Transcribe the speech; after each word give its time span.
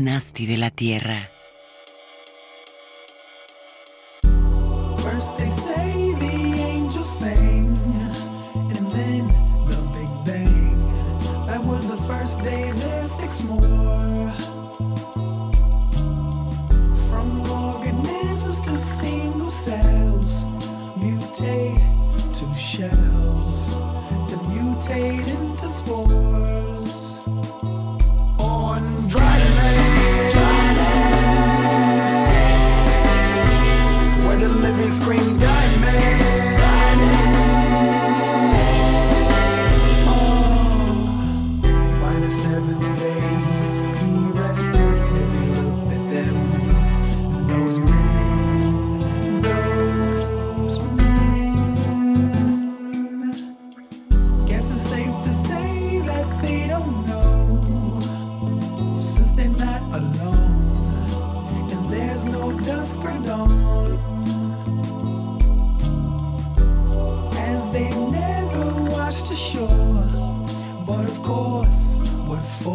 Nasty 0.00 0.46
de 0.46 0.56
la 0.56 0.70
Tierra. 0.70 1.37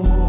For? 0.02 0.23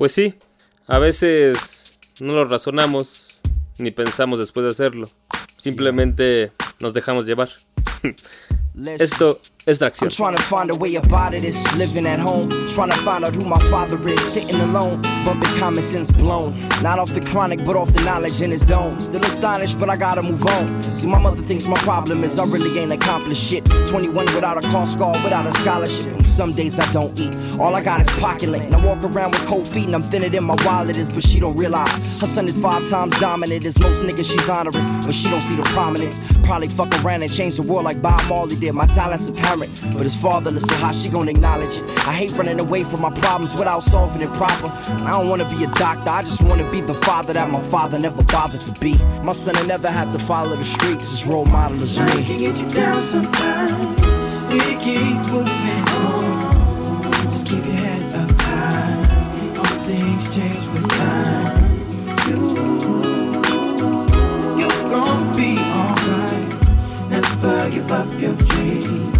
Pues 0.00 0.12
sí, 0.12 0.34
a 0.86 0.98
veces 0.98 1.92
no 2.22 2.32
lo 2.32 2.46
razonamos 2.46 3.38
ni 3.76 3.90
pensamos 3.90 4.38
después 4.38 4.64
de 4.64 4.70
hacerlo. 4.70 5.10
Simplemente 5.58 6.52
nos 6.78 6.94
dejamos 6.94 7.26
llevar. 7.26 7.50
Esto 8.98 9.38
es 9.66 9.82
I'm 9.82 10.08
trying 10.08 10.36
to 10.36 10.42
find 10.42 10.70
a 10.70 10.76
way 10.76 10.94
about 10.94 11.34
it, 11.34 11.42
this, 11.42 11.76
living 11.76 12.06
at 12.06 12.18
home. 12.18 12.48
Trying 12.70 12.90
to 12.90 12.96
find 12.98 13.24
out 13.24 13.34
who 13.34 13.46
my 13.46 13.58
father 13.70 13.96
is, 14.08 14.20
sitting 14.20 14.58
alone. 14.60 15.02
Bumping 15.24 15.58
common 15.58 15.82
sense 15.82 16.10
blown. 16.10 16.58
Not 16.82 16.98
off 16.98 17.12
the 17.12 17.20
chronic, 17.20 17.64
but 17.64 17.76
off 17.76 17.92
the 17.92 18.02
knowledge 18.04 18.40
in 18.40 18.50
his 18.50 18.62
dome. 18.62 19.00
Still 19.00 19.20
astonished, 19.22 19.78
but 19.78 19.90
I 19.90 19.96
gotta 19.96 20.22
move 20.22 20.46
on. 20.46 20.66
See, 20.82 21.06
my 21.06 21.18
mother 21.18 21.42
thinks 21.42 21.66
my 21.66 21.78
problem 21.78 22.24
is 22.24 22.38
I 22.38 22.46
really 22.46 22.78
ain't 22.78 22.92
accomplished 22.92 23.42
shit. 23.42 23.64
21 23.86 24.14
without 24.26 24.56
a 24.62 24.66
car 24.68 24.86
scar, 24.86 25.12
without 25.22 25.46
a 25.46 25.52
scholarship. 25.52 26.12
And 26.14 26.26
some 26.26 26.52
days 26.54 26.78
I 26.78 26.90
don't 26.92 27.20
eat. 27.20 27.36
All 27.58 27.74
I 27.74 27.82
got 27.82 28.00
is 28.00 28.08
pocket 28.18 28.48
lint. 28.48 28.72
I 28.72 28.84
walk 28.84 29.02
around 29.04 29.32
with 29.32 29.44
cold 29.46 29.68
feet 29.68 29.84
and 29.86 29.94
I'm 29.94 30.02
thinner 30.02 30.30
than 30.30 30.44
my 30.44 30.56
wallet 30.64 30.96
is, 30.96 31.10
but 31.10 31.22
she 31.22 31.38
don't 31.38 31.56
realize 31.56 31.92
her 32.20 32.26
son 32.26 32.46
is 32.46 32.56
five 32.56 32.88
times 32.88 33.18
dominant 33.18 33.64
as 33.66 33.78
most 33.80 34.02
niggas 34.02 34.30
she's 34.32 34.48
honoring. 34.48 34.86
But 35.04 35.12
she 35.12 35.28
don't 35.28 35.42
see 35.42 35.56
the 35.56 35.62
prominence. 35.74 36.18
Probably 36.44 36.68
fuck 36.68 36.92
around 37.04 37.22
and 37.22 37.30
change 37.30 37.56
the 37.56 37.62
world 37.62 37.84
like 37.84 38.00
Bob 38.00 38.20
Marley 38.28 38.56
did. 38.56 38.72
My 38.74 38.86
talent's 38.86 39.28
apparent, 39.50 39.82
but 39.96 40.06
it's 40.06 40.20
fatherless, 40.20 40.64
so 40.64 40.74
how 40.76 40.92
she 40.92 41.08
gonna 41.08 41.30
acknowledge 41.30 41.76
it? 41.76 41.84
I 42.06 42.12
hate 42.12 42.32
running 42.32 42.60
away 42.60 42.84
from 42.84 43.00
my 43.00 43.10
problems 43.10 43.54
without 43.54 43.80
solving 43.82 44.22
it 44.22 44.32
proper. 44.34 44.68
I 45.04 45.12
don't 45.12 45.28
wanna 45.28 45.48
be 45.50 45.64
a 45.64 45.66
doctor, 45.68 46.10
I 46.10 46.22
just 46.22 46.42
wanna 46.42 46.70
be 46.70 46.80
the 46.80 46.94
father 46.94 47.32
that 47.32 47.50
my 47.50 47.60
father 47.62 47.98
never 47.98 48.22
bothered 48.22 48.60
to 48.60 48.80
be. 48.80 48.96
My 49.22 49.32
son 49.32 49.54
will 49.56 49.66
never 49.66 49.90
have 49.90 50.12
to 50.12 50.18
follow 50.18 50.56
the 50.56 50.64
streets, 50.64 51.10
his 51.10 51.26
role 51.26 51.44
model 51.44 51.82
is 51.82 51.98
me. 51.98 52.24
can 52.24 52.38
get 52.38 52.60
you 52.60 52.68
down 52.68 53.02
sometimes. 53.02 53.72
We 54.52 54.60
keep 54.82 55.18
moving 55.30 55.84
on. 56.06 57.12
Just 57.24 57.48
keep 57.48 57.64
your 57.64 57.74
head 57.74 58.14
up 58.14 58.40
high. 58.40 59.58
All 59.58 59.84
things 59.84 60.34
change 60.34 60.66
with 60.68 60.88
time. 60.90 61.78
You, 62.28 62.36
you 64.60 64.68
gon' 64.90 65.32
be 65.36 65.58
alright. 65.58 66.50
Never 67.10 67.70
give 67.70 67.90
up 67.92 68.08
your 68.20 68.34
dreams. 68.34 69.19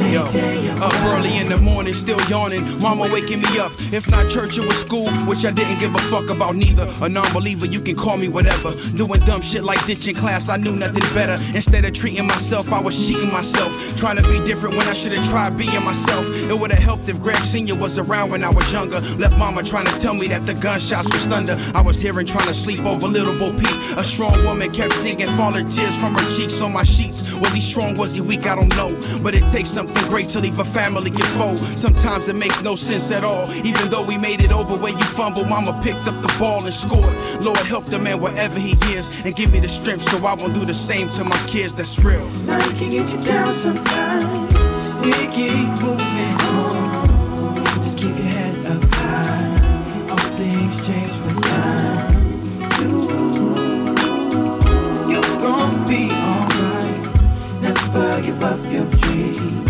Yo, 0.00 0.22
uh, 0.22 0.86
up 0.86 0.94
early 1.04 1.36
in 1.36 1.48
the 1.50 1.58
morning, 1.58 1.92
still 1.92 2.18
yawning. 2.28 2.64
Mama 2.80 3.06
waking 3.12 3.42
me 3.42 3.58
up. 3.58 3.70
If 3.92 4.10
not 4.10 4.30
church, 4.30 4.56
it 4.56 4.64
was 4.64 4.80
school, 4.80 5.06
which 5.28 5.44
I 5.44 5.50
didn't 5.50 5.78
give 5.78 5.94
a 5.94 5.98
fuck 6.08 6.30
about 6.30 6.56
neither. 6.56 6.88
A 7.02 7.08
non-believer, 7.08 7.66
you 7.66 7.80
can 7.80 7.94
call 7.94 8.16
me 8.16 8.26
whatever. 8.26 8.72
Doing 8.96 9.20
dumb 9.20 9.42
shit 9.42 9.62
like 9.62 9.84
ditching 9.84 10.14
class, 10.14 10.48
I 10.48 10.56
knew 10.56 10.74
nothing 10.74 11.04
better. 11.14 11.36
Instead 11.54 11.84
of 11.84 11.92
treating 11.92 12.26
myself, 12.26 12.72
I 12.72 12.80
was 12.80 12.96
cheating 12.96 13.30
myself. 13.30 13.70
Trying 13.96 14.16
to 14.16 14.22
be 14.22 14.42
different 14.46 14.74
when 14.74 14.88
I 14.88 14.94
should 14.94 15.16
have 15.16 15.28
tried 15.28 15.58
being 15.58 15.84
myself. 15.84 16.24
It 16.48 16.58
would 16.58 16.72
have 16.72 16.82
helped 16.82 17.06
if 17.10 17.20
Greg 17.20 17.36
Senior 17.36 17.76
was 17.76 17.98
around 17.98 18.30
when 18.30 18.42
I 18.42 18.48
was 18.48 18.72
younger. 18.72 19.00
Left 19.18 19.36
Mama 19.36 19.62
trying 19.62 19.86
to 19.86 20.00
tell 20.00 20.14
me 20.14 20.28
that 20.28 20.46
the 20.46 20.54
gunshots 20.54 21.08
was 21.10 21.26
thunder. 21.26 21.56
I 21.74 21.82
was 21.82 21.98
hearing 21.98 22.26
trying 22.26 22.48
to 22.48 22.54
sleep 22.54 22.80
over 22.86 23.06
Little 23.06 23.38
Bo 23.38 23.52
Peep. 23.52 23.76
A 23.98 24.02
strong 24.02 24.44
woman 24.44 24.72
kept 24.72 24.94
singing, 24.94 25.26
falling 25.36 25.68
tears 25.68 25.94
from 26.00 26.14
her 26.14 26.36
cheeks 26.36 26.60
on 26.62 26.72
my 26.72 26.84
sheets. 26.84 27.34
Was 27.34 27.52
he 27.52 27.60
strong? 27.60 27.94
Was 27.98 28.14
he 28.14 28.22
weak? 28.22 28.46
I 28.46 28.56
don't 28.56 28.74
know. 28.76 28.88
But 29.22 29.34
it 29.34 29.46
takes 29.52 29.68
something 29.68 29.89
great 30.10 30.28
to 30.28 30.40
leave 30.40 30.58
a 30.58 30.64
family 30.64 31.10
get 31.10 31.26
fold. 31.38 31.58
Sometimes 31.58 32.28
it 32.28 32.34
makes 32.34 32.60
no 32.62 32.76
sense 32.76 33.14
at 33.14 33.24
all. 33.24 33.50
Even 33.64 33.88
though 33.88 34.04
we 34.04 34.18
made 34.18 34.42
it 34.42 34.52
over 34.52 34.76
where 34.76 34.92
you 34.92 35.04
fumble, 35.04 35.44
mama 35.44 35.78
picked 35.82 36.06
up 36.06 36.20
the 36.20 36.36
ball 36.38 36.64
and 36.64 36.74
scored. 36.74 37.14
Lord 37.40 37.58
help 37.58 37.84
the 37.86 37.98
man 37.98 38.20
wherever 38.20 38.58
he 38.58 38.72
is 38.94 39.24
and 39.24 39.34
give 39.34 39.52
me 39.52 39.60
the 39.60 39.68
strength 39.68 40.02
so 40.10 40.18
I 40.18 40.34
won't 40.34 40.54
do 40.54 40.64
the 40.64 40.74
same 40.74 41.08
to 41.10 41.24
my 41.24 41.36
kids. 41.46 41.72
That's 41.74 41.98
real. 41.98 42.24
Life 42.46 42.78
can 42.78 42.90
get 42.90 43.12
you 43.12 43.20
down 43.20 43.54
sometimes. 43.54 44.24
We 45.04 45.12
keep 45.32 45.68
moving 45.80 46.36
on. 46.58 47.06
Just 47.80 47.98
keep 47.98 48.16
your 48.18 48.26
head 48.26 48.66
up 48.66 48.82
high. 48.92 50.10
All 50.10 50.18
things 50.36 50.86
change 50.86 51.20
with 51.24 51.40
time. 51.44 52.20
You, 52.80 53.00
you 55.12 55.20
gon' 55.40 55.86
be 55.88 56.10
alright. 56.10 57.00
Never 57.62 58.22
give 58.22 58.42
up 58.42 58.60
your 58.72 58.84
dreams. 58.90 59.69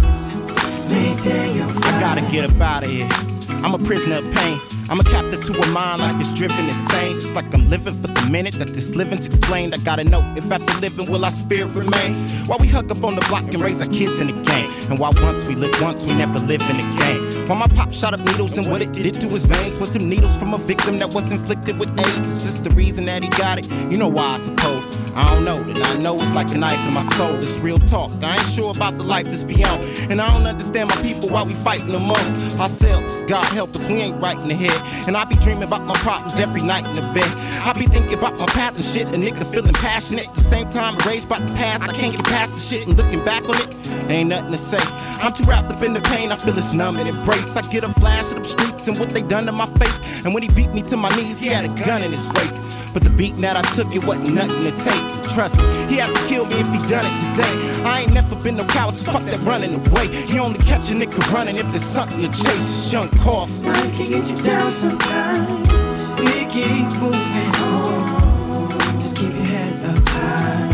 Gotta 1.00 2.30
get 2.30 2.50
up 2.50 2.60
out 2.60 2.84
of 2.84 2.90
here. 2.90 3.29
I'm 3.62 3.74
a 3.74 3.78
prisoner 3.78 4.16
of 4.16 4.34
pain. 4.34 4.58
I'm 4.90 4.98
a 4.98 5.04
captive 5.04 5.44
to 5.44 5.52
a 5.52 5.66
mind, 5.70 6.00
life 6.00 6.20
is 6.20 6.32
driven 6.32 6.66
insane. 6.66 7.16
It's 7.16 7.34
like 7.34 7.52
I'm 7.54 7.68
living 7.68 7.94
for 7.94 8.08
the 8.08 8.28
minute 8.30 8.54
that 8.54 8.68
this 8.68 8.96
living's 8.96 9.26
explained, 9.26 9.74
I 9.74 9.78
gotta 9.78 10.02
know 10.02 10.20
if 10.36 10.50
after 10.50 10.80
living 10.80 11.10
will 11.10 11.24
our 11.24 11.30
spirit 11.30 11.72
remain. 11.74 12.14
While 12.46 12.58
we 12.58 12.66
hug 12.66 12.90
up 12.90 13.04
on 13.04 13.14
the 13.14 13.24
block 13.28 13.42
and 13.44 13.56
raise 13.56 13.80
our 13.80 13.94
kids 13.94 14.20
in 14.20 14.28
the 14.28 14.32
game. 14.32 14.68
And 14.90 14.98
while 14.98 15.12
once 15.22 15.44
we 15.44 15.54
live 15.54 15.70
once, 15.80 16.04
we 16.04 16.14
never 16.18 16.38
live 16.40 16.62
in 16.62 16.78
the 16.78 16.88
game. 16.98 17.46
While 17.46 17.58
my 17.58 17.68
pop 17.68 17.92
shot 17.92 18.14
up 18.14 18.20
needles 18.20 18.56
and 18.58 18.66
what 18.66 18.80
it 18.80 18.92
did 18.92 19.14
to 19.14 19.28
his 19.28 19.44
veins 19.44 19.78
was 19.78 19.90
them 19.90 20.08
needles 20.08 20.36
from 20.36 20.54
a 20.54 20.58
victim 20.58 20.98
that 20.98 21.14
was 21.14 21.30
inflicted 21.30 21.78
with 21.78 21.90
AIDS. 22.00 22.16
It's 22.18 22.44
just 22.44 22.64
the 22.64 22.70
reason 22.70 23.04
that 23.04 23.22
he 23.22 23.28
got 23.28 23.58
it. 23.58 23.70
You 23.92 23.98
know 23.98 24.08
why, 24.08 24.34
I 24.34 24.38
suppose. 24.38 24.98
I 25.14 25.22
don't 25.34 25.44
know, 25.44 25.62
that 25.62 25.96
I 25.96 25.98
know 26.02 26.14
it's 26.14 26.34
like 26.34 26.50
a 26.52 26.58
knife 26.58 26.80
in 26.88 26.94
my 26.94 27.02
soul. 27.02 27.36
It's 27.36 27.60
real 27.60 27.78
talk. 27.80 28.10
I 28.22 28.34
ain't 28.34 28.42
sure 28.42 28.72
about 28.74 28.94
the 28.94 29.04
life 29.04 29.26
that's 29.26 29.44
beyond. 29.44 29.84
And 30.10 30.20
I 30.20 30.32
don't 30.32 30.46
understand 30.46 30.88
my 30.88 30.96
people 31.02 31.28
why 31.28 31.42
we 31.42 31.54
fighting 31.54 31.94
amongst 31.94 32.58
ourselves. 32.58 33.16
God 33.28 33.44
help 33.50 33.70
us, 33.70 33.86
we 33.88 33.94
ain't 33.94 34.20
right 34.22 34.38
in 34.38 34.48
the 34.48 34.54
head. 34.54 34.76
And 35.06 35.16
I 35.16 35.24
be 35.24 35.34
dreaming 35.36 35.64
about 35.64 35.82
my 35.82 35.94
problems 35.94 36.38
every 36.38 36.62
night 36.62 36.86
in 36.86 36.96
the 36.96 37.06
bed. 37.12 37.30
I 37.62 37.72
be 37.72 37.86
thinking 37.86 38.18
about 38.18 38.38
my 38.38 38.46
path 38.46 38.76
and 38.76 38.84
shit. 38.84 39.06
A 39.08 39.18
nigga 39.18 39.44
feeling 39.52 39.72
passionate. 39.74 40.28
At 40.28 40.34
the 40.34 40.40
same 40.40 40.68
time, 40.70 40.96
rage 41.06 41.28
by 41.28 41.38
the 41.38 41.52
past. 41.54 41.82
I 41.82 41.92
can't 41.92 42.14
get 42.14 42.24
past 42.24 42.54
the 42.54 42.60
shit 42.60 42.86
and 42.88 42.96
looking 42.96 43.24
back 43.24 43.42
on 43.48 43.56
it. 43.56 43.70
Ain't 44.10 44.30
nothing 44.30 44.52
to 44.52 44.58
say. 44.58 44.82
I'm 45.22 45.32
too 45.32 45.44
wrapped 45.44 45.70
up 45.70 45.82
in 45.82 45.92
the 45.92 46.00
pain. 46.00 46.32
I 46.32 46.36
feel 46.36 46.56
it's 46.56 46.74
numb 46.74 46.96
and 46.96 47.08
embrace. 47.08 47.56
I 47.56 47.62
get 47.72 47.84
a 47.84 47.92
flash 48.00 48.32
of 48.32 48.38
the 48.38 48.44
streets 48.44 48.88
and 48.88 48.98
what 48.98 49.10
they 49.10 49.22
done 49.22 49.46
to 49.46 49.52
my 49.52 49.66
face. 49.66 50.24
And 50.24 50.34
when 50.34 50.42
he 50.42 50.48
beat 50.48 50.72
me 50.72 50.82
to 50.82 50.96
my 50.96 51.10
knees, 51.16 51.42
he 51.42 51.50
had 51.50 51.64
a 51.64 51.86
gun 51.86 52.02
in 52.02 52.10
his 52.10 52.28
waist. 52.30 52.79
But 52.92 53.04
the 53.04 53.10
beating 53.10 53.42
that 53.42 53.56
I 53.56 53.62
took, 53.76 53.94
it 53.94 54.04
wasn't 54.04 54.34
nothing 54.34 54.64
to 54.64 54.72
take. 54.74 55.04
Trust 55.34 55.58
me, 55.58 55.64
he 55.86 55.96
had 56.02 56.10
to 56.10 56.26
kill 56.26 56.44
me 56.46 56.58
if 56.58 56.66
he 56.74 56.78
done 56.90 57.06
it 57.06 57.16
today. 57.30 57.82
I 57.84 58.00
ain't 58.02 58.12
never 58.12 58.34
been 58.42 58.56
no 58.56 58.64
coward, 58.64 58.94
so 58.94 59.12
fuck 59.12 59.22
that 59.22 59.38
running 59.40 59.74
away. 59.74 60.10
You 60.26 60.42
only 60.42 60.58
catch 60.58 60.90
a 60.90 60.94
nigga 60.94 61.22
running 61.32 61.56
if 61.56 61.68
there's 61.70 61.84
something 61.84 62.20
to 62.20 62.28
chase. 62.28 62.92
Young 62.92 63.08
cough. 63.22 63.50
Life 63.62 63.92
can 63.94 64.06
get 64.06 64.28
you 64.28 64.36
down 64.42 64.72
sometimes. 64.72 65.70
We 66.18 66.46
keep 66.50 66.90
moving 66.98 67.54
on. 67.62 68.98
Just 68.98 69.16
keep 69.16 69.32
your 69.34 69.44
head 69.44 69.78
up 69.86 70.08
high. 70.08 70.66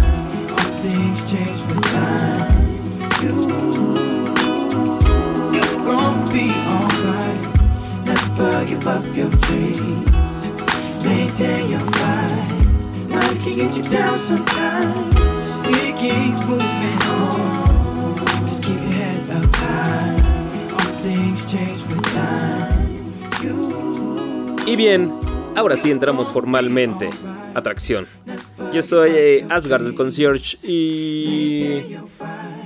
All 0.56 0.78
things 0.80 1.30
change 1.30 1.60
with 1.68 1.84
time. 1.92 2.76
You, 3.20 3.44
you 5.52 5.64
gon' 5.84 6.24
be 6.32 6.48
alright. 6.64 7.38
Never 8.06 8.64
give 8.64 8.86
up 8.86 9.04
your 9.14 9.30
dreams. 9.30 10.36
Maintain 11.06 11.70
your 11.70 11.81
fight. 11.93 12.32
Life 13.08 13.44
can 13.44 13.53
get 13.55 13.76
you 13.76 13.82
down 13.85 14.19
sometimes. 14.19 15.14
We 15.69 15.93
keep 15.94 16.35
moving 16.47 17.00
on. 17.14 18.47
Just 18.47 18.64
keep 18.64 18.81
your 18.81 18.91
head 18.91 19.31
up 19.31 19.55
high. 19.55 20.19
All 20.73 20.93
things 20.99 21.47
change 21.47 21.87
with 21.87 22.03
time. 22.12 23.05
You. 23.41 24.67
Y 24.67 24.75
bien, 24.75 25.12
ahora 25.55 25.76
sí 25.76 25.93
entramos 25.93 26.32
formalmente. 26.32 27.09
Atracción. 27.55 28.09
Yo 28.73 28.82
soy 28.82 29.11
eh, 29.14 29.47
Asgard 29.49 29.87
el 29.87 29.94
concierge 29.94 30.59
y 30.64 31.97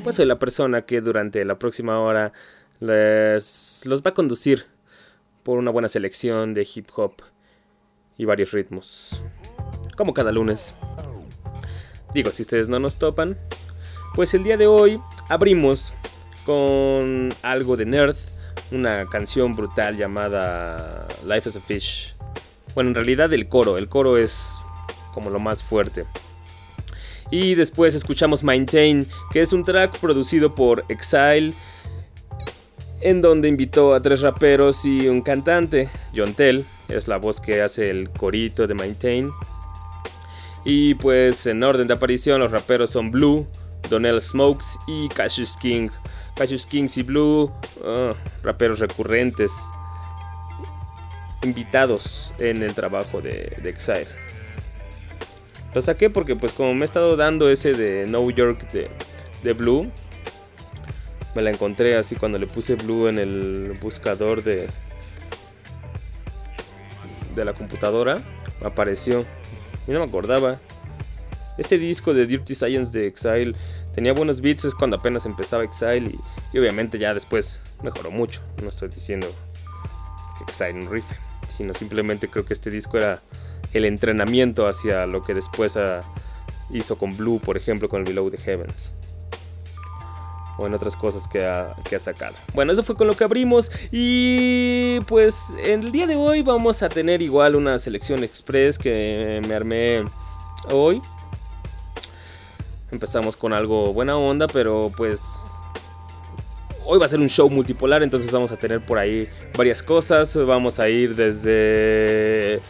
pues 0.02 0.16
soy 0.16 0.24
la 0.24 0.38
persona 0.38 0.82
que 0.82 1.02
durante 1.02 1.44
la 1.44 1.58
próxima 1.58 2.00
hora 2.00 2.32
les 2.80 3.82
los 3.84 4.02
va 4.02 4.10
a 4.10 4.14
conducir 4.14 4.64
por 5.42 5.58
una 5.58 5.70
buena 5.70 5.88
selección 5.88 6.54
de 6.54 6.66
hip 6.74 6.88
hop 6.96 7.12
y 8.20 8.26
varios 8.26 8.52
ritmos. 8.52 9.22
Como 9.96 10.12
cada 10.12 10.30
lunes. 10.30 10.74
Digo, 12.12 12.30
si 12.30 12.42
ustedes 12.42 12.68
no 12.68 12.78
nos 12.78 12.96
topan, 12.98 13.38
pues 14.14 14.34
el 14.34 14.44
día 14.44 14.58
de 14.58 14.66
hoy 14.66 15.00
abrimos 15.30 15.94
con 16.44 17.32
algo 17.40 17.78
de 17.78 17.86
Nerd, 17.86 18.16
una 18.72 19.06
canción 19.06 19.56
brutal 19.56 19.96
llamada 19.96 21.08
Life 21.24 21.48
as 21.48 21.56
a 21.56 21.60
Fish. 21.60 22.14
Bueno, 22.74 22.90
en 22.90 22.96
realidad 22.96 23.32
el 23.32 23.48
coro, 23.48 23.78
el 23.78 23.88
coro 23.88 24.18
es 24.18 24.60
como 25.14 25.30
lo 25.30 25.38
más 25.38 25.62
fuerte. 25.62 26.04
Y 27.30 27.54
después 27.54 27.94
escuchamos 27.94 28.44
Maintain, 28.44 29.06
que 29.30 29.40
es 29.40 29.54
un 29.54 29.64
track 29.64 29.98
producido 29.98 30.54
por 30.54 30.84
Exile, 30.90 31.54
en 33.00 33.22
donde 33.22 33.48
invitó 33.48 33.94
a 33.94 34.02
tres 34.02 34.20
raperos 34.20 34.84
y 34.84 35.08
un 35.08 35.22
cantante. 35.22 35.88
John 36.14 36.34
Tell 36.34 36.64
es 36.88 37.08
la 37.08 37.16
voz 37.16 37.40
que 37.40 37.62
hace 37.62 37.90
el 37.90 38.10
corito 38.10 38.66
de 38.66 38.74
Maintain. 38.74 39.30
Y 40.64 40.94
pues 40.94 41.46
en 41.46 41.62
orden 41.62 41.86
de 41.86 41.94
aparición 41.94 42.40
los 42.40 42.52
raperos 42.52 42.90
son 42.90 43.10
Blue, 43.10 43.46
Donnell 43.88 44.20
Smokes 44.20 44.78
y 44.86 45.08
Cassius 45.08 45.56
King. 45.56 45.88
Cassius 46.36 46.66
Kings 46.66 46.96
y 46.96 47.02
Blue, 47.02 47.52
ah, 47.84 48.14
raperos 48.42 48.78
recurrentes, 48.78 49.52
invitados 51.42 52.34
en 52.38 52.62
el 52.62 52.74
trabajo 52.74 53.20
de, 53.20 53.56
de 53.62 53.70
Exile. 53.70 54.06
Lo 55.74 55.80
saqué 55.80 56.10
porque 56.10 56.36
pues 56.36 56.52
como 56.52 56.74
me 56.74 56.82
he 56.82 56.84
estado 56.84 57.16
dando 57.16 57.48
ese 57.48 57.74
de 57.74 58.06
New 58.06 58.30
York 58.30 58.70
de, 58.72 58.90
de 59.42 59.52
Blue, 59.52 59.90
me 61.34 61.42
la 61.42 61.50
encontré 61.50 61.96
así 61.96 62.16
cuando 62.16 62.38
le 62.38 62.46
puse 62.46 62.74
Blue 62.74 63.08
en 63.08 63.18
el 63.18 63.78
buscador 63.80 64.42
de, 64.42 64.68
de 67.34 67.44
la 67.44 67.52
computadora, 67.52 68.18
apareció. 68.64 69.24
Y 69.86 69.92
no 69.92 70.00
me 70.00 70.04
acordaba. 70.06 70.60
Este 71.58 71.78
disco 71.78 72.14
de 72.14 72.26
Dirty 72.26 72.54
Science 72.54 72.96
de 72.98 73.06
Exile 73.06 73.54
tenía 73.92 74.12
buenos 74.12 74.40
beats, 74.40 74.64
es 74.64 74.74
cuando 74.74 74.96
apenas 74.96 75.26
empezaba 75.26 75.64
Exile 75.64 76.10
y, 76.52 76.58
obviamente 76.58 76.98
ya 76.98 77.12
después 77.12 77.60
mejoró 77.82 78.10
mucho. 78.10 78.42
No 78.62 78.68
estoy 78.68 78.88
diciendo 78.88 79.28
que 80.38 80.44
Exile 80.44 80.74
no 80.74 80.90
rife, 80.90 81.14
sino 81.48 81.74
simplemente 81.74 82.28
creo 82.28 82.44
que 82.44 82.54
este 82.54 82.70
disco 82.70 82.96
era 82.96 83.20
el 83.72 83.84
entrenamiento 83.84 84.66
hacia 84.66 85.06
lo 85.06 85.22
que 85.22 85.34
después 85.34 85.76
ah, 85.76 86.02
hizo 86.70 86.98
con 86.98 87.16
Blue, 87.16 87.40
por 87.40 87.56
ejemplo, 87.56 87.88
con 87.88 88.00
el 88.00 88.06
Below 88.06 88.30
the 88.30 88.38
Heavens. 88.38 88.92
O 90.60 90.66
en 90.66 90.74
otras 90.74 90.94
cosas 90.94 91.26
que 91.26 91.46
ha, 91.46 91.74
que 91.88 91.96
ha 91.96 92.00
sacado. 92.00 92.34
Bueno, 92.52 92.70
eso 92.70 92.82
fue 92.82 92.94
con 92.94 93.06
lo 93.06 93.16
que 93.16 93.24
abrimos. 93.24 93.70
Y 93.90 95.00
pues 95.06 95.46
el 95.64 95.90
día 95.90 96.06
de 96.06 96.16
hoy 96.16 96.42
vamos 96.42 96.82
a 96.82 96.90
tener 96.90 97.22
igual 97.22 97.56
una 97.56 97.78
selección 97.78 98.22
express 98.22 98.78
que 98.78 99.40
me 99.48 99.54
armé 99.54 100.04
hoy. 100.70 101.00
Empezamos 102.90 103.38
con 103.38 103.54
algo 103.54 103.94
buena 103.94 104.18
onda, 104.18 104.48
pero 104.48 104.92
pues 104.94 105.50
hoy 106.84 106.98
va 106.98 107.06
a 107.06 107.08
ser 107.08 107.20
un 107.20 107.28
show 107.28 107.48
multipolar, 107.48 108.02
entonces 108.02 108.30
vamos 108.30 108.52
a 108.52 108.56
tener 108.56 108.84
por 108.84 108.98
ahí 108.98 109.28
varias 109.56 109.82
cosas. 109.82 110.36
Vamos 110.36 110.78
a 110.78 110.90
ir 110.90 111.16
desde 111.16 112.56
eh, 112.56 112.60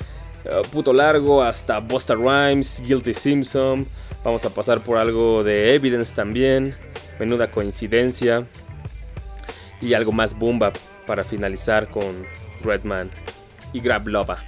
Puto 0.70 0.92
Largo 0.92 1.42
hasta 1.42 1.80
Busta 1.80 2.14
Rhymes, 2.14 2.82
Guilty 2.86 3.14
Simpson. 3.14 3.86
Vamos 4.22 4.44
a 4.44 4.50
pasar 4.50 4.80
por 4.80 4.98
algo 4.98 5.42
de 5.42 5.74
Evidence 5.74 6.14
también. 6.14 6.76
Menuda 7.20 7.50
coincidencia. 7.50 8.46
Y 9.80 9.94
algo 9.94 10.10
más 10.10 10.36
bomba 10.36 10.72
para 11.06 11.22
finalizar 11.24 11.88
con 11.88 12.26
Redman 12.62 13.10
y 13.72 13.80
Grab 13.80 14.08
Loba. 14.08 14.38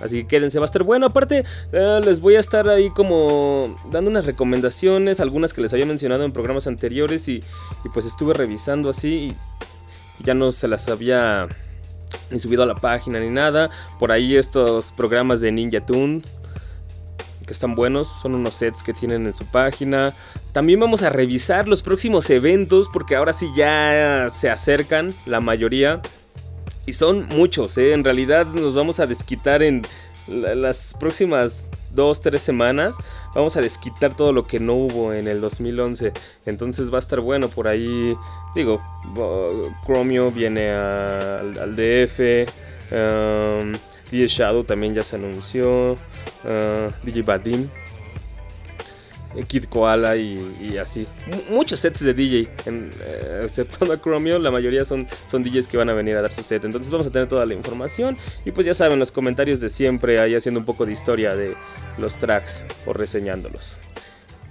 Así 0.00 0.22
que 0.22 0.28
quédense, 0.28 0.58
va 0.58 0.64
a 0.64 0.66
estar 0.66 0.82
bueno. 0.82 1.06
Aparte, 1.06 1.44
eh, 1.72 2.00
les 2.04 2.20
voy 2.20 2.36
a 2.36 2.40
estar 2.40 2.68
ahí 2.68 2.90
como 2.90 3.76
dando 3.90 4.10
unas 4.10 4.26
recomendaciones, 4.26 5.20
algunas 5.20 5.54
que 5.54 5.62
les 5.62 5.72
había 5.72 5.86
mencionado 5.86 6.24
en 6.24 6.32
programas 6.32 6.66
anteriores 6.66 7.28
y, 7.28 7.42
y 7.84 7.88
pues 7.94 8.04
estuve 8.04 8.34
revisando 8.34 8.90
así 8.90 9.30
y, 9.30 9.36
ya 10.24 10.32
no 10.34 10.50
se 10.50 10.66
las 10.66 10.88
había 10.88 11.46
ni 12.30 12.38
subido 12.38 12.62
a 12.62 12.66
la 12.66 12.74
página 12.74 13.20
ni 13.20 13.28
nada. 13.28 13.70
Por 13.98 14.12
ahí 14.12 14.36
estos 14.36 14.92
programas 14.92 15.40
de 15.40 15.52
Ninja 15.52 15.84
Tunes 15.84 16.32
que 17.46 17.52
están 17.52 17.74
buenos, 17.74 18.08
son 18.08 18.34
unos 18.34 18.54
sets 18.54 18.82
que 18.82 18.92
tienen 18.92 19.24
en 19.26 19.32
su 19.32 19.44
página. 19.46 20.12
También 20.52 20.80
vamos 20.80 21.02
a 21.02 21.10
revisar 21.10 21.68
los 21.68 21.82
próximos 21.82 22.28
eventos 22.30 22.88
porque 22.92 23.14
ahora 23.16 23.32
sí 23.32 23.48
ya 23.56 24.28
se 24.32 24.50
acercan 24.50 25.14
la 25.26 25.40
mayoría. 25.40 26.00
Y 26.86 26.92
son 26.92 27.26
muchos, 27.28 27.78
¿eh? 27.78 27.92
en 27.92 28.04
realidad 28.04 28.46
nos 28.46 28.74
vamos 28.74 29.00
a 29.00 29.06
desquitar 29.06 29.62
en 29.62 29.82
la- 30.28 30.54
las 30.54 30.94
próximas 30.98 31.68
dos, 31.92 32.20
tres 32.20 32.42
semanas. 32.42 32.94
Vamos 33.34 33.56
a 33.56 33.60
desquitar 33.60 34.14
todo 34.14 34.32
lo 34.32 34.46
que 34.46 34.58
no 34.60 34.74
hubo 34.74 35.12
en 35.12 35.28
el 35.28 35.40
2011. 35.40 36.12
Entonces 36.46 36.92
va 36.92 36.96
a 36.96 37.00
estar 37.00 37.20
bueno 37.20 37.48
por 37.48 37.68
ahí. 37.68 38.16
Digo, 38.54 38.82
Chromio 39.84 40.30
viene 40.30 40.70
al, 40.70 41.58
al 41.58 41.76
DF. 41.76 42.46
um, 42.92 43.72
DJ 44.10 44.26
Shadow 44.28 44.64
también 44.64 44.94
ya 44.94 45.02
se 45.04 45.16
anunció. 45.16 45.92
uh, 45.92 46.90
DJ 47.02 47.22
Badim. 47.22 47.68
Kid 49.48 49.64
Koala 49.66 50.16
y, 50.16 50.78
así. 50.80 51.06
Mu- 51.26 51.56
muchos 51.56 51.78
sets 51.80 52.02
de 52.02 52.14
DJ, 52.14 52.48
en, 52.64 52.90
eh, 53.02 53.42
excepto 53.44 53.84
a 53.92 54.00
Chromio, 54.00 54.38
la 54.38 54.50
mayoría 54.50 54.82
son, 54.86 55.06
son 55.26 55.42
DJs 55.42 55.68
que 55.68 55.76
van 55.76 55.90
a 55.90 55.92
venir 55.92 56.16
a 56.16 56.22
dar 56.22 56.32
su 56.32 56.42
set. 56.42 56.64
Entonces 56.64 56.90
vamos 56.90 57.06
a 57.06 57.10
tener 57.10 57.28
toda 57.28 57.44
la 57.44 57.52
información. 57.52 58.16
Y 58.46 58.52
pues 58.52 58.66
ya 58.66 58.72
saben, 58.72 58.98
los 58.98 59.10
comentarios 59.10 59.60
de 59.60 59.68
siempre, 59.68 60.20
ahí 60.20 60.34
haciendo 60.34 60.58
un 60.60 60.64
poco 60.64 60.86
de 60.86 60.92
historia 60.94 61.36
de 61.36 61.54
los 61.98 62.16
tracks 62.16 62.64
o 62.86 62.94
reseñándolos. 62.94 63.76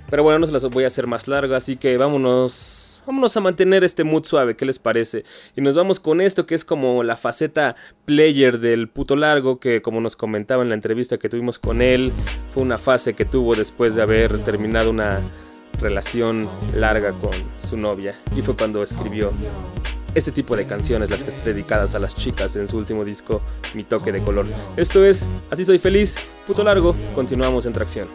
Pero 0.08 0.22
bueno, 0.22 0.38
no 0.38 0.46
se 0.46 0.54
las 0.54 0.64
voy 0.66 0.84
a 0.84 0.88
hacer 0.88 1.08
más 1.08 1.28
largo, 1.28 1.56
así 1.56 1.78
que 1.78 1.98
vámonos 1.98 2.95
vámonos 3.06 3.36
a 3.38 3.42
mantener 3.42 3.84
este 3.84 4.04
mood 4.04 4.26
suave, 4.26 4.56
¿qué 4.56 4.66
les 4.66 4.80
parece? 4.80 5.24
Y 5.56 5.62
nos 5.62 5.76
vamos 5.76 6.00
con 6.00 6.22
esto 6.22 6.46
que 6.46 6.56
es 6.56 6.66
como 6.66 7.04
la 7.04 7.16
faceta 7.16 7.76
player 8.06 8.60
del 8.60 8.88
puto 8.88 9.16
largo, 9.16 9.60
que 9.60 9.82
como 9.82 10.02
nos 10.02 10.16
comentaba 10.16 10.64
en 10.64 10.70
la 10.70 10.76
entrevista 10.76 11.18
que 11.18 11.30
tuvimos 11.30 11.60
con 11.60 11.82
él, 11.82 12.12
fue 12.52 12.64
una 12.64 12.78
fase 12.78 13.14
que 13.14 13.26
tuvo 13.26 13.56
después 13.56 13.96
de 13.96 14.02
haber 14.02 14.40
terminado 14.40 14.90
una 14.90 15.22
relación 15.80 16.50
larga 16.74 17.12
con 17.14 17.34
su 17.64 17.78
novia. 17.78 18.16
Y 18.36 18.42
fue 18.42 18.56
cuando 18.56 18.84
escribió 18.84 19.34
este 20.14 20.32
tipo 20.32 20.56
de 20.56 20.66
canciones, 20.66 21.10
las 21.10 21.24
que 21.24 21.30
están 21.30 21.46
dedicadas 21.46 21.94
a 21.94 22.00
las 22.00 22.16
chicas 22.16 22.56
en 22.56 22.68
su 22.68 22.78
último 22.78 23.04
disco, 23.04 23.42
Mi 23.74 23.84
Toque 23.84 24.12
de 24.12 24.22
Color. 24.22 24.48
Esto 24.78 25.04
es 25.04 25.30
Así 25.52 25.66
Soy 25.66 25.78
Feliz, 25.78 26.18
puto 26.48 26.64
largo, 26.64 26.96
continuamos 27.14 27.66
en 27.66 27.74
tracción. 27.74 28.08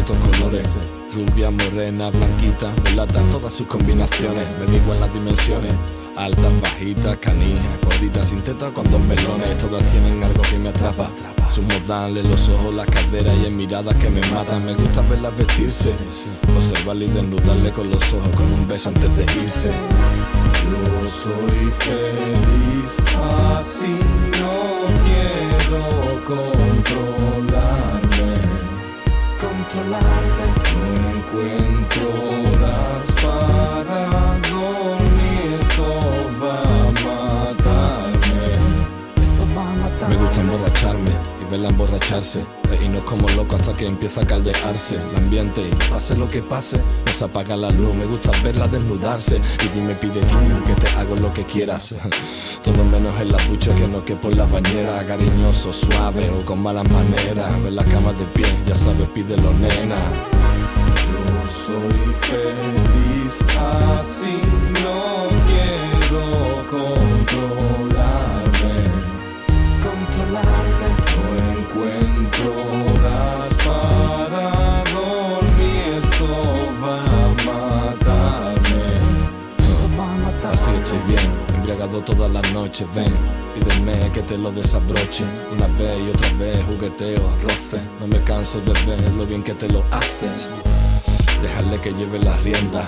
De 0.00 0.06
todos 0.06 0.24
colores. 0.30 0.76
Rubia, 1.14 1.50
morena, 1.50 2.08
blanquita, 2.08 2.72
mulata, 2.88 3.20
todas 3.30 3.52
sus 3.52 3.66
combinaciones. 3.66 4.46
Me 4.58 4.64
digo 4.72 4.94
en 4.94 5.00
las 5.00 5.12
dimensiones. 5.12 5.74
Altas, 6.16 6.58
bajitas, 6.62 7.18
canijas, 7.18 7.78
gorditas, 7.82 8.28
sin 8.28 8.40
teta 8.40 8.72
con 8.72 8.90
dos 8.90 9.00
melones. 9.02 9.58
Todas 9.58 9.84
tienen 9.90 10.22
algo 10.22 10.40
que 10.40 10.58
me 10.58 10.70
atrapa. 10.70 11.10
Sus 11.50 11.64
modales, 11.64 12.24
los 12.24 12.48
ojos, 12.48 12.74
las 12.74 12.86
caderas 12.86 13.36
y 13.42 13.46
en 13.46 13.58
miradas 13.58 13.94
que 13.96 14.08
me 14.08 14.22
matan. 14.28 14.64
Me 14.64 14.72
gusta 14.72 15.02
verlas 15.02 15.36
vestirse. 15.36 15.94
Observarla 16.56 17.04
y 17.04 17.08
desnudarle 17.08 17.70
con 17.70 17.90
los 17.90 18.02
ojos 18.14 18.30
con 18.34 18.50
un 18.50 18.66
beso 18.66 18.88
antes 18.88 19.14
de 19.16 19.24
irse. 19.42 19.70
Yo 20.64 21.10
soy 21.10 21.70
feliz 21.72 22.96
así, 23.58 23.98
no 24.40 24.86
quiero 25.04 26.20
controlarme. 26.26 27.49
Controlarme. 29.70 30.46
No 30.74 31.10
encuentro 31.10 32.06
horas 32.42 33.06
para 33.22 34.00
dormir, 34.50 35.54
esto 35.54 35.86
va 36.42 36.56
a 36.58 36.90
matarme. 37.06 38.46
Esto 39.22 39.42
va 39.56 39.62
a 39.62 39.64
matarme. 39.76 40.14
Me 40.16 40.22
gusta 40.22 40.40
emborracharme 40.40 40.66
y 40.66 40.69
verla 41.50 41.68
emborracharse. 41.68 42.44
Reírnos 42.64 43.04
como 43.04 43.28
locos 43.30 43.60
hasta 43.60 43.74
que 43.74 43.86
empieza 43.86 44.22
a 44.22 44.26
caldearse 44.26 44.94
el 44.96 45.16
ambiente. 45.16 45.60
Y 45.68 45.90
pase 45.90 46.16
lo 46.16 46.28
que 46.28 46.42
pase, 46.42 46.78
no 46.78 47.12
se 47.12 47.24
apaga 47.24 47.56
la 47.56 47.70
luz. 47.70 47.94
Me 47.94 48.06
gusta 48.06 48.30
verla 48.42 48.68
desnudarse. 48.68 49.40
Y 49.64 49.68
dime, 49.76 49.94
pide 49.94 50.20
tú 50.20 50.64
que 50.64 50.74
te 50.74 50.88
hago 50.98 51.16
lo 51.16 51.32
que 51.32 51.44
quieras. 51.44 51.94
Todo 52.62 52.84
menos 52.84 53.18
en 53.20 53.32
la 53.32 53.38
que 53.38 53.88
no 53.88 54.04
que 54.04 54.16
por 54.16 54.34
la 54.34 54.46
bañera. 54.46 55.04
Cariñoso, 55.04 55.72
suave 55.72 56.30
o 56.30 56.44
con 56.44 56.62
malas 56.62 56.88
maneras. 56.90 57.62
Ver 57.62 57.72
las 57.72 57.86
camas 57.86 58.18
de 58.18 58.26
pie, 58.26 58.46
ya 58.66 58.74
sabes, 58.74 59.08
pídelo, 59.08 59.52
nena. 59.54 59.96
Yo 61.10 61.50
soy 61.66 62.14
feliz 62.20 63.40
así, 63.98 64.38
no 64.84 65.28
quiero 65.46 66.62
controlarme. 66.70 67.89
Embriagado 81.80 82.04
todas 82.04 82.30
las 82.30 82.52
noches, 82.52 82.86
ven. 82.94 83.12
Pídeme 83.54 84.10
que 84.12 84.22
te 84.22 84.36
lo 84.36 84.52
desabroche. 84.52 85.24
Una 85.52 85.66
vez 85.78 85.98
y 86.04 86.10
otra 86.10 86.28
vez, 86.38 86.64
jugueteo, 86.64 87.22
roce. 87.42 87.80
No 87.98 88.06
me 88.06 88.22
canso 88.22 88.60
de 88.60 88.72
ver 88.86 89.12
lo 89.14 89.24
bien 89.24 89.42
que 89.42 89.54
te 89.54 89.68
lo 89.68 89.82
haces. 89.90 90.48
Dejarle 91.40 91.80
que 91.80 91.92
lleve 91.92 92.18
la 92.18 92.36
rienda, 92.38 92.84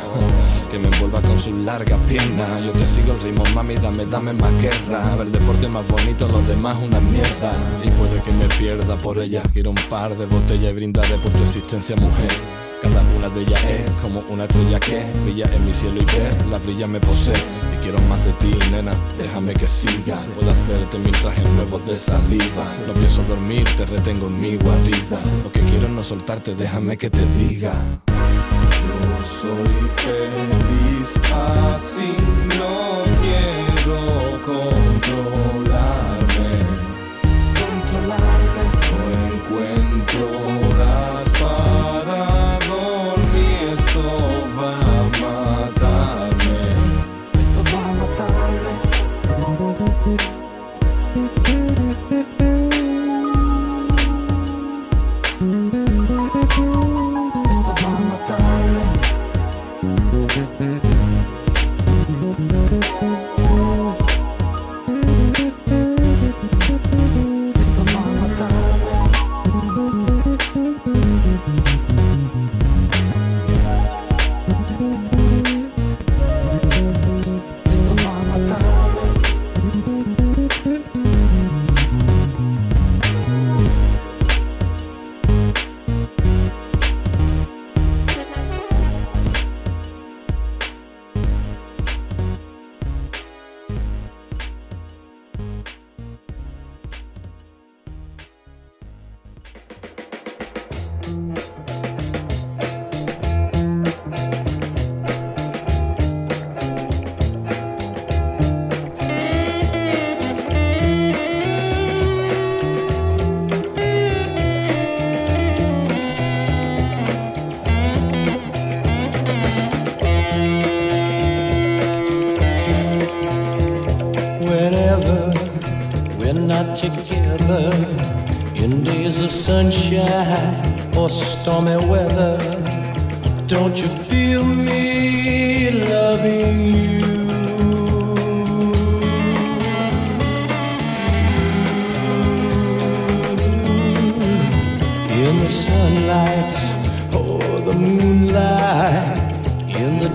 que 0.71 0.79
me 0.79 0.89
envuelva 0.89 1.23
con 1.23 1.39
sus 1.39 1.55
largas 1.55 1.99
piernas. 2.07 2.63
Yo 2.63 2.73
te 2.73 2.87
sigo 2.87 3.13
el 3.13 3.21
ritmo, 3.21 3.45
mami, 3.55 3.77
dame, 3.77 4.05
dame 4.05 4.35
más 4.35 4.53
guerra. 4.61 5.17
El 5.23 5.33
deporte 5.33 5.69
más 5.69 5.87
bonito, 5.89 6.29
los 6.29 6.47
demás 6.47 6.77
una 6.83 7.01
mierda. 7.01 7.53
Y 7.83 7.91
puede 7.91 8.21
que 8.21 8.33
me 8.33 8.47
pierda 8.59 8.99
por 8.99 9.19
ella. 9.19 9.43
Quiero 9.55 9.71
un 9.71 9.83
par 9.89 10.17
de 10.17 10.27
botellas 10.27 10.71
y 10.71 10.75
brindaré 10.75 11.17
por 11.19 11.33
tu 11.33 11.43
existencia, 11.43 11.97
mujer. 11.97 12.62
Cada 12.83 13.01
una 13.17 13.29
de 13.29 13.43
ellas 13.43 13.63
es 13.63 13.91
como 14.03 14.25
una 14.29 14.43
estrella 14.45 14.81
que 14.81 15.05
brilla 15.23 15.47
en 15.55 15.65
mi 15.65 15.73
cielo 15.73 16.03
y 16.03 16.05
que 16.05 16.29
la 16.51 16.59
brilla 16.59 16.89
me 16.89 16.99
posee. 16.99 17.37
Y 17.37 17.81
quiero 17.81 18.01
más 18.03 18.25
de 18.25 18.33
ti, 18.33 18.53
nena, 18.73 18.93
déjame 19.17 19.55
que 19.55 19.69
siga. 19.69 20.17
Puedo 20.35 20.51
hacerte 20.51 20.99
mil 20.99 21.13
trajes 21.13 21.49
nuevos 21.51 21.87
de 21.87 21.95
saliva. 21.95 22.65
No 22.89 22.93
pienso 22.95 23.23
dormir, 23.23 23.65
te 23.77 23.87
retengo 23.87 24.27
en 24.27 24.41
mi 24.41 24.57
guarida. 24.57 25.17
Lo 25.45 25.53
que 25.53 25.61
quiero 25.61 25.89
no 25.89 26.03
soltarte, 26.03 26.57
déjame 26.57 26.97
que 26.99 27.09
te 27.09 27.25
diga. 27.39 27.73
Yo 28.09 29.27
soy 29.41 29.89
feliz 30.03 31.15
así, 31.73 32.13
no 32.59 33.05
quiero 33.23 34.39
controlarme. 34.45 35.52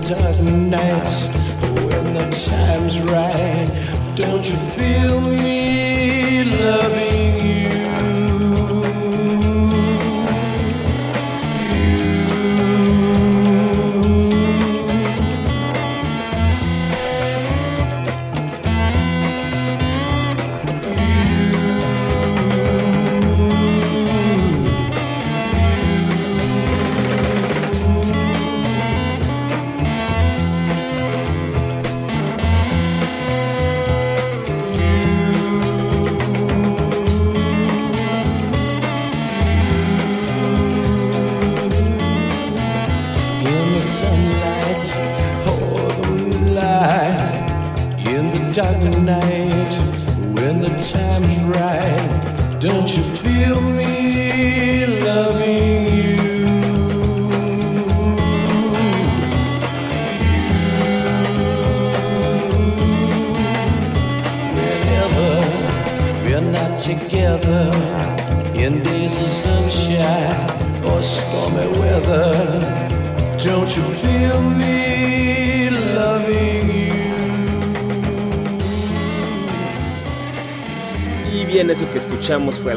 Dark 0.08 0.40
night, 0.40 1.10
when 1.60 2.14
the 2.14 2.26
time's 2.30 2.98
right, 3.02 3.68
don't 4.14 4.48
you 4.48 4.56
feel 4.56 5.20
me 5.20 6.44
loving 6.44 7.07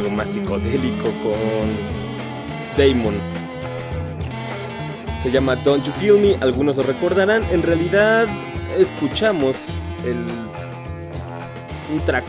algo 0.01 0.15
más 0.15 0.31
psicodélico 0.31 1.11
con 1.21 1.69
Damon. 2.75 3.19
Se 5.19 5.31
llama 5.31 5.55
Don't 5.57 5.85
You 5.85 5.93
Feel 5.93 6.19
Me, 6.19 6.35
algunos 6.41 6.77
lo 6.77 6.83
recordarán. 6.83 7.43
En 7.51 7.61
realidad, 7.61 8.27
escuchamos 8.79 9.67
el, 10.03 10.17
un 11.93 12.03
track 12.03 12.25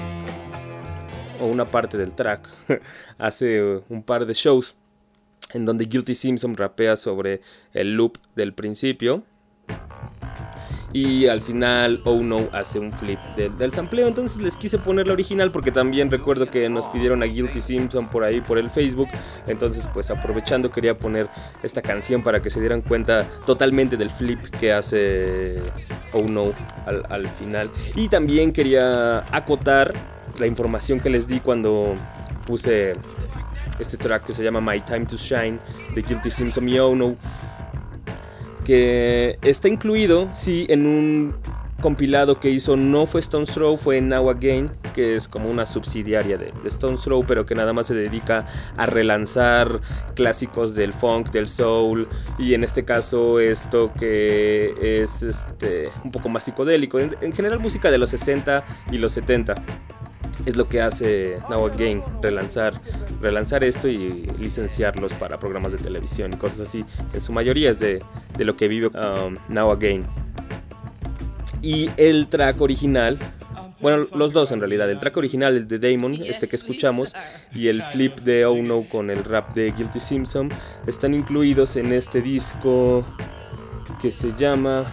o 1.40 1.46
una 1.46 1.64
parte 1.64 1.96
del 1.96 2.12
track 2.12 2.46
hace 3.18 3.80
un 3.88 4.02
par 4.02 4.26
de 4.26 4.34
shows 4.34 4.76
en 5.54 5.64
donde 5.64 5.86
Guilty 5.86 6.14
Simpson 6.14 6.54
rapea 6.54 6.96
sobre 6.96 7.40
el 7.72 7.94
loop 7.94 8.18
del 8.36 8.52
principio 8.52 9.22
y 10.92 11.26
al 11.26 11.40
final 11.40 12.00
Oh 12.04 12.22
No 12.22 12.48
hace 12.52 12.78
un 12.78 12.92
flip 12.92 13.18
del, 13.36 13.56
del 13.56 13.72
sampleo. 13.72 14.08
Entonces 14.08 14.42
les 14.42 14.56
quise 14.56 14.78
poner 14.78 15.06
la 15.06 15.12
original 15.12 15.50
porque 15.50 15.70
también 15.70 16.10
recuerdo 16.10 16.50
que 16.50 16.68
nos 16.68 16.86
pidieron 16.86 17.22
a 17.22 17.26
Guilty 17.26 17.60
Simpson 17.60 18.08
por 18.08 18.24
ahí 18.24 18.40
por 18.40 18.58
el 18.58 18.70
Facebook. 18.70 19.08
Entonces 19.46 19.88
pues 19.92 20.10
aprovechando 20.10 20.70
quería 20.70 20.98
poner 20.98 21.28
esta 21.62 21.82
canción 21.82 22.22
para 22.22 22.40
que 22.42 22.50
se 22.50 22.60
dieran 22.60 22.82
cuenta 22.82 23.26
totalmente 23.46 23.96
del 23.96 24.10
flip 24.10 24.40
que 24.60 24.72
hace 24.72 25.60
Oh 26.12 26.24
No 26.24 26.52
al, 26.86 27.04
al 27.08 27.26
final. 27.28 27.70
Y 27.94 28.08
también 28.08 28.52
quería 28.52 29.24
acotar 29.34 29.92
la 30.38 30.46
información 30.46 31.00
que 31.00 31.10
les 31.10 31.28
di 31.28 31.40
cuando 31.40 31.94
puse 32.46 32.94
este 33.78 33.96
track 33.96 34.24
que 34.24 34.32
se 34.32 34.42
llama 34.42 34.60
My 34.60 34.80
Time 34.80 35.06
to 35.06 35.16
Shine 35.16 35.58
de 35.94 36.02
Guilty 36.02 36.30
Simpson 36.30 36.68
y 36.68 36.78
Oh 36.78 36.94
No 36.94 37.16
que 38.64 39.38
está 39.42 39.68
incluido, 39.68 40.28
sí, 40.32 40.66
en 40.68 40.86
un 40.86 41.34
compilado 41.82 42.38
que 42.40 42.48
hizo 42.48 42.76
no 42.76 43.04
fue 43.04 43.20
Stone's 43.20 43.50
Throw, 43.50 43.76
fue 43.76 44.00
Now 44.00 44.30
Again, 44.30 44.70
que 44.94 45.16
es 45.16 45.28
como 45.28 45.50
una 45.50 45.66
subsidiaria 45.66 46.38
de, 46.38 46.52
de 46.62 46.68
Stone's 46.68 47.02
Throw, 47.02 47.26
pero 47.26 47.44
que 47.44 47.54
nada 47.54 47.74
más 47.74 47.88
se 47.88 47.94
dedica 47.94 48.46
a 48.76 48.86
relanzar 48.86 49.80
clásicos 50.14 50.74
del 50.74 50.92
funk, 50.94 51.30
del 51.30 51.48
soul, 51.48 52.08
y 52.38 52.54
en 52.54 52.64
este 52.64 52.84
caso 52.84 53.40
esto 53.40 53.92
que 53.98 55.02
es 55.02 55.22
este, 55.22 55.90
un 56.04 56.12
poco 56.12 56.30
más 56.30 56.44
psicodélico, 56.44 56.98
en, 56.98 57.14
en 57.20 57.32
general 57.32 57.58
música 57.58 57.90
de 57.90 57.98
los 57.98 58.10
60 58.10 58.64
y 58.92 58.98
los 58.98 59.12
70 59.12 59.56
es 60.46 60.56
lo 60.56 60.68
que 60.68 60.80
hace 60.80 61.38
Now 61.48 61.66
Again, 61.66 62.02
relanzar, 62.20 62.74
relanzar 63.20 63.64
esto 63.64 63.88
y 63.88 64.26
licenciarlos 64.38 65.14
para 65.14 65.38
programas 65.38 65.72
de 65.72 65.78
televisión 65.78 66.32
y 66.32 66.36
cosas 66.36 66.68
así. 66.68 66.84
En 67.12 67.20
su 67.20 67.32
mayoría 67.32 67.70
es 67.70 67.78
de, 67.78 68.02
de 68.36 68.44
lo 68.44 68.56
que 68.56 68.68
vive 68.68 68.88
um, 68.88 69.36
Now 69.48 69.70
Again. 69.70 70.04
Y 71.62 71.90
el 71.96 72.26
track 72.26 72.60
original, 72.60 73.18
bueno, 73.80 74.04
los 74.14 74.32
dos 74.32 74.50
en 74.50 74.58
realidad, 74.58 74.90
el 74.90 74.98
track 74.98 75.16
original, 75.16 75.56
el 75.56 75.68
de 75.68 75.78
Damon, 75.78 76.14
este 76.24 76.48
que 76.48 76.56
escuchamos, 76.56 77.14
y 77.54 77.68
el 77.68 77.82
flip 77.82 78.18
de 78.20 78.44
Oh 78.46 78.60
No 78.62 78.82
con 78.88 79.10
el 79.10 79.24
rap 79.24 79.54
de 79.54 79.70
Guilty 79.70 80.00
Simpson, 80.00 80.50
están 80.86 81.14
incluidos 81.14 81.76
en 81.76 81.92
este 81.92 82.20
disco 82.20 83.04
que 84.00 84.10
se 84.10 84.32
llama... 84.36 84.84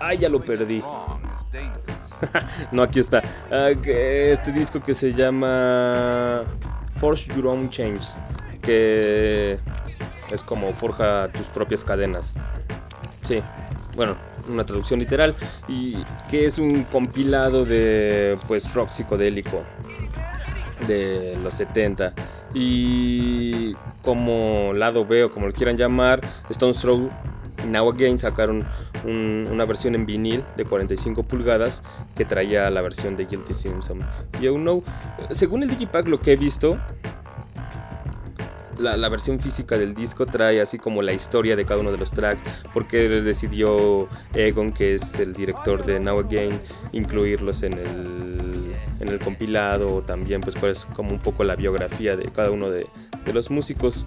¡Ay, 0.00 0.18
ya 0.18 0.28
lo 0.28 0.40
perdí! 0.44 0.82
no, 2.72 2.82
aquí 2.82 2.98
está. 2.98 3.22
Ah, 3.50 3.70
este 3.70 4.52
disco 4.52 4.82
que 4.82 4.94
se 4.94 5.12
llama 5.12 6.42
Forge 6.94 7.34
Your 7.34 7.48
Own 7.48 7.68
Chains. 7.70 8.18
Que 8.62 9.58
es 10.30 10.42
como 10.42 10.72
forja 10.72 11.28
tus 11.32 11.48
propias 11.48 11.84
cadenas. 11.84 12.34
Sí, 13.22 13.42
bueno, 13.94 14.16
una 14.48 14.64
traducción 14.64 15.00
literal. 15.00 15.34
Y 15.68 15.96
que 16.28 16.46
es 16.46 16.58
un 16.58 16.84
compilado 16.84 17.64
de 17.64 18.38
pues 18.46 18.72
rock 18.74 18.90
psicodélico 18.90 19.62
de 20.86 21.38
los 21.42 21.54
70. 21.54 22.12
Y 22.54 23.74
como 24.02 24.72
lado 24.72 25.04
B 25.04 25.24
o 25.24 25.30
como 25.30 25.46
lo 25.46 25.52
quieran 25.52 25.76
llamar, 25.76 26.20
Stone's 26.48 26.80
Throw 26.80 27.10
Now 27.66 27.90
Again 27.90 28.18
sacaron 28.18 28.66
un, 29.04 29.48
una 29.50 29.64
versión 29.64 29.94
en 29.94 30.06
vinil 30.06 30.42
de 30.56 30.64
45 30.64 31.22
pulgadas 31.24 31.82
que 32.14 32.24
traía 32.24 32.70
la 32.70 32.80
versión 32.80 33.16
de 33.16 33.26
Guilty 33.26 33.54
Simpson. 33.54 34.00
Yo 34.40 34.54
know, 34.54 34.82
según 35.30 35.62
el 35.62 35.70
Digipack 35.70 36.08
lo 36.08 36.20
que 36.20 36.32
he 36.32 36.36
visto, 36.36 36.78
la, 38.78 39.08
versión 39.08 39.40
física 39.40 39.78
del 39.78 39.94
disco 39.94 40.26
trae 40.26 40.60
así 40.60 40.78
como 40.78 41.02
la 41.02 41.12
historia 41.12 41.56
de 41.56 41.64
cada 41.64 41.80
uno 41.80 41.92
de 41.92 41.98
los 41.98 42.10
tracks, 42.12 42.42
porque 42.72 43.08
decidió 43.08 44.08
Egon, 44.34 44.72
que 44.72 44.94
es 44.94 45.18
el 45.18 45.32
director 45.32 45.84
de 45.84 46.00
Now 46.00 46.20
Again, 46.20 46.60
incluirlos 46.92 47.62
en 47.62 47.74
el, 47.74 48.72
en 49.00 49.08
el 49.08 49.18
compilado, 49.18 50.02
también 50.02 50.40
pues, 50.40 50.56
pues 50.56 50.86
como 50.86 51.10
un 51.10 51.18
poco 51.18 51.44
la 51.44 51.56
biografía 51.56 52.16
de 52.16 52.24
cada 52.30 52.50
uno 52.50 52.70
de 52.70 52.86
los 53.32 53.50
músicos. 53.50 54.06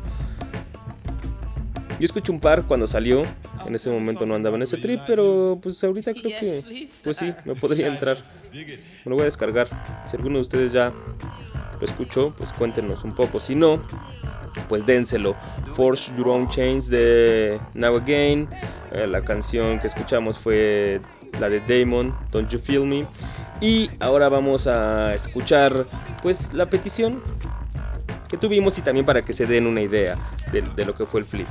Yo 1.99 2.05
escuché 2.05 2.31
un 2.31 2.39
par 2.39 2.63
cuando 2.63 2.87
salió. 2.87 3.23
En 3.69 3.75
ese 3.75 3.91
momento 3.91 4.25
no 4.25 4.33
andaba 4.33 4.55
en 4.55 4.63
ese 4.63 4.77
trip, 4.77 5.01
pero 5.05 5.59
pues 5.61 5.83
ahorita 5.83 6.11
creo 6.15 6.39
que, 6.39 6.87
pues 7.03 7.17
sí, 7.17 7.31
me 7.45 7.53
podría 7.53 7.85
entrar. 7.93 8.17
Me 8.51 8.79
lo 9.05 9.13
voy 9.13 9.21
a 9.21 9.25
descargar. 9.25 9.67
Si 10.07 10.17
alguno 10.17 10.35
de 10.37 10.41
ustedes 10.41 10.71
ya 10.71 10.91
lo 11.79 11.85
escuchó, 11.85 12.33
pues 12.35 12.51
cuéntenos 12.51 13.03
un 13.03 13.13
poco. 13.13 13.39
Si 13.39 13.53
no, 13.53 13.79
pues 14.67 14.87
dénselo. 14.87 15.35
Force 15.67 16.11
Your 16.17 16.29
Own 16.29 16.49
Chains 16.49 16.89
de 16.89 17.59
Now 17.75 17.97
Again. 17.97 18.49
Eh, 18.91 19.05
la 19.05 19.23
canción 19.23 19.79
que 19.79 19.85
escuchamos 19.85 20.39
fue 20.39 20.99
la 21.39 21.47
de 21.47 21.59
Damon, 21.59 22.17
Don't 22.31 22.49
You 22.49 22.57
Feel 22.57 22.87
Me. 22.87 23.05
Y 23.61 23.91
ahora 23.99 24.29
vamos 24.29 24.65
a 24.65 25.13
escuchar 25.13 25.85
pues 26.23 26.53
la 26.53 26.67
petición 26.71 27.21
que 28.27 28.37
tuvimos 28.37 28.79
y 28.79 28.81
también 28.81 29.05
para 29.05 29.23
que 29.23 29.33
se 29.33 29.45
den 29.45 29.67
una 29.67 29.83
idea 29.83 30.17
de, 30.51 30.61
de 30.61 30.85
lo 30.85 30.95
que 30.95 31.05
fue 31.05 31.19
el 31.19 31.27
flip 31.27 31.47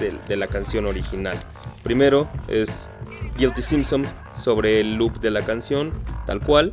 de, 0.00 0.18
de, 0.28 0.36
la 0.36 0.46
canción 0.46 0.86
original. 0.86 1.38
Primero 1.82 2.28
es 2.48 2.88
Guilty 3.36 3.62
Simpson 3.62 4.04
sobre 4.34 4.80
el 4.80 4.94
loop 4.94 5.18
de 5.20 5.30
la 5.30 5.42
canción, 5.42 5.92
tal 6.26 6.40
cual. 6.40 6.72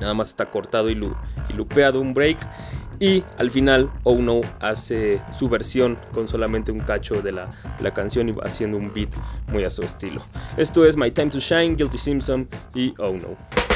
Nada 0.00 0.14
más 0.14 0.30
está 0.30 0.46
cortado 0.46 0.90
y, 0.90 0.94
lu 0.94 1.14
y 1.48 1.52
lupeado 1.54 2.00
un 2.00 2.14
break. 2.14 2.38
Y 3.00 3.22
al 3.36 3.50
final 3.50 3.90
Oh 4.02 4.18
No 4.18 4.40
hace 4.60 5.20
su 5.30 5.48
versión 5.48 5.96
con 6.12 6.26
solamente 6.26 6.72
un 6.72 6.80
cacho 6.80 7.22
de 7.22 7.30
la, 7.30 7.50
la, 7.80 7.94
canción 7.94 8.28
y 8.28 8.34
haciendo 8.42 8.76
un 8.76 8.92
beat 8.92 9.10
muy 9.52 9.64
a 9.64 9.70
su 9.70 9.82
estilo. 9.82 10.22
Esto 10.56 10.84
es 10.84 10.96
My 10.96 11.10
Time 11.10 11.30
to 11.30 11.38
Shine, 11.38 11.76
Guilty 11.76 11.98
Simpson 11.98 12.48
y 12.74 12.94
Oh 12.98 13.12
No. 13.12 13.67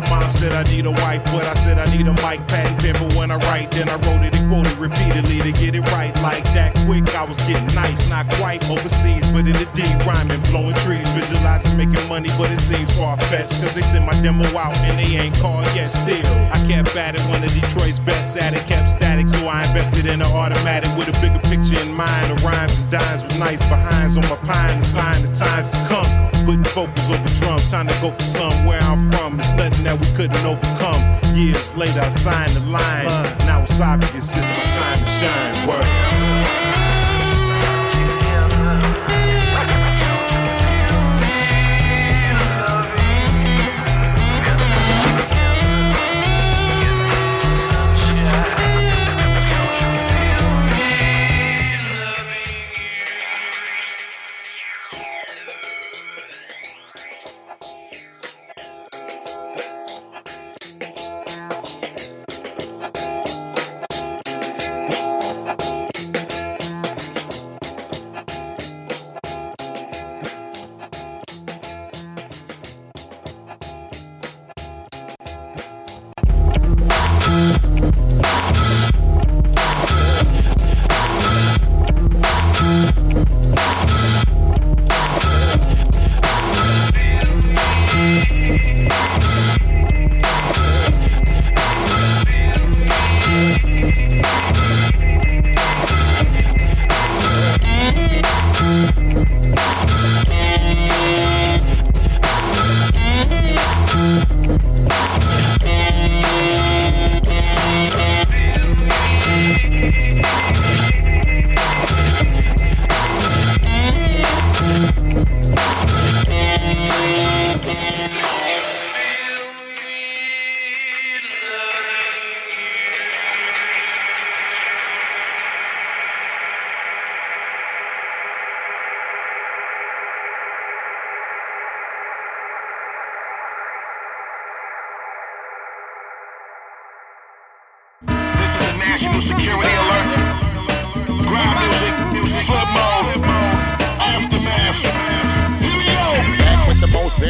Mom 0.00 0.32
said 0.32 0.52
I 0.52 0.62
need 0.70 0.86
a 0.86 0.90
wife, 0.90 1.24
but 1.26 1.44
I 1.44 1.54
said 1.54 1.78
I 1.78 1.84
need 1.96 2.06
a 2.06 2.14
mic, 2.24 2.40
and 2.52 2.78
paper 2.80 3.06
when 3.18 3.30
I 3.30 3.36
write. 3.36 3.70
Then 3.70 3.88
I 3.88 3.94
wrote 3.94 4.24
it 4.24 4.41
quoted 4.48 4.76
repeatedly 4.78 5.40
to 5.40 5.52
get 5.52 5.74
it 5.74 5.84
right. 5.92 6.14
Like 6.22 6.44
that 6.54 6.74
quick, 6.86 7.06
I 7.14 7.24
was 7.24 7.38
getting 7.46 7.68
nice, 7.74 8.08
not 8.08 8.28
quite 8.38 8.62
overseas, 8.70 9.26
but 9.32 9.46
in 9.46 9.56
the 9.56 9.68
deep 9.74 9.94
rhyming, 10.06 10.40
blowing 10.50 10.76
trees, 10.86 11.08
visualizing 11.12 11.76
making 11.76 12.02
money, 12.08 12.30
but 12.38 12.50
it 12.50 12.60
seems 12.60 12.94
far 12.96 13.16
fetched. 13.32 13.60
Cause 13.62 13.74
they 13.74 13.82
sent 13.82 14.04
my 14.04 14.14
demo 14.22 14.46
out 14.58 14.76
and 14.86 14.98
they 14.98 15.16
ain't 15.16 15.38
called 15.38 15.66
yet. 15.74 15.88
Still, 15.88 16.26
I 16.52 16.58
kept 16.66 16.96
at 16.96 17.14
it, 17.14 17.22
one 17.30 17.42
of 17.42 17.52
Detroit's 17.52 17.98
best 17.98 18.36
at 18.38 18.54
it, 18.54 18.64
kept 18.66 18.90
static, 18.90 19.28
so 19.28 19.48
I 19.48 19.62
invested 19.62 20.06
in 20.06 20.20
an 20.20 20.32
automatic 20.32 20.90
with 20.96 21.08
a 21.08 21.16
bigger 21.20 21.40
picture 21.46 21.78
in 21.82 21.92
mind. 21.92 22.30
The 22.30 22.38
rhymes 22.44 22.78
and 22.80 22.90
dimes 22.90 23.22
with 23.24 23.38
nice 23.38 23.62
behinds 23.68 24.16
on 24.16 24.26
my 24.28 24.38
pine, 24.46 24.78
the 24.80 24.86
sign 24.86 25.18
the 25.22 25.32
times 25.34 25.70
to 25.72 25.80
come. 25.88 26.10
Putting 26.44 26.66
vocals 26.74 27.10
over 27.10 27.30
drums, 27.38 27.68
trying 27.70 27.86
to 27.86 27.96
go 28.00 28.10
for 28.10 28.22
somewhere 28.22 28.80
I'm 28.82 29.10
from. 29.12 29.38
It's 29.38 29.52
nothing 29.54 29.84
that 29.84 29.98
we 30.00 30.06
couldn't 30.16 30.44
overcome. 30.44 31.21
Years 31.34 31.74
later, 31.74 32.00
I 32.00 32.10
signed 32.10 32.50
the 32.52 32.60
line. 32.60 33.06
Now 33.46 33.62
it's 33.62 33.80
obvious 33.80 34.36
it's 34.36 34.48
my 34.48 34.64
time 34.74 34.98
to 34.98 35.06
shine. 35.06 35.68
Word. 35.68 36.21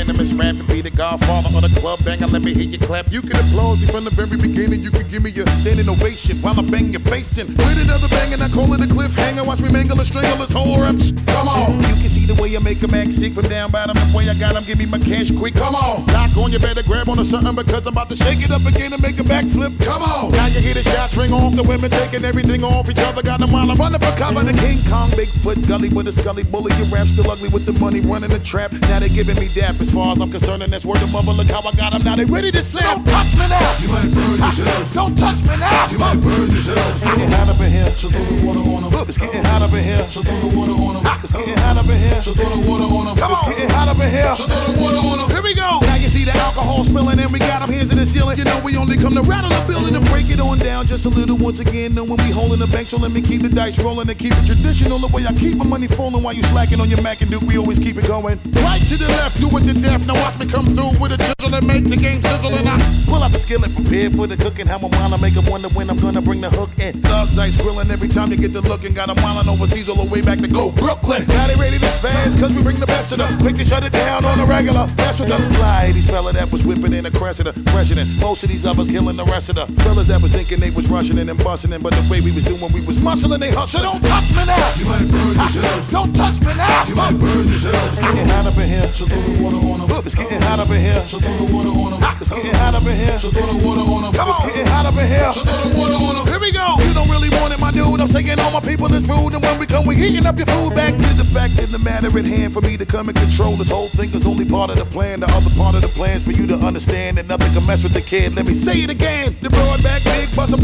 Venomous 0.05 0.33
rap 0.33 0.57
and 0.57 0.67
be 0.67 0.81
the 0.81 0.91
godfather 0.91 1.49
of 1.55 1.63
the 1.63 1.81
club 1.81 2.05
banger. 2.05 2.27
Let 2.27 2.43
me 2.43 2.53
hear 2.53 2.65
you 2.65 2.79
clap. 2.79 3.13
You 3.13 3.23
can 3.23 3.37
applaud 3.37 3.81
me 3.81 3.87
from 3.87 4.05
the 4.05 4.11
very 4.11 4.37
beginning. 4.37 4.83
You 4.83 4.91
can 4.91 5.07
give 5.09 5.23
me 5.23 5.31
a 5.31 5.47
standing 5.63 5.89
ovation 5.89 6.43
while 6.43 6.59
I 6.59 6.63
bang 6.63 6.91
your 6.91 7.01
face 7.01 7.39
in. 7.39 7.47
With 7.55 7.79
another 7.79 8.09
bang 8.09 8.33
and 8.33 8.43
I 8.43 8.49
call 8.49 8.73
it 8.75 8.81
a 8.81 8.89
cliffhanger. 8.89 9.47
Watch 9.47 9.61
me 9.61 9.71
mangle 9.71 9.99
and 9.99 10.07
strangle 10.07 10.39
this 10.39 10.53
whole 10.53 10.81
rap. 10.81 10.97
Come 11.27 11.47
on. 11.49 11.79
You 11.87 11.95
can 12.03 12.09
see 12.09 12.27
the 12.27 12.35
way 12.35 12.57
I 12.57 12.59
make 12.59 12.83
'em 12.83 12.95
act 12.95 13.15
sick 13.15 13.35
from 13.35 13.49
down 13.49 13.71
bottom. 13.71 13.97
The 13.97 14.17
way 14.17 14.29
I 14.29 14.35
got 14.35 14.57
'em, 14.57 14.65
give 14.65 14.79
me 14.79 14.87
my 14.87 14.99
cash 14.99 15.31
quick. 15.31 15.55
Come 15.55 15.75
on. 15.75 16.07
Knock 16.07 16.37
on, 16.37 16.51
you 16.51 16.59
better 16.59 16.83
grab 16.83 17.09
on 17.09 17.19
to 17.19 17.25
something 17.25 17.55
because 17.55 17.87
I'm 17.87 17.93
about 17.93 18.09
to 18.09 18.17
shake 18.17 18.43
it 18.43 18.51
up 18.51 18.67
again 18.67 18.93
and 18.93 19.03
make 19.03 19.21
a 19.21 19.25
backflip. 19.25 19.79
Come 19.85 20.03
on. 20.03 20.33
Now 20.33 20.47
you 20.47 20.61
hear 20.61 20.75
the 20.75 20.83
shots 20.83 21.17
ring 21.17 21.33
off. 21.33 21.55
The 21.55 21.63
women 21.63 21.91
taking 21.91 22.25
everything 22.25 22.65
off 22.65 22.91
each 22.91 22.99
other. 22.99 23.23
Got 23.23 23.39
them 23.39 23.53
while 23.53 23.71
I'm 23.71 23.79
running 23.79 24.01
for 24.01 24.15
cover. 24.17 24.43
The 24.43 24.53
King 24.53 24.83
Kong, 24.91 25.11
Bigfoot, 25.13 25.69
gully 25.69 25.91
with 25.91 26.09
a 26.09 26.13
scully 26.13 26.43
bully. 26.43 26.73
Your 26.79 26.89
rap 26.89 27.07
still 27.07 27.31
ugly 27.31 27.51
with 27.51 27.67
the 27.67 27.73
money 27.75 28.01
running 28.01 28.31
the 28.31 28.41
trap. 28.41 28.73
Now 28.91 28.99
they 28.99 29.09
giving 29.09 29.39
me 29.39 29.49
dap 29.55 29.81
as 29.81 29.92
far 29.93 30.13
as 30.13 30.21
I'm 30.21 30.31
concerned. 30.31 30.63
And 30.63 30.73
that's 30.73 30.85
word 30.85 31.03
of 31.03 31.13
mother. 31.13 31.33
Look 31.33 31.51
how 31.51 31.61
I 31.61 31.73
got 31.73 31.95
'em. 31.95 32.03
Now 32.03 32.17
they 32.17 32.25
ready 32.25 32.51
to 32.51 32.63
slap. 32.63 32.97
Don't 32.97 33.07
touch 33.07 33.35
me 33.37 33.47
now. 33.49 33.77
You 33.83 33.89
might 33.89 34.11
burn 34.15 34.39
yourself. 34.41 34.95
Don't 34.95 35.17
touch 35.19 35.43
me 35.43 35.57
now. 35.57 35.89
You 35.91 35.99
might 35.99 36.21
burn 36.21 36.51
yourself. 36.51 36.89
It's 36.89 37.05
getting 37.05 37.31
hot 37.31 37.49
up 37.49 37.61
in 37.61 37.71
here. 37.71 37.93
So 37.97 38.09
throw 38.09 38.25
the 38.25 38.47
water 38.47 38.61
on 38.61 38.85
'em. 38.85 38.93
It's 39.09 39.19
getting 39.19 39.45
hot 39.45 39.63
up 39.63 39.73
in 39.75 39.85
here. 39.85 40.07
So 40.11 40.23
throw 40.23 40.41
the 40.41 40.49
water 40.57 40.73
on 40.73 40.97
'em. 40.97 41.07
It's 41.23 41.33
getting 41.33 41.59
hot 41.59 41.77
up 41.77 41.89
in 41.89 41.99
here. 41.99 42.23
So 42.23 42.33
throw 42.35 42.49
the 42.49 42.63
water 42.69 42.85
on 42.85 43.07
'em. 43.09 43.17
It's 43.19 43.43
getting 43.43 43.69
hot 43.69 43.89
up 43.89 44.01
in 44.01 44.11
here. 44.11 44.35
So 44.37 44.47
throw 44.47 44.73
the 44.73 44.81
water 44.81 44.99
on 44.99 45.21
'em. 45.21 45.29
Here 45.31 45.43
we 45.43 45.55
go. 45.55 45.81
Now 45.83 45.97
you 45.97 46.09
see 46.09 46.25
the 46.25 46.37
alcohol 46.37 46.85
spilling 46.85 47.19
and 47.21 47.31
we 47.33 47.39
got 47.39 47.63
'em 47.63 47.71
hands 47.71 47.91
in 47.93 47.99
the 47.99 48.07
ceiling. 48.07 48.39
You 48.39 48.45
know 48.45 48.59
we 48.65 48.77
only 48.77 48.97
come 48.97 49.15
to 49.15 49.23
rattle 49.23 49.51
the 49.51 49.61
building 49.67 49.95
and 49.95 50.05
break 50.11 50.31
it 50.31 50.41
on 50.41 50.59
down 50.59 50.87
just 50.87 51.05
a 51.07 51.09
little 51.09 51.37
once 51.37 51.61
again. 51.61 51.95
Know 51.95 52.05
when 52.05 52.19
we 52.25 52.31
holding 52.33 52.59
the 52.59 52.67
bank, 52.67 52.89
so 52.89 52.97
let 52.97 53.13
me 53.13 53.21
keep 53.21 53.43
the 53.43 53.49
dice 53.49 53.79
rolling 53.79 54.09
and 54.09 54.19
keep 54.19 54.33
it 54.33 54.47
traditional. 54.47 54.99
The 54.99 55.09
way 55.09 55.27
I 55.27 55.33
keep 55.33 55.57
my 55.57 55.65
money 55.65 55.89
falling 55.89 56.23
while 56.23 56.35
you 56.35 56.43
slacking 56.45 56.81
on 56.81 56.89
your 56.89 57.03
Mac 57.03 57.21
and 57.23 57.31
Duke, 57.31 57.43
we 57.43 57.59
always 57.59 57.79
keep 57.79 57.97
it 57.99 58.07
going. 58.07 58.39
Right 58.53 58.83
to 58.89 58.97
the 58.97 59.09
left, 59.09 59.41
do 59.41 59.49
it 59.59 59.67
to 59.67 59.75
death. 59.83 60.07
Now 60.07 60.15
watch 60.15 60.39
me 60.39 60.47
come 60.47 60.75
through 60.75 60.99
with 61.01 61.13
a 61.13 61.19
chisel 61.19 61.55
and 61.55 61.67
make 61.67 61.85
the 61.85 61.97
game 61.97 62.23
sizzle. 62.23 62.55
And 62.55 62.69
I 62.69 62.77
pull 63.07 63.23
out 63.23 63.33
the 63.33 63.39
skillet, 63.39 63.75
prepared 63.75 64.17
for 64.17 64.27
the 64.27 64.37
cooking. 64.37 64.67
How 64.67 64.79
I'm 64.79 64.91
wanna 64.91 65.19
make 65.19 65.37
'em 65.37 65.47
wonder 65.47 65.69
when 65.69 65.91
I'm 65.91 65.99
gonna 65.99 66.23
bring 66.23 66.41
the 66.41 66.51
hook 66.51 66.71
in. 66.79 67.03
Thugs 67.03 67.39
ice 67.39 67.57
grilling 67.57 67.91
every 67.91 68.09
time 68.09 68.31
you 68.31 68.37
get 68.37 68.53
the 68.53 68.61
look, 68.61 68.83
looking. 68.83 68.95
Got 68.95 69.11
'em 69.11 69.17
wildin' 69.17 69.49
overseas 69.49 69.89
all 69.89 69.97
the 69.97 70.05
way 70.05 70.21
back 70.21 70.39
to 70.41 70.49
go 70.49 70.71
Brooklyn. 70.71 71.25
Now 71.29 71.47
they 71.47 71.57
ready 71.57 71.79
to 71.79 71.87
spaz, 71.87 72.39
cause 72.39 72.53
we 72.53 72.63
bring 72.63 72.81
the 72.81 72.87
best 72.87 73.13
of 73.13 73.19
them. 73.19 73.39
Quick 73.39 73.57
to 73.57 73.65
shut 73.65 73.85
it 73.85 73.93
down 73.93 74.25
on 74.25 74.39
the 74.39 74.47
regular. 74.47 74.87
That's 74.97 75.19
with 75.21 75.29
them 75.29 75.43
fly. 75.55 75.93
These 75.93 76.07
fella 76.07 76.33
that 76.33 76.51
was 76.51 76.65
whipping 76.65 76.95
in 76.95 77.07
a 77.07 77.11
Cressida, 77.11 77.53
fresher 77.71 77.95
than 77.95 78.09
most 78.21 78.43
of 78.43 78.49
these 78.49 78.65
others 78.65 78.89
killing 78.89 79.17
the 79.17 79.25
rest 79.25 79.49
of 79.51 79.57
the 79.57 79.67
fellas 79.83 80.07
that 80.09 80.21
was 80.23 80.31
thinking 80.31 80.61
they 80.61 80.71
was 80.71 80.89
rushing 80.89 81.19
in 81.19 81.29
and 81.29 81.43
busting 81.43 81.73
in. 81.73 81.83
But 81.83 81.95
the 81.95 82.03
way 82.11 82.21
we 82.21 82.33
was 82.33 82.45
doing, 82.45 82.73
we 82.73 82.81
was 82.81 82.99
muscling, 82.99 83.41
they 83.41 83.51
hustle. 83.51 83.83
Don't 83.83 84.05
touch 84.05 84.31
me 84.33 84.45
now. 84.45 84.73
You 84.79 84.87
might 84.87 85.11
burn 85.11 85.35
yourself. 85.37 85.91
Don't 85.91 86.15
touch 86.17 86.41
me 86.41 86.55
now. 86.55 86.85
You 86.89 86.95
might 86.95 87.19
burn 87.19 87.49
yourself. 87.49 88.01
Getting 88.01 88.29
hot 88.29 88.47
up 88.47 88.59
in 88.59 88.69
here. 88.69 88.89
So 88.95 89.07
throw 89.07 89.23
the 89.23 89.43
water 89.43 89.57
on. 89.57 89.72
It's 90.05 90.15
getting 90.15 90.43
hot 90.43 90.59
up 90.59 90.69
in 90.69 90.81
here. 90.81 91.01
Throw 91.07 91.21
the 91.21 91.53
water 91.55 91.69
on. 91.71 92.03
It's 92.21 92.29
getting 92.29 92.53
hot 92.55 92.75
up 92.75 92.85
in 92.85 92.97
here. 92.97 93.19
So 93.19 93.31
throw 93.31 93.47
the 93.47 93.65
water 93.65 93.81
on. 93.81 94.05
It's 94.13 94.41
getting 94.45 94.67
hot 94.67 94.87
up 94.87 94.95
in 94.99 95.07
here. 95.07 95.33
Throw 95.33 95.45
the 95.45 95.79
water 95.79 95.95
on. 95.95 96.27
Here 96.27 96.41
we 96.41 96.53
go. 96.53 96.77
You 96.83 96.93
don't 96.93 97.09
really 97.09 97.31
want 97.31 97.55
it, 97.55 97.61
my 97.61 97.71
dude. 97.71 98.01
I'm 98.01 98.09
saying 98.09 98.39
all 98.41 98.51
my 98.51 98.61
people 98.61 98.93
is 98.93 99.07
rude, 99.09 99.35
and 99.35 99.43
when 99.43 99.59
we 99.59 99.67
come, 99.67 99.87
we 99.87 99.97
eating 99.97 100.27
up 100.27 100.37
your 100.37 100.47
food. 100.47 100.75
Back 100.75 100.99
to 100.99 101.15
the 101.15 101.25
fact 101.25 101.59
in 101.59 101.71
the 101.71 101.79
matter 101.79 102.09
at 102.19 102.25
hand 102.25 102.53
for 102.53 102.61
me 102.61 102.77
to 102.77 102.85
come 102.85 103.09
and 103.09 103.17
control 103.17 103.57
this 103.57 103.69
whole 103.69 103.89
thing 103.89 104.11
is 104.13 104.27
only 104.27 104.45
part 104.45 104.71
of 104.71 104.77
the 104.77 104.85
plan. 104.85 105.21
The 105.21 105.31
other 105.31 105.51
part 105.57 105.75
of 105.75 105.83
the 105.83 105.89
plan 105.89 106.19
is 106.19 106.25
for 106.25 106.33
you 106.33 106.47
to 106.49 106.57
understand 106.57 107.19
that 107.19 107.27
nothing 107.27 107.53
can 107.53 107.65
mess 107.67 107.83
with 107.83 107.95
the 107.95 108.03
kid. 108.03 108.35
Let 108.35 108.47
me 108.47 108.55
say 108.55 108.83
it 108.83 108.91
again. 108.91 109.37
The 109.41 109.51
broad 109.51 109.83
back, 109.83 110.02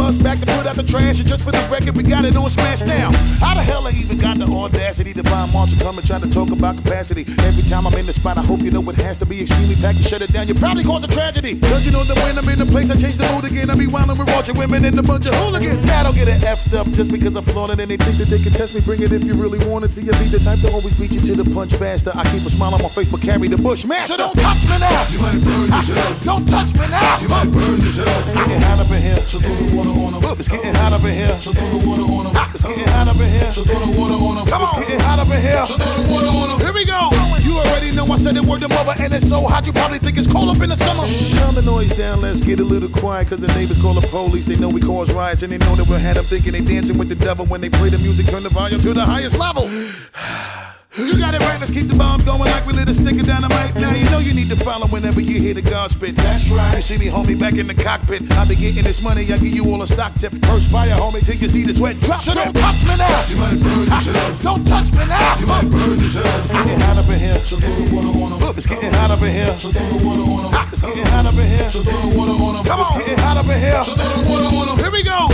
big 0.08 0.18
bust 0.18 0.20
a 0.20 0.22
bus 0.22 0.22
back 0.22 0.38
to 0.40 0.46
put 0.46 0.66
out 0.66 0.76
the 0.76 0.82
trash. 0.82 1.20
And 1.20 1.28
just 1.28 1.44
for 1.44 1.52
the 1.52 1.68
record, 1.70 1.96
we 1.96 2.02
got 2.02 2.24
it 2.24 2.36
on 2.36 2.50
smash 2.50 2.82
now. 2.82 3.12
How 3.40 3.54
the 3.54 3.62
hell 3.62 3.86
I 3.86 3.90
even 3.92 4.18
got 4.18 4.38
the 4.38 4.44
audacity 4.44 5.12
to 5.14 5.22
find 5.24 5.52
Marshall 5.52 5.78
come 5.80 5.98
and 5.98 6.06
try 6.06 6.18
to 6.18 6.30
talk 6.30 6.50
about 6.50 6.76
capacity? 6.76 7.24
Every 7.44 7.62
time 7.62 7.86
I'm 7.86 7.94
in 7.94 8.06
the 8.06 8.12
spot, 8.12 8.38
I 8.38 8.42
hope 8.42 8.60
you 8.60 8.70
know 8.70 8.82
it 8.90 8.96
has 8.96 9.16
to 9.18 9.26
be 9.26 9.42
extremely 9.42 9.76
packed. 9.76 9.98
You 9.98 10.04
shut 10.04 10.22
it 10.22 10.32
down, 10.32 10.48
you 10.48 10.54
probably 10.54 10.84
cause 10.84 11.04
a 11.04 11.08
tragedy. 11.08 11.58
Cause 11.60 11.84
you 11.84 11.92
know 11.92 12.04
that 12.04 12.16
when 12.16 12.38
I'm 12.38 12.48
in 12.48 12.58
the 12.58 12.66
place, 12.66 12.90
I 12.90 12.96
change 12.96 13.16
the 13.16 13.28
mood 13.32 13.44
again. 13.44 13.70
I 13.70 13.74
be 13.74 13.86
wildin' 13.86 14.18
with 14.18 14.28
watching 14.28 14.56
women 14.56 14.84
and 14.84 14.98
a 14.98 15.02
bunch 15.02 15.26
of 15.26 15.34
hooligans. 15.34 15.84
Now 15.84 16.00
I 16.00 16.02
don't 16.04 16.14
get 16.14 16.28
it 16.28 16.40
effed 16.42 16.74
up 16.74 16.86
just 16.92 17.10
because 17.10 17.34
I'm 17.36 17.44
flaunting 17.44 17.80
and 17.80 17.90
they 17.90 17.96
think 17.96 18.18
that 18.18 18.28
they 18.28 18.40
can 18.40 18.52
test 18.52 18.74
me. 18.74 18.80
Bring 18.80 19.02
it 19.02 19.12
if 19.12 19.24
you 19.24 19.34
really 19.34 19.58
want 19.66 19.84
it. 19.84 19.92
See, 19.92 20.02
you 20.02 20.12
be 20.12 20.28
the 20.28 20.38
type 20.38 20.60
to 20.60 20.72
always 20.72 20.94
beat 20.94 21.12
you 21.12 21.20
to 21.20 21.42
the 21.42 21.44
punch 21.50 21.74
faster. 21.74 22.12
I 22.14 22.24
keep 22.30 22.44
a 22.46 22.50
smile 22.50 22.74
on 22.74 22.82
my 22.82 22.88
face, 22.88 23.08
but 23.08 23.20
carry 23.20 23.48
the 23.48 23.58
bush 23.58 23.84
master. 23.84 24.12
So 24.12 24.16
don't 24.16 24.38
touch 24.38 24.64
me 24.64 24.78
now. 24.78 25.06
You 25.10 25.20
might 25.20 25.40
burn 25.44 25.68
yourself. 25.68 26.24
Don't 26.24 26.48
touch 26.48 26.72
me 26.74 26.86
now. 26.88 27.18
You 27.20 27.28
might 27.28 27.50
burn 27.50 27.76
yourself. 27.80 28.08
It's 28.26 28.34
getting 28.34 28.62
hot 28.62 28.78
up 28.80 28.90
in 28.90 29.02
here. 29.02 29.16
So 29.26 29.40
throw 29.40 29.54
the 29.54 29.76
water 29.76 29.97
on. 29.98 30.38
It's 30.38 30.48
getting 30.48 30.74
hot 30.74 30.92
up 30.92 31.02
in 31.04 31.14
here. 31.14 31.36
So 31.40 31.52
throw 31.52 31.68
the 31.68 31.86
water 31.86 32.02
on 32.02 32.26
'em. 32.26 32.36
It's 32.54 32.64
getting 32.64 32.88
hot 32.88 33.08
up 33.08 33.16
in 33.16 33.28
here. 33.28 33.52
So 33.52 33.64
throw 33.64 33.80
the 33.80 33.90
water 33.98 34.14
on 34.14 34.38
'em. 34.38 34.46
It's 34.46 34.78
getting 34.78 35.00
hot 35.00 35.18
up 35.18 35.30
in 35.30 35.40
here. 35.40 35.66
So 35.66 35.76
throw 35.76 36.02
the 36.02 36.12
water 36.12 36.26
on 36.26 36.50
'em. 36.50 36.60
Here 36.60 36.72
we 36.72 36.84
go. 36.84 37.10
You 37.42 37.58
already 37.58 37.90
know 37.92 38.06
I 38.12 38.16
said 38.16 38.36
it 38.36 38.44
word 38.44 38.60
to 38.60 38.68
mother, 38.68 38.94
and 38.98 39.12
it's 39.14 39.28
so 39.28 39.46
hot 39.46 39.66
you 39.66 39.72
probably 39.72 39.98
think 39.98 40.16
it's 40.16 40.26
cold 40.26 40.48
up 40.48 40.62
in 40.62 40.70
the 40.70 40.76
summer. 40.76 41.04
Calm 41.38 41.54
the 41.54 41.62
noise 41.62 41.90
down. 41.96 42.20
Let's 42.20 42.40
get 42.40 42.60
a 42.60 42.64
little 42.64 42.88
quiet, 42.88 43.28
cause 43.30 43.40
the 43.40 43.48
neighbors 43.48 43.78
call 43.78 43.94
the 43.94 44.06
police. 44.06 44.44
They 44.44 44.56
know 44.56 44.68
we 44.68 44.80
cause 44.80 45.12
riots, 45.12 45.42
and 45.42 45.52
they 45.52 45.58
know 45.58 45.74
that 45.76 45.88
we'll 45.88 45.98
have 45.98 46.16
them 46.16 46.24
thinking 46.26 46.52
they 46.52 46.60
dancing 46.60 46.98
with 46.98 47.08
the 47.08 47.14
devil 47.14 47.46
when 47.46 47.60
they 47.60 47.70
play 47.70 47.88
the 47.88 47.98
music. 47.98 48.26
Turn 48.26 48.42
the 48.42 48.50
volume 48.50 48.80
to 48.80 48.94
the 48.94 49.04
highest 49.04 49.38
level. 49.38 49.68
You 50.98 51.16
got 51.16 51.32
it 51.32 51.40
right, 51.40 51.60
let's 51.60 51.70
keep 51.70 51.86
the 51.86 51.94
bombs 51.94 52.24
going 52.24 52.40
like 52.40 52.66
we 52.66 52.72
lit 52.72 52.88
a 52.88 52.94
stick 52.94 53.20
of 53.20 53.26
dynamite. 53.26 53.72
Now 53.76 53.94
you 53.94 54.04
know 54.10 54.18
you 54.18 54.34
need 54.34 54.50
to 54.50 54.56
follow 54.56 54.88
whenever 54.88 55.20
you 55.20 55.40
hear 55.40 55.54
the 55.54 55.62
God 55.62 55.92
spit. 55.92 56.16
That's 56.16 56.48
right. 56.50 56.74
You 56.74 56.82
see 56.82 56.98
me, 56.98 57.06
homie, 57.06 57.38
back 57.38 57.54
in 57.54 57.68
the 57.68 57.74
cockpit. 57.74 58.28
I 58.32 58.44
be 58.44 58.56
getting 58.56 58.82
this 58.82 59.00
money, 59.00 59.22
I 59.22 59.38
give 59.38 59.54
you 59.54 59.64
all 59.70 59.80
a 59.80 59.86
stock 59.86 60.14
tip. 60.16 60.32
Perspire, 60.42 60.96
homie, 60.96 61.24
till 61.24 61.36
you 61.36 61.46
see 61.46 61.64
the 61.64 61.72
sweat 61.72 62.00
drop. 62.00 62.20
So 62.20 62.34
don't 62.34 62.52
touch 62.52 62.82
me 62.82 62.96
now. 62.96 63.24
You 63.30 63.36
might 63.36 63.62
burn 63.62 63.86
yourself. 63.86 64.42
Don't 64.42 64.66
touch 64.66 64.90
me 64.90 65.06
now. 65.06 65.36
You 65.38 65.46
might 65.46 65.70
burn 65.70 66.00
yourself. 66.00 66.34
It's 66.34 66.52
getting 66.52 66.80
hot 66.80 66.98
up 66.98 67.08
in 67.08 67.18
here. 67.20 67.38
So 67.46 67.56
throw 67.58 67.74
the 67.76 67.94
water 67.94 68.08
on 68.18 68.32
'em. 68.32 68.58
It's 68.58 68.66
getting 68.66 68.92
hot 68.92 69.10
up 69.12 69.22
in 69.22 69.30
here. 69.30 69.54
So 69.58 69.70
throw 69.70 69.98
the 69.98 70.04
water 70.04 70.22
on 70.22 70.44
'em. 70.46 70.50
Ah, 70.52 70.68
it's 70.72 70.82
getting 70.82 71.06
hot 71.06 71.26
up 71.26 71.34
in 71.34 71.46
here. 71.46 71.70
So 71.70 71.82
throw 71.84 72.10
the 72.10 72.18
water 72.18 72.32
on 72.32 72.56
'em. 72.56 72.66
It's 72.66 72.98
getting 72.98 73.18
hot 73.18 73.36
up 73.36 73.46
in 73.46 73.60
here. 73.60 73.84
So 73.84 73.94
throw 73.94 74.18
the 74.18 74.30
water 74.30 74.50
on 74.50 74.68
'em. 74.68 74.78
Here 74.82 74.90
we 74.90 75.04
go. 75.04 75.30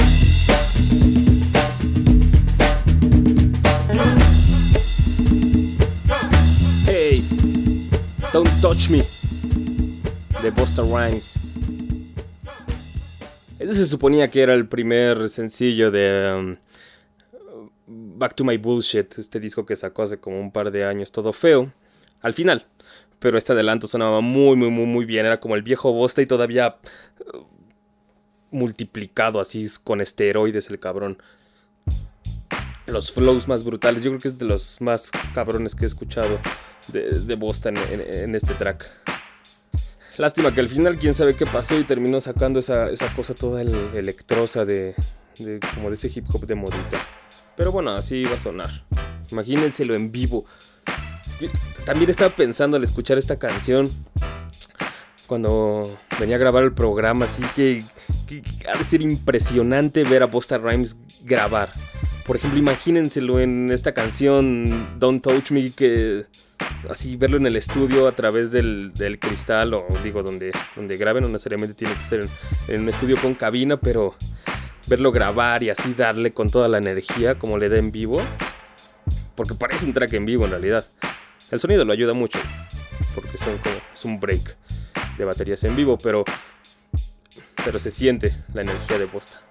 Don't 8.35 8.51
Touch 8.61 8.91
Me 8.91 9.07
de 10.43 10.51
Busta 10.51 10.83
Rhymes. 10.83 11.39
Ese 13.61 13.75
se 13.75 13.87
suponía 13.87 14.29
que 14.29 14.43
era 14.43 14.55
el 14.55 14.67
primer 14.67 15.29
sencillo 15.29 15.93
de 15.93 16.35
um, 16.37 16.57
Back 18.19 18.35
to 18.35 18.43
My 18.43 18.57
Bullshit, 18.57 19.21
este 19.21 19.39
disco 19.39 19.65
que 19.65 19.77
sacó 19.77 20.03
hace 20.03 20.19
como 20.19 20.41
un 20.41 20.51
par 20.51 20.73
de 20.73 20.85
años, 20.85 21.13
todo 21.13 21.33
feo, 21.33 21.73
al 22.23 22.35
final. 22.35 22.67
Pero 23.21 23.39
este 23.39 23.53
adelanto 23.53 23.87
sonaba 23.87 24.21
muy, 24.21 24.57
muy, 24.57 24.69
muy, 24.69 24.87
muy 24.87 25.05
bien. 25.05 25.27
Era 25.27 25.39
como 25.39 25.55
el 25.55 25.63
viejo 25.63 25.93
Busta 25.93 26.21
y 26.21 26.27
todavía 26.27 26.79
uh, 27.35 27.47
multiplicado 28.51 29.39
así 29.39 29.65
con 29.85 30.01
esteroides 30.01 30.71
el 30.71 30.81
cabrón. 30.81 31.19
Los 32.87 33.13
flows 33.13 33.49
más 33.49 33.65
brutales. 33.65 34.03
Yo 34.03 34.11
creo 34.11 34.21
que 34.21 34.29
es 34.29 34.39
de 34.39 34.45
los 34.45 34.81
más 34.81 35.11
cabrones 35.35 35.75
que 35.75 35.85
he 35.85 35.87
escuchado 35.87 36.39
de, 36.89 37.21
de 37.21 37.35
Busta 37.35 37.71
en, 37.71 38.35
este 38.35 38.55
track. 38.55 38.91
Lástima 40.19 40.53
que 40.55 40.61
al 40.61 40.69
final 40.69 40.99
quién 40.99 41.15
sabe 41.15 41.35
qué 41.35 41.47
pasó 41.47 41.79
y 41.79 41.85
terminó 41.85 42.21
sacando 42.21 42.61
esa, 42.61 42.91
esa 42.91 43.13
cosa 43.15 43.35
toda 43.35 43.63
el- 43.63 43.91
electrosa 43.95 44.65
de, 44.65 44.95
como 45.75 45.89
de 45.89 45.95
ese 45.95 46.11
hip 46.15 46.27
hop 46.33 46.47
de 46.47 46.55
modita. 46.55 47.03
Pero 47.57 47.73
bueno, 47.73 47.93
así 47.93 48.17
iba 48.19 48.35
a 48.35 48.39
sonar. 48.39 48.71
Imagínenselo 49.31 49.95
en 49.95 50.13
vivo. 50.13 50.45
También 51.85 52.11
estaba 52.11 52.31
pensando 52.35 52.77
al 52.77 52.85
escuchar 52.85 53.19
esta 53.19 53.39
canción 53.39 53.91
cuando 55.27 55.99
venía 56.21 56.37
a 56.37 56.39
grabar 56.39 56.63
el 56.65 56.75
programa, 56.75 57.25
así 57.25 57.43
que, 57.55 57.85
que- 58.27 58.43
que 58.43 58.69
ha 58.69 58.77
de 58.77 58.85
ser 58.85 59.01
impresionante 59.03 60.05
ver 60.05 60.23
a 60.23 60.27
Busta 60.27 60.59
Rhymes 60.59 60.97
grabar. 61.23 61.71
Por 62.25 62.37
ejemplo, 62.37 62.59
imagínenselo 62.59 63.39
en 63.39 63.71
esta 63.71 63.93
canción 63.93 64.99
Don't 64.99 65.23
Touch 65.23 65.51
Me, 65.51 65.71
que 65.73 66.23
así 66.89 67.17
verlo 67.17 67.37
en 67.37 67.47
el 67.47 67.55
estudio 67.55 68.09
a 68.09 68.15
través 68.15 68.51
del, 68.51 68.95
del 68.95 69.19
cristal, 69.19 69.75
o 69.75 69.87
digo, 70.03 70.23
donde, 70.23 70.51
donde 70.75 70.97
graben, 70.97 71.23
no 71.23 71.29
necesariamente 71.29 71.75
tiene 71.75 71.95
que 71.95 72.05
ser 72.05 72.29
en, 72.69 72.81
un 72.81 72.89
estudio 72.89 73.21
con 73.21 73.35
cabina, 73.35 73.77
pero 73.79 74.17
verlo 74.87 75.13
grabar 75.13 75.63
y 75.63 75.69
así 75.69 75.93
darle 75.93 76.33
con 76.33 76.51
toda 76.51 76.67
la 76.69 76.79
energía 76.79 77.39
como 77.39 77.59
le 77.59 77.69
da 77.69 77.77
en 77.77 77.93
vivo, 77.93 78.23
porque 79.35 79.55
parece 79.55 79.85
un 79.85 79.93
track 79.93 80.15
en 80.15 80.25
vivo 80.25 80.47
en 80.47 80.53
realidad. 80.53 80.87
El 81.51 81.61
sonido 81.61 81.85
lo 81.85 81.93
ayuda 81.93 82.15
mucho, 82.15 82.39
porque 83.15 83.37
es 83.37 84.05
un 84.05 84.19
break 84.19 84.57
de 85.19 85.25
baterías 85.27 85.63
en 85.65 85.77
vivo, 85.77 85.99
pero, 85.99 86.25
pero 87.65 87.79
se 87.79 87.91
siente 87.91 88.35
la 88.55 88.63
energía 88.63 88.99
de 88.99 89.05
Busta. 89.05 89.43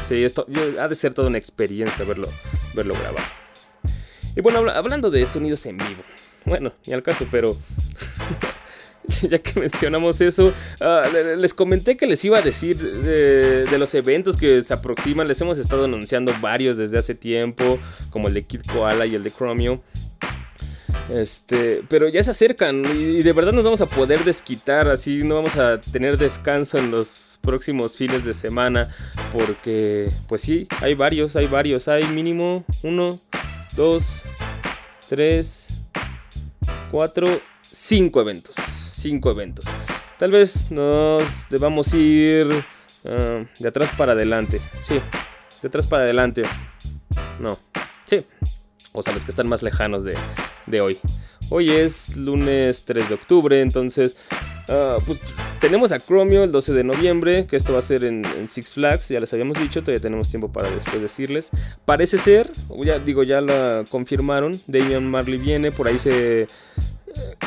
Sí, 0.00 0.24
esto 0.24 0.46
ha 0.80 0.88
de 0.88 0.94
ser 0.94 1.12
toda 1.12 1.28
una 1.28 1.38
experiencia 1.38 2.04
verlo, 2.04 2.28
verlo 2.74 2.94
grabar. 2.94 3.24
Y 4.36 4.40
bueno, 4.40 4.58
habla- 4.60 4.76
hablando 4.78 5.10
de 5.10 5.26
sonidos 5.26 5.66
en 5.66 5.76
vivo, 5.76 6.02
bueno, 6.46 6.72
ni 6.86 6.92
al 6.94 7.02
caso, 7.02 7.26
pero 7.30 7.56
ya 9.28 9.38
que 9.38 9.60
mencionamos 9.60 10.20
eso, 10.20 10.52
ah, 10.80 11.06
le- 11.12 11.36
les 11.36 11.52
comenté 11.52 11.96
que 11.96 12.06
les 12.06 12.24
iba 12.24 12.38
a 12.38 12.42
decir 12.42 12.78
de, 12.78 13.64
de 13.66 13.78
los 13.78 13.92
eventos 13.94 14.36
que 14.36 14.62
se 14.62 14.72
aproximan. 14.72 15.28
Les 15.28 15.40
hemos 15.40 15.58
estado 15.58 15.84
anunciando 15.84 16.32
varios 16.40 16.76
desde 16.76 16.96
hace 16.98 17.14
tiempo, 17.14 17.78
como 18.10 18.28
el 18.28 18.34
de 18.34 18.44
Kid 18.46 18.62
Koala 18.72 19.04
y 19.06 19.14
el 19.14 19.22
de 19.22 19.30
Chromio. 19.30 19.82
Este, 21.08 21.82
pero 21.88 22.08
ya 22.08 22.22
se 22.22 22.32
acercan 22.32 22.84
y 22.84 23.22
de 23.22 23.32
verdad 23.32 23.52
nos 23.52 23.64
vamos 23.64 23.80
a 23.80 23.86
poder 23.86 24.24
desquitar, 24.24 24.88
así 24.88 25.24
no 25.24 25.36
vamos 25.36 25.56
a 25.56 25.80
tener 25.80 26.18
descanso 26.18 26.76
en 26.76 26.90
los 26.90 27.38
próximos 27.42 27.96
fines 27.96 28.24
de 28.26 28.34
semana, 28.34 28.90
porque 29.32 30.10
pues 30.26 30.42
sí, 30.42 30.68
hay 30.80 30.94
varios, 30.94 31.34
hay 31.34 31.46
varios, 31.46 31.88
hay 31.88 32.06
mínimo 32.08 32.64
uno, 32.82 33.18
dos, 33.72 34.22
tres, 35.08 35.68
cuatro, 36.90 37.40
cinco 37.70 38.20
eventos, 38.20 38.56
cinco 38.56 39.30
eventos. 39.30 39.66
Tal 40.18 40.30
vez 40.30 40.70
nos 40.70 41.48
debamos 41.48 41.94
ir 41.94 42.48
ah, 43.06 43.44
de 43.58 43.68
atrás 43.68 43.92
para 43.96 44.12
adelante, 44.12 44.60
sí, 44.86 45.00
de 45.62 45.68
atrás 45.68 45.86
para 45.86 46.02
adelante, 46.02 46.42
no, 47.40 47.58
sí, 48.04 48.26
o 48.92 49.00
sea, 49.00 49.14
los 49.14 49.24
que 49.24 49.30
están 49.30 49.48
más 49.48 49.62
lejanos 49.62 50.04
de, 50.04 50.14
de 50.70 50.80
hoy. 50.80 50.98
Hoy 51.50 51.70
es 51.70 52.16
lunes 52.16 52.84
3 52.84 53.08
de 53.08 53.14
octubre, 53.14 53.60
entonces 53.62 54.16
ah, 54.68 54.98
pues 55.06 55.22
tenemos 55.60 55.92
a 55.92 55.98
Chromio 55.98 56.44
el 56.44 56.52
12 56.52 56.74
de 56.74 56.84
noviembre, 56.84 57.46
que 57.46 57.56
esto 57.56 57.72
va 57.72 57.78
a 57.78 57.82
ser 57.82 58.04
en, 58.04 58.24
Six 58.46 58.74
Flags, 58.74 59.08
ya 59.08 59.18
les 59.18 59.32
habíamos 59.32 59.58
dicho, 59.58 59.80
todavía 59.80 60.00
tenemos 60.00 60.28
tiempo 60.28 60.52
para 60.52 60.70
después 60.70 61.00
decirles. 61.00 61.50
Parece 61.86 62.18
ser, 62.18 62.52
ya 62.84 62.98
digo, 62.98 63.22
ya 63.22 63.42
confirmaron, 63.88 64.60
Damian 64.66 65.10
Marley 65.10 65.38
viene, 65.38 65.72
por 65.72 65.88
ahí 65.88 65.98
se 65.98 66.42
eh, 66.42 66.48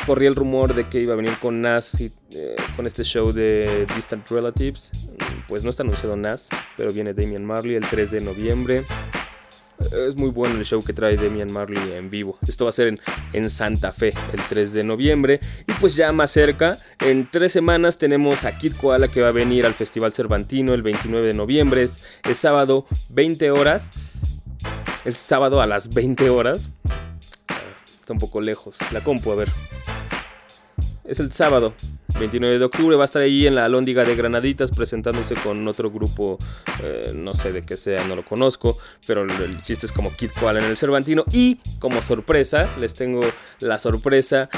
corría 0.04 0.28
el 0.28 0.34
rumor 0.34 0.74
de 0.74 0.88
que 0.88 1.00
iba 1.00 1.12
a 1.12 1.16
venir 1.16 1.34
con 1.40 1.62
Nas 1.62 2.00
y, 2.00 2.12
eh, 2.30 2.56
con 2.74 2.86
este 2.86 3.04
show 3.04 3.32
de 3.32 3.86
Distant 3.94 4.28
Relatives. 4.28 4.90
Pues 5.46 5.62
no 5.62 5.70
está 5.70 5.84
anunciado 5.84 6.16
Nas, 6.16 6.48
pero 6.76 6.92
viene 6.92 7.14
Damian 7.14 7.44
Marley 7.44 7.76
el 7.76 7.86
3 7.88 8.10
de 8.10 8.20
noviembre. 8.20 8.84
Es 10.06 10.16
muy 10.16 10.30
bueno 10.30 10.56
el 10.56 10.64
show 10.64 10.82
que 10.82 10.92
trae 10.92 11.16
Damian 11.16 11.50
Marley 11.50 11.92
en 11.92 12.10
vivo. 12.10 12.38
Esto 12.46 12.64
va 12.64 12.70
a 12.70 12.72
ser 12.72 12.88
en, 12.88 13.00
en, 13.32 13.50
Santa 13.50 13.92
Fe 13.92 14.14
el 14.32 14.40
3 14.48 14.72
de 14.72 14.84
noviembre. 14.84 15.40
Y 15.66 15.72
pues 15.74 15.94
ya 15.94 16.12
más 16.12 16.30
cerca, 16.30 16.78
en 17.00 17.28
tres 17.28 17.52
semanas 17.52 17.98
tenemos 17.98 18.44
a 18.44 18.56
Kid 18.56 18.74
Koala 18.74 19.08
que 19.08 19.22
va 19.22 19.28
a 19.28 19.32
venir 19.32 19.66
al 19.66 19.74
Festival 19.74 20.12
Cervantino 20.12 20.74
el 20.74 20.82
29 20.82 21.26
de 21.26 21.34
noviembre. 21.34 21.82
Es, 21.82 22.02
es 22.28 22.38
sábado, 22.38 22.86
20 23.10 23.50
horas. 23.50 23.92
Es 25.04 25.18
sábado 25.18 25.60
a 25.60 25.66
las 25.66 25.92
20 25.92 26.30
horas. 26.30 26.70
Está 28.00 28.12
un 28.12 28.18
poco 28.18 28.40
lejos. 28.40 28.78
La 28.92 29.02
compu, 29.02 29.32
a 29.32 29.36
ver. 29.36 29.48
Es 31.04 31.18
el 31.18 31.32
sábado, 31.32 31.74
29 32.20 32.60
de 32.60 32.64
octubre. 32.64 32.96
Va 32.96 33.02
a 33.02 33.04
estar 33.04 33.22
ahí 33.22 33.46
en 33.46 33.56
la 33.56 33.64
Alhóndiga 33.64 34.04
de 34.04 34.14
Granaditas 34.14 34.70
presentándose 34.70 35.34
con 35.34 35.66
otro 35.66 35.90
grupo, 35.90 36.38
eh, 36.80 37.10
no 37.12 37.34
sé 37.34 37.52
de 37.52 37.62
qué 37.62 37.76
sea, 37.76 38.04
no 38.04 38.14
lo 38.14 38.24
conozco, 38.24 38.78
pero 39.04 39.22
el, 39.22 39.30
el, 39.30 39.60
chiste 39.62 39.86
es 39.86 39.92
como 39.92 40.14
Kid 40.14 40.30
Koala 40.38 40.60
en 40.60 40.66
el 40.66 40.76
Cervantino. 40.76 41.24
Y 41.32 41.58
como 41.80 42.02
sorpresa, 42.02 42.70
les 42.78 42.94
tengo 42.94 43.22
la 43.58 43.78
sorpresa. 43.78 44.48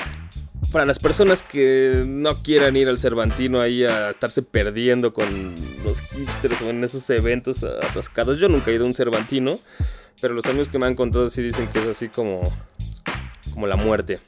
Para 0.70 0.84
las 0.84 0.98
personas 0.98 1.42
que 1.42 2.04
no 2.06 2.42
quieran 2.42 2.76
ir 2.76 2.88
al 2.88 2.98
Cervantino 2.98 3.60
ahí 3.60 3.84
a 3.84 4.10
estarse 4.10 4.42
perdiendo 4.42 5.14
con 5.14 5.54
los 5.82 6.00
hipsters 6.00 6.60
o 6.60 6.70
en 6.70 6.84
esos 6.84 7.08
eventos 7.10 7.62
atascados, 7.62 8.38
yo 8.38 8.48
nunca 8.48 8.70
he 8.70 8.74
ido 8.74 8.84
a 8.84 8.88
un 8.88 8.94
Cervantino, 8.94 9.60
pero 10.20 10.34
los 10.34 10.44
amigos 10.46 10.68
que 10.68 10.78
me 10.78 10.86
han 10.86 10.94
contado 10.94 11.30
sí 11.30 11.42
dicen 11.42 11.68
que 11.68 11.78
es 11.78 11.86
así 11.86 12.08
como, 12.08 12.42
como 13.52 13.66
la 13.66 13.76
muerte. 13.76 14.20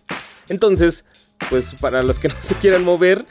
Entonces, 0.49 1.07
pues 1.51 1.75
para 1.75 2.03
los 2.03 2.19
que 2.19 2.29
no 2.29 2.35
se 2.39 2.57
quieran 2.57 2.85
mover, 2.85 3.25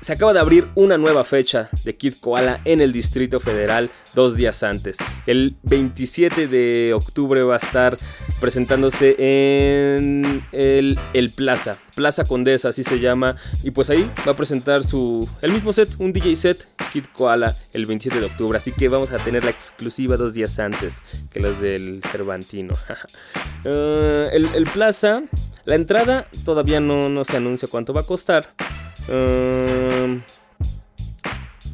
se 0.00 0.12
acaba 0.12 0.32
de 0.32 0.38
abrir 0.40 0.68
una 0.74 0.96
nueva 0.96 1.24
fecha 1.24 1.68
de 1.84 1.96
Kid 1.96 2.14
Koala 2.20 2.60
en 2.64 2.80
el 2.80 2.92
Distrito 2.92 3.40
Federal 3.40 3.90
dos 4.14 4.36
días 4.36 4.62
antes. 4.62 4.98
El 5.26 5.56
27 5.64 6.46
de 6.46 6.92
octubre 6.94 7.42
va 7.42 7.54
a 7.54 7.58
estar 7.58 7.98
presentándose 8.40 9.16
en 9.18 10.44
el, 10.52 11.30
Plaza, 11.34 11.78
Plaza 11.94 12.24
Condesa, 12.26 12.68
así 12.68 12.84
se 12.84 13.00
llama. 13.00 13.34
Y 13.64 13.72
pues 13.72 13.90
ahí 13.90 14.10
va 14.26 14.32
a 14.32 14.36
presentar 14.36 14.84
su 14.84 15.28
el 15.42 15.52
mismo 15.52 15.72
set, 15.72 15.96
un 15.98 16.12
DJ 16.12 16.36
set, 16.36 16.68
Kid 16.92 17.06
Koala, 17.12 17.56
el 17.72 17.86
27 17.86 18.20
de 18.20 18.26
octubre. 18.26 18.56
Así 18.56 18.72
que 18.72 18.88
vamos 18.88 19.12
a 19.12 19.18
tener 19.18 19.44
la 19.44 19.50
exclusiva 19.50 20.16
dos 20.16 20.32
días 20.32 20.58
antes 20.60 21.02
que 21.32 21.40
los 21.40 21.60
del 21.60 22.00
Cervantino. 22.02 22.74
el, 23.64 24.48
el, 24.54 24.66
Plaza, 24.72 25.22
la 25.68 25.74
entrada 25.74 26.26
todavía 26.46 26.80
no, 26.80 27.10
no 27.10 27.26
se 27.26 27.36
anuncia 27.36 27.68
cuánto 27.68 27.92
va 27.92 28.00
a 28.00 28.04
costar. 28.04 28.46
Uh, 29.06 30.18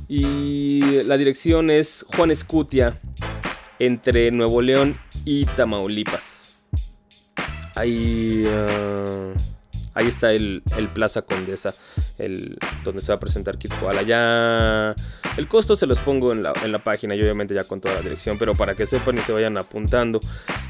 y 0.09 1.05
la 1.05 1.17
dirección 1.17 1.71
es 1.71 2.05
Juan 2.09 2.33
Escutia, 2.33 2.99
entre 3.79 4.33
Nuevo 4.33 4.63
León 4.63 4.99
y 5.25 5.45
Tamaulipas. 5.45 6.51
Ahí, 7.77 8.45
uh, 8.45 9.33
ahí 9.95 10.09
está 10.09 10.33
el, 10.33 10.65
el, 10.77 10.89
Plaza 10.89 11.23
Condesa, 11.23 11.73
el, 12.19 12.59
donde 12.83 13.01
se 13.01 13.13
va 13.13 13.17
a 13.17 13.21
presentar 13.21 13.59
Kid 13.59 13.71
Koala. 13.79 14.03
Ya 14.03 14.97
el 15.37 15.49
costo 15.49 15.77
se 15.77 15.87
los 15.87 16.01
pongo 16.01 16.33
en 16.33 16.43
la, 16.43 16.53
en 16.63 16.73
la 16.73 16.83
página 16.83 17.15
y 17.15 17.23
obviamente 17.23 17.55
ya 17.55 17.65
con 17.65 17.81
toda 17.81 17.95
la 17.95 18.01
dirección, 18.01 18.39
pero 18.39 18.55
para 18.55 18.75
que 18.75 18.87
sepan 18.87 19.19
y 19.19 19.23
se 19.23 19.33
vayan 19.33 19.57
apuntando. 19.57 20.21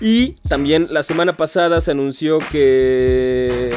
Y 0.01 0.33
también 0.49 0.89
la 0.91 1.03
semana 1.03 1.37
pasada 1.37 1.81
se 1.81 1.91
anunció 1.91 2.39
que 2.51 3.75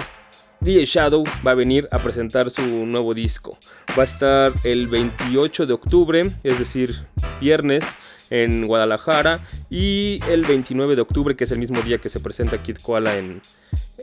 DJ 0.60 0.86
Shadow 0.86 1.24
va 1.46 1.52
a 1.52 1.56
venir 1.56 1.88
a 1.92 2.00
presentar 2.00 2.50
su 2.50 2.62
nuevo 2.62 3.14
disco. 3.14 3.58
Va 3.98 4.02
a 4.02 4.06
estar 4.06 4.54
el 4.64 4.88
28 4.88 5.66
de 5.66 5.74
octubre, 5.74 6.32
es 6.44 6.60
decir, 6.60 6.96
viernes, 7.40 7.96
en 8.30 8.68
Guadalajara. 8.68 9.42
Y 9.70 10.20
el 10.30 10.46
29 10.46 10.96
de 10.96 11.02
octubre, 11.02 11.36
que 11.36 11.44
es 11.44 11.52
el 11.52 11.60
mismo 11.60 11.82
día 11.82 12.00
que 12.00 12.10
se 12.10 12.20
presenta 12.20 12.62
Kid 12.64 12.78
Koala 12.78 13.18
en, 13.18 13.42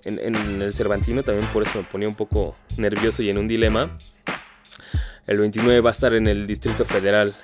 en, 0.05 0.18
en 0.20 0.62
el 0.62 0.73
Cervantino. 0.73 1.23
También 1.23 1.51
por 1.51 1.62
eso 1.62 1.79
me 1.79 1.85
ponía 1.85 2.09
un 2.09 2.14
poco 2.14 2.57
nervioso 2.77 3.23
y 3.23 3.31
en 3.31 3.38
un 3.38 3.49
dilema. 3.49 3.90
El 5.26 5.38
29 5.38 5.80
va 5.80 5.90
a 5.90 5.92
estar 5.92 6.12
en 6.14 6.26
el 6.26 6.46
Distrito 6.46 6.84
Federal. 6.84 7.34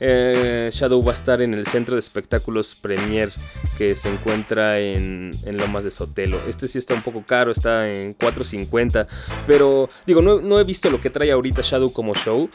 Eh, 0.00 0.70
Shadow 0.72 1.02
va 1.02 1.12
a 1.12 1.14
estar 1.14 1.40
en 1.40 1.54
el 1.54 1.66
Centro 1.66 1.94
de 1.94 2.00
Espectáculos 2.00 2.74
Premier 2.74 3.30
que 3.76 3.94
se 3.94 4.08
encuentra 4.08 4.80
en, 4.80 5.32
en, 5.44 5.56
Lomas 5.56 5.84
de 5.84 5.90
Sotelo. 5.90 6.40
Este 6.46 6.66
sí 6.66 6.78
está 6.78 6.94
un 6.94 7.02
poco 7.02 7.24
caro, 7.24 7.52
está 7.52 7.88
en 7.88 8.16
4.50. 8.16 9.06
Pero 9.46 9.88
digo, 10.04 10.20
no, 10.20 10.60
he 10.60 10.64
visto 10.64 10.90
lo 10.90 11.00
que 11.00 11.10
trae 11.10 11.30
ahorita 11.30 11.62
Shadow 11.62 11.92
como 11.92 12.14
show. 12.14 12.50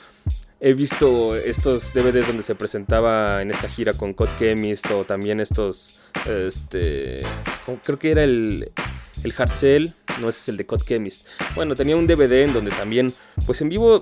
He 0.59 0.73
visto 0.73 1.35
estos 1.35 1.93
DVDs 1.93 2.27
donde 2.27 2.43
se 2.43 2.55
presentaba 2.55 3.41
en 3.41 3.51
esta 3.51 3.67
gira 3.67 3.93
con 3.93 4.13
Code 4.13 4.35
Chemist 4.37 4.89
o 4.91 5.03
también 5.03 5.41
estos, 5.41 5.95
este, 6.25 7.23
creo 7.83 7.99
que 7.99 8.11
era 8.11 8.23
el, 8.23 8.71
el 9.23 9.33
Hard 9.37 9.51
Cell, 9.51 9.89
no 10.21 10.29
ese 10.29 10.39
es 10.39 10.49
el 10.49 10.57
de 10.57 10.65
Code 10.65 10.85
Chemist. 10.85 11.27
Bueno, 11.55 11.75
tenía 11.75 11.97
un 11.97 12.07
DVD 12.07 12.43
en 12.43 12.53
donde 12.53 12.71
también, 12.71 13.13
pues 13.45 13.61
en 13.61 13.67
vivo 13.67 13.99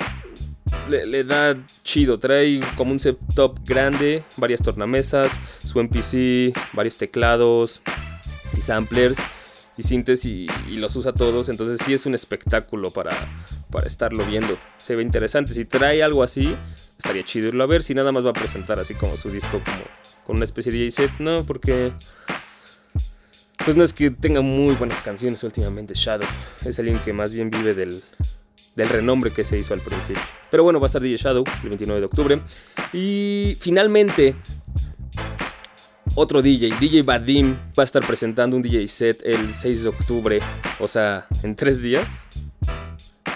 le, 0.87 1.23
da 1.23 1.57
chido. 1.83 2.19
Trae 2.19 2.61
como 2.75 2.91
un 2.91 2.99
setup 2.99 3.59
grande, 3.65 4.23
varias 4.37 4.61
tornamesas, 4.61 5.39
su 5.63 5.79
MPC, 5.81 6.53
varios 6.73 6.97
teclados 6.97 7.81
y 8.57 8.61
samplers 8.61 9.19
y 9.77 9.83
sintes 9.83 10.25
y, 10.25 10.47
y, 10.69 10.77
los 10.77 10.95
usa 10.95 11.13
todos. 11.13 11.49
Entonces 11.49 11.79
sí 11.83 11.93
es 11.93 12.05
un 12.05 12.13
espectáculo 12.13 12.91
para, 12.91 13.11
para 13.71 13.87
estarlo 13.87 14.25
viendo. 14.25 14.57
Se 14.79 14.95
ve 14.95 15.03
interesante. 15.03 15.53
Si 15.53 15.65
trae 15.65 16.03
algo 16.03 16.23
así, 16.23 16.55
estaría 16.97 17.23
chido 17.23 17.47
irlo 17.47 17.63
a 17.63 17.67
ver. 17.67 17.83
Si 17.83 17.93
nada 17.93 18.11
más 18.11 18.25
va 18.25 18.31
a 18.31 18.33
presentar 18.33 18.79
así 18.79 18.93
como 18.93 19.17
su 19.17 19.29
disco 19.29 19.61
como 19.63 19.83
con 20.25 20.35
una 20.35 20.45
especie 20.45 20.71
de 20.71 20.79
DJ 20.79 20.91
set, 20.91 21.11
no, 21.19 21.43
porque... 21.45 21.93
Pues 23.63 23.77
no 23.77 23.83
es 23.83 23.93
que 23.93 24.09
tenga 24.09 24.41
muy 24.41 24.73
buenas 24.73 25.01
canciones 25.01 25.43
últimamente 25.43 25.93
Shadow. 25.93 26.27
Es 26.65 26.79
alguien 26.79 26.99
que 26.99 27.13
más 27.13 27.31
bien 27.31 27.51
vive 27.51 27.75
del, 27.75 28.03
del 28.75 28.89
renombre 28.89 29.31
que 29.31 29.43
se 29.43 29.57
hizo 29.57 29.73
al 29.73 29.81
principio. 29.81 30.21
Pero 30.49 30.63
bueno, 30.63 30.79
va 30.79 30.85
a 30.85 30.87
estar 30.87 31.01
DJ 31.01 31.17
Shadow 31.17 31.43
el 31.63 31.69
29 31.69 31.99
de 31.99 32.05
octubre. 32.05 32.39
Y 32.93 33.57
finalmente, 33.59 34.35
otro 36.15 36.41
DJ, 36.41 36.75
DJ 36.79 37.03
Badim, 37.03 37.55
va 37.77 37.83
a 37.83 37.83
estar 37.83 38.05
presentando 38.05 38.57
un 38.57 38.61
DJ 38.61 38.87
set 38.87 39.21
el 39.25 39.51
6 39.51 39.83
de 39.83 39.89
octubre, 39.89 40.39
o 40.79 40.87
sea, 40.87 41.25
en 41.43 41.55
tres 41.55 41.81
días. 41.81 42.27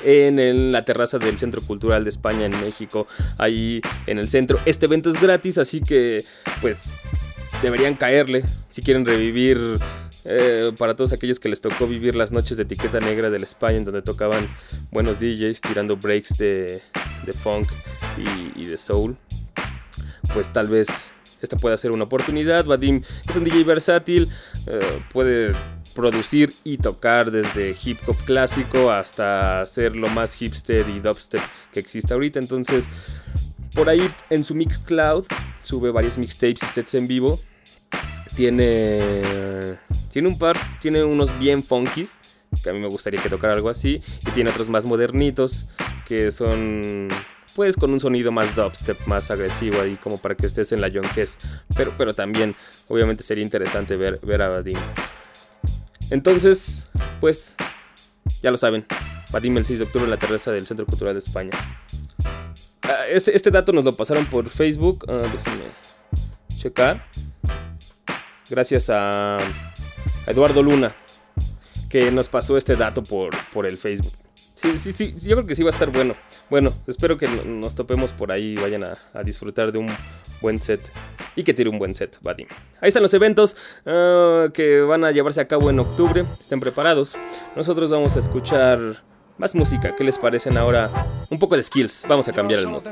En, 0.03 0.71
la 0.71 0.85
terraza 0.85 1.17
del 1.17 1.37
Centro 1.39 1.61
Cultural 1.61 2.03
de 2.03 2.11
España 2.11 2.45
en 2.45 2.51
México, 2.61 3.07
ahí 3.37 3.81
en 4.05 4.19
el 4.19 4.27
centro. 4.27 4.59
Este 4.65 4.85
evento 4.85 5.09
es 5.09 5.19
gratis, 5.19 5.57
así 5.57 5.81
que 5.81 6.25
pues 6.61 6.91
deberían 7.63 7.95
caerle 7.95 8.43
si 8.69 8.83
quieren 8.83 9.03
revivir 9.03 9.79
eh, 10.25 10.71
para 10.77 10.95
todos 10.95 11.13
aquellos 11.13 11.39
que 11.39 11.49
les 11.49 11.61
tocó 11.61 11.87
vivir 11.87 12.15
las 12.15 12.31
noches 12.31 12.57
de 12.57 12.63
etiqueta 12.63 12.99
negra 12.99 13.29
del 13.29 13.43
España, 13.43 13.77
en 13.77 13.85
donde 13.85 14.01
tocaban 14.01 14.49
buenos 14.91 15.19
DJs 15.19 15.61
tirando 15.61 15.95
breaks 15.97 16.37
de, 16.37 16.81
funk 17.39 17.69
y, 18.55 18.65
de 18.65 18.77
soul, 18.77 19.15
pues 20.33 20.51
tal 20.51 20.67
vez 20.67 21.11
esta 21.41 21.57
pueda 21.57 21.77
ser 21.77 21.91
una 21.91 22.05
oportunidad. 22.05 22.65
Vadim 22.65 23.03
es 23.29 23.37
un 23.37 23.43
DJ 23.43 23.63
versátil, 23.63 24.27
eh, 24.65 25.01
puede 25.13 25.53
producir 25.93 26.53
y 26.63 26.77
tocar 26.77 27.29
desde 27.29 27.75
hip 27.85 27.99
hop 28.07 28.17
clásico 28.25 28.91
hasta 28.91 29.63
ser 29.67 29.95
lo 29.95 30.09
más 30.09 30.35
hipster 30.35 30.89
y 30.89 30.99
dubstep 30.99 31.41
que 31.71 31.79
existe 31.79 32.13
ahorita. 32.13 32.39
Entonces, 32.39 32.89
por 33.75 33.89
ahí 33.89 34.11
en 34.31 34.43
su 34.43 34.55
Mixcloud 34.55 35.25
sube 35.61 35.91
varios 35.91 36.17
mixtapes 36.17 36.63
y 36.63 36.65
sets 36.65 36.95
en 36.95 37.07
vivo 37.07 37.39
tiene 38.35 39.77
tiene 40.09 40.27
un 40.27 40.37
par, 40.37 40.57
tiene 40.79 41.03
unos 41.03 41.37
bien 41.39 41.63
funkies 41.63 42.19
que 42.63 42.69
a 42.69 42.73
mí 42.73 42.79
me 42.79 42.87
gustaría 42.87 43.21
que 43.21 43.29
tocara 43.29 43.53
algo 43.53 43.69
así. 43.69 44.01
Y 44.25 44.31
tiene 44.31 44.49
otros 44.49 44.69
más 44.69 44.85
modernitos 44.85 45.67
que 46.05 46.31
son 46.31 47.09
pues 47.55 47.77
con 47.77 47.91
un 47.93 48.01
sonido 48.01 48.31
más 48.33 48.55
dubstep, 48.55 49.07
más 49.07 49.31
agresivo 49.31 49.81
ahí 49.81 49.95
como 49.95 50.17
para 50.17 50.35
que 50.35 50.45
estés 50.45 50.71
en 50.73 50.81
la 50.81 50.89
yonques. 50.89 51.39
Pero, 51.75 51.95
pero 51.97 52.13
también 52.13 52.55
obviamente 52.89 53.23
sería 53.23 53.43
interesante 53.43 53.95
ver, 53.95 54.19
ver 54.21 54.41
a 54.41 54.49
Vadim. 54.49 54.77
Entonces, 56.09 56.85
pues 57.21 57.55
ya 58.43 58.51
lo 58.51 58.57
saben, 58.57 58.85
Vadim 59.31 59.57
el 59.57 59.65
6 59.65 59.79
de 59.79 59.85
octubre 59.85 60.05
en 60.05 60.11
la 60.11 60.19
terraza 60.19 60.51
del 60.51 60.67
Centro 60.67 60.85
Cultural 60.85 61.13
de 61.13 61.19
España. 61.19 61.51
Ah, 62.81 63.07
Este, 63.09 63.35
este 63.35 63.51
dato 63.51 63.71
nos 63.71 63.85
lo 63.85 63.95
pasaron 63.95 64.25
por 64.25 64.49
Facebook. 64.49 65.05
ah, 65.07 65.29
déjenme 65.31 65.65
checar. 66.57 67.05
Gracias 68.49 68.89
a 68.91 69.39
Eduardo 70.27 70.61
Luna, 70.61 70.95
que 71.89 72.11
nos 72.11 72.29
pasó 72.29 72.57
este 72.57 72.75
dato 72.75 73.03
por, 73.03 73.35
por 73.53 73.65
el 73.65 73.77
Facebook. 73.77 74.13
Sí, 74.53 74.77
sí, 74.77 74.93
sí, 74.93 75.13
yo 75.27 75.35
creo 75.35 75.45
que 75.47 75.55
sí 75.55 75.63
va 75.63 75.69
a 75.69 75.73
estar 75.73 75.89
bueno. 75.91 76.15
Bueno, 76.49 76.73
espero 76.87 77.17
que 77.17 77.27
no- 77.27 77.43
nos 77.43 77.75
topemos 77.75 78.13
por 78.13 78.31
ahí 78.31 78.53
y 78.53 78.55
vayan 78.55 78.83
a, 78.85 78.97
a 79.13 79.21
disfrutar 79.23 79.71
de 79.71 79.79
un 79.79 79.89
buen 80.41 80.61
set. 80.61 80.79
Y 81.35 81.43
que 81.43 81.53
tire 81.53 81.69
un 81.69 81.77
buen 81.77 81.93
set, 81.93 82.17
Vadim. 82.21 82.47
Ahí 82.79 82.87
están 82.87 83.01
los 83.03 83.13
eventos 83.13 83.57
ah, 83.85 84.47
que 84.53 84.79
van 84.81 85.03
a 85.03 85.11
llevarse 85.11 85.41
a 85.41 85.47
cabo 85.47 85.69
en 85.69 85.79
octubre. 85.79 86.23
Estén 86.39 86.61
preparados. 86.61 87.17
Nosotros 87.57 87.91
vamos 87.91 88.15
a 88.15 88.19
escuchar 88.19 88.79
más 89.37 89.55
música. 89.55 89.93
¿Qué 89.95 90.03
les 90.03 90.17
parecen 90.17 90.57
ahora? 90.57 90.89
Un 91.29 91.39
poco 91.39 91.55
de 91.55 91.63
skills. 91.63 92.05
Vamos 92.07 92.27
a 92.27 92.33
cambiar 92.33 92.59
el 92.59 92.67
mood. 92.67 92.83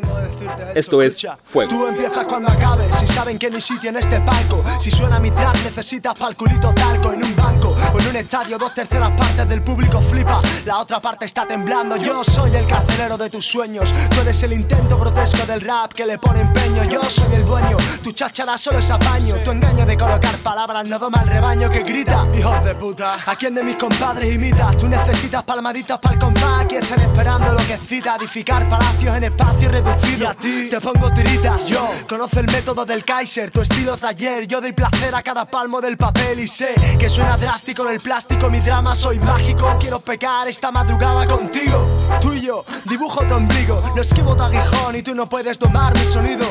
Esto 0.76 1.02
es 1.02 1.26
Fuego. 1.42 1.72
Tú 1.72 1.88
empiezas 1.88 2.26
cuando 2.26 2.50
acabes, 2.50 2.96
si 2.98 3.08
saben 3.08 3.38
que 3.40 3.50
ni 3.50 3.62
sitio 3.62 3.90
en 3.90 3.98
este 3.98 4.20
palco. 4.22 4.64
Si 4.80 4.92
suena 4.92 5.20
mi 5.20 5.32
trap, 5.32 5.56
necesitas 5.64 6.18
pa'l 6.18 6.36
culito 6.36 6.74
talco 6.74 7.14
en 7.14 7.24
un 7.24 7.36
banco 7.36 7.76
o 7.94 8.00
en 8.00 8.08
un 8.08 8.16
estadio. 8.16 8.58
Dos 8.58 8.74
terceras 8.74 9.12
partes 9.12 9.48
del 9.48 9.62
público 9.62 10.02
flipa, 10.02 10.42
la 10.66 10.80
otra 10.80 11.00
parte 11.00 11.26
está 11.26 11.46
temblando. 11.48 11.96
Yo 11.96 12.24
soy 12.24 12.56
el 12.56 12.68
carcelero 12.68 13.18
de 13.18 13.30
tus 13.30 13.46
sueños. 13.46 13.94
Tú 14.10 14.22
eres 14.22 14.42
el 14.44 14.54
intento 14.54 14.98
grotesco 14.98 15.46
del 15.46 15.62
rap 15.62 15.94
que 15.94 16.06
le 16.06 16.18
pone 16.18 16.42
empeño. 16.42 16.84
Yo 16.86 17.04
soy 17.04 17.34
el 17.36 17.46
dueño, 17.46 17.78
tu 18.04 18.12
cháchara 18.12 18.58
solo 18.58 18.80
es 18.80 18.92
apaño. 18.92 19.36
Tu 19.44 19.52
engaño 19.52 19.86
de 19.86 19.98
colocar 19.98 20.38
palabras 20.40 20.88
no 20.88 21.00
doma 21.00 21.20
al 21.20 21.28
rebaño 21.28 21.70
que 21.70 21.84
grita. 21.84 22.28
Hijos 22.38 22.64
de 22.66 22.76
puta, 22.76 23.18
¿a 23.26 23.36
quién 23.36 23.56
de 23.56 23.64
mis 23.64 23.76
compadres 23.76 24.34
imitas? 24.34 24.76
Tú 24.78 24.88
necesitas 24.88 25.44
palmaditas 25.44 26.00
pa'l 26.00 26.20
compás 26.34 26.66
que 26.66 26.78
están 26.78 27.00
esperando 27.00 27.52
lo 27.52 27.58
que 27.58 27.78
cita. 27.78 28.16
Edificar 28.16 28.68
palacios 28.70 29.16
en 29.16 29.24
espacio 29.26 29.70
reducido. 29.70 30.24
Y 30.24 30.26
a 30.26 30.34
ti 30.34 30.70
te 30.70 30.80
pongo 30.82 31.12
tiritas. 31.12 31.68
Yo 31.68 31.88
conozco 32.08 32.40
el 32.40 32.48
método 32.48 32.86
del 32.86 33.04
Kaiser, 33.04 33.52
tu 33.52 33.62
estilo 33.62 33.96
es 33.96 34.02
de 34.02 34.08
ayer. 34.08 34.48
Yo 34.48 34.62
doy 34.62 34.74
placer 34.74 35.14
a 35.16 35.22
cada 35.22 35.46
palmo 35.46 35.82
del 35.82 35.98
papel 35.98 36.40
y 36.40 36.48
sé 36.48 36.76
que 37.00 37.10
suena 37.10 37.38
drástico 37.38 37.86
en 37.86 37.94
el 37.94 38.00
plástico. 38.00 38.50
Mi 38.50 38.60
drama 38.60 38.96
soy 38.96 39.20
mágico. 39.20 39.76
Quiero 39.80 40.00
pecar 40.00 40.48
esta 40.48 40.72
madrugada 40.72 41.26
contigo. 41.28 41.88
Tú 42.22 42.34
y 42.34 42.42
yo 42.42 42.66
dibujo 42.86 43.26
tu 43.26 43.34
ombligo. 43.36 43.82
No 43.96 44.02
esquivo 44.02 44.36
tu 44.36 44.44
aguijón 44.44 44.96
y 44.96 45.02
tú 45.02 45.16
no 45.16 45.28
puedes 45.28 45.60
domar 45.60 45.94
mi 45.98 46.06
sonido. 46.06 46.46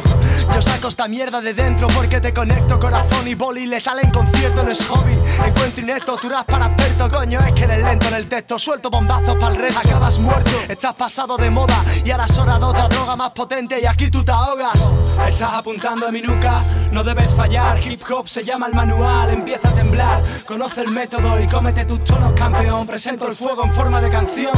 Yo 0.54 0.62
saco 0.62 0.88
esta 0.88 1.08
mierda 1.08 1.40
de 1.40 1.54
dentro 1.54 1.86
porque 1.88 2.20
te 2.20 2.32
conecto 2.32 2.78
corazón 2.78 3.26
y 3.28 3.34
boli 3.34 3.66
letal 3.66 3.98
en 4.02 4.10
concierto 4.10 4.62
no 4.62 4.70
es 4.70 4.84
hobby. 4.84 5.16
Encuentro 5.44 5.82
inepto, 5.82 6.16
tú 6.16 6.28
para 6.46 6.66
experto, 6.66 7.10
coño, 7.10 7.40
es 7.40 7.52
que 7.52 7.64
eres 7.64 7.82
lento 7.82 8.08
en 8.08 8.14
el 8.14 8.28
texto. 8.28 8.58
Suelto 8.58 8.90
bombazos 8.90 9.36
para 9.36 9.54
el 9.54 9.60
resto. 9.60 9.88
Acabas 9.88 10.18
muerto, 10.18 10.50
estás 10.68 10.94
pasado 10.94 11.36
de 11.36 11.50
moda 11.50 11.84
y 12.04 12.10
ahora 12.10 12.26
hora 12.40 12.58
de 12.58 12.64
otra 12.64 12.88
droga 12.88 13.16
más 13.16 13.30
potente 13.30 13.80
y 13.80 13.86
aquí 13.86 14.10
tú 14.10 14.24
te 14.24 14.32
ahogas. 14.32 14.92
Estás 15.28 15.52
apuntando 15.52 16.06
a 16.06 16.10
mi 16.10 16.20
nuca, 16.20 16.60
no 16.90 17.04
debes 17.04 17.34
fallar. 17.34 17.78
Hip 17.86 18.02
hop 18.10 18.28
se 18.28 18.42
llama 18.42 18.66
el 18.66 18.74
manual, 18.74 19.30
empieza 19.30 19.68
a 19.68 19.72
temblar. 19.72 20.22
Conoce 20.46 20.82
el 20.82 20.90
método 20.90 21.40
y 21.40 21.46
cómete 21.46 21.84
tus 21.84 22.02
tonos, 22.04 22.32
campeón. 22.32 22.86
Presento 22.86 23.28
el 23.28 23.34
fuego 23.34 23.64
en 23.64 23.72
forma 23.72 24.00
de 24.00 24.10
canción. 24.10 24.54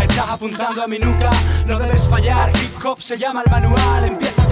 Estás 0.00 0.28
apuntando 0.28 0.82
a 0.82 0.86
mi 0.86 0.98
nuca, 0.98 1.30
no 1.66 1.78
debes 1.78 2.08
fallar. 2.08 2.50
Hip 2.56 2.84
hop 2.84 3.00
se 3.00 3.16
llama 3.16 3.42
el 3.44 3.50
manual, 3.50 4.04
empieza 4.04 4.42
a 4.42 4.45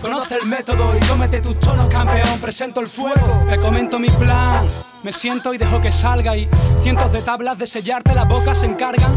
Conoce 0.00 0.36
el 0.36 0.46
método 0.46 0.96
y 0.96 1.06
cómete 1.06 1.40
tus 1.40 1.58
tonos, 1.60 1.86
campeón. 1.88 2.38
Presento 2.40 2.80
el 2.80 2.86
fuego. 2.86 3.44
Te 3.48 3.56
comento 3.58 3.98
mi 3.98 4.08
plan. 4.10 4.66
Me 5.06 5.12
siento 5.12 5.54
y 5.54 5.56
dejo 5.56 5.80
que 5.80 5.92
salga 5.92 6.36
y 6.36 6.48
cientos 6.82 7.12
de 7.12 7.22
tablas 7.22 7.56
de 7.56 7.68
sellarte 7.68 8.12
la 8.12 8.24
boca 8.24 8.56
se 8.56 8.66
encargan. 8.66 9.14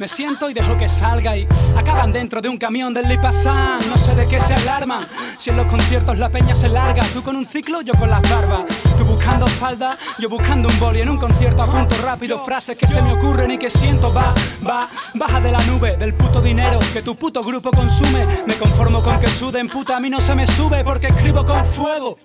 Me 0.00 0.08
siento 0.08 0.50
y 0.50 0.54
dejo 0.54 0.76
que 0.76 0.88
salga 0.88 1.36
y 1.36 1.46
acaban 1.76 2.12
dentro 2.12 2.40
de 2.40 2.48
un 2.48 2.58
camión 2.58 2.92
del 2.92 3.08
Lipasan. 3.08 3.88
No 3.88 3.96
sé 3.96 4.16
de 4.16 4.26
qué 4.26 4.40
se 4.40 4.54
alarman. 4.54 5.06
Si 5.38 5.50
en 5.50 5.56
los 5.56 5.66
conciertos 5.66 6.18
la 6.18 6.30
peña 6.30 6.56
se 6.56 6.68
larga, 6.68 7.04
tú 7.12 7.22
con 7.22 7.36
un 7.36 7.46
ciclo, 7.46 7.80
yo 7.82 7.94
con 7.94 8.10
las 8.10 8.28
barbas. 8.28 8.64
Tú 8.98 9.04
buscando 9.04 9.46
falda, 9.46 9.96
yo 10.18 10.28
buscando 10.28 10.68
un 10.68 10.80
boli 10.80 11.02
en 11.02 11.10
un 11.10 11.18
concierto 11.18 11.62
a 11.62 11.66
punto 11.66 11.94
rápido. 12.02 12.44
Frases 12.44 12.76
que 12.76 12.88
se 12.88 13.00
me 13.00 13.12
ocurren 13.12 13.52
y 13.52 13.56
que 13.56 13.70
siento. 13.70 14.12
Va, 14.12 14.34
va, 14.68 14.88
baja 15.14 15.40
de 15.40 15.52
la 15.52 15.64
nube 15.66 15.96
del 15.96 16.14
puto 16.14 16.42
dinero 16.42 16.80
que 16.92 17.02
tu 17.02 17.14
puto 17.14 17.40
grupo 17.40 17.70
consume. 17.70 18.26
Me 18.48 18.54
conformo 18.54 19.00
con 19.00 19.20
que 19.20 19.28
suden, 19.28 19.68
puta, 19.68 19.96
a 19.96 20.00
mí 20.00 20.10
no 20.10 20.20
se 20.20 20.34
me 20.34 20.44
sube 20.48 20.82
porque 20.82 21.06
escribo 21.06 21.44
con 21.44 21.64
fuego. 21.64 22.18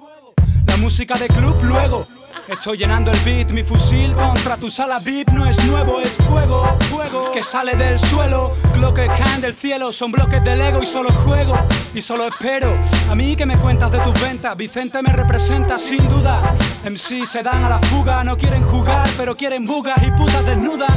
La 0.66 0.78
música 0.78 1.20
de 1.20 1.28
club 1.28 1.56
luego. 1.62 2.08
Estoy 2.50 2.78
llenando 2.78 3.12
el 3.12 3.20
beat, 3.20 3.52
mi 3.52 3.64
fusil 3.64 4.12
contra 4.14 4.58
tu 4.58 4.72
sala 4.72 4.98
VIP 4.98 5.30
no 5.30 5.46
es 5.46 5.64
nuevo, 5.68 6.02
es 6.02 6.14
fuego, 6.14 6.66
fuego 6.90 7.32
que 7.32 7.44
sale 7.44 7.76
del 7.76 8.00
suelo, 8.00 8.56
bloques 8.76 9.08
caen 9.08 9.40
del 9.40 9.54
cielo, 9.54 9.94
son 9.94 10.12
bloques 10.12 10.44
del 10.44 10.60
ego 10.60 10.82
y 10.82 10.86
solo 10.88 11.12
juego 11.12 11.56
y 11.94 12.02
solo 12.02 12.28
espero. 12.28 12.76
A 13.10 13.16
mí 13.16 13.36
que 13.36 13.46
me 13.46 13.56
cuentas 13.56 13.92
de 13.92 14.00
tus 14.00 14.20
ventas, 14.20 14.58
Vicente 14.58 15.02
me 15.04 15.14
representa 15.14 15.78
sin 15.78 16.06
duda. 16.10 16.42
MC 16.86 17.26
se 17.28 17.44
dan 17.44 17.64
a 17.66 17.70
la 17.70 17.80
fuga, 17.80 18.24
no 18.24 18.36
quieren 18.36 18.64
jugar, 18.64 19.08
pero 19.16 19.38
quieren 19.38 19.66
bugas 19.66 20.02
y 20.02 20.10
putas 20.12 20.44
desnudas. 20.44 20.92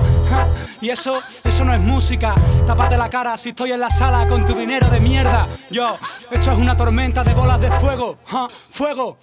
Y 0.80 0.88
eso, 0.88 1.22
eso 1.44 1.64
no 1.66 1.74
es 1.74 1.80
música. 1.80 2.34
Tápate 2.66 2.96
la 2.96 3.11
cara 3.11 3.36
si 3.36 3.50
estoy 3.50 3.72
en 3.72 3.80
la 3.80 3.90
sala 3.90 4.26
con 4.26 4.46
tu 4.46 4.55
dinero 4.55 4.88
de 4.88 5.00
mierda. 5.00 5.46
Yo, 5.70 5.98
esto 6.30 6.53
es 6.53 6.59
una 6.59 6.76
tormenta 6.76 7.22
de 7.22 7.34
bolas 7.34 7.61
de 7.61 7.70
fuego, 7.72 8.16
ja, 8.24 8.48
fuego. 8.48 9.18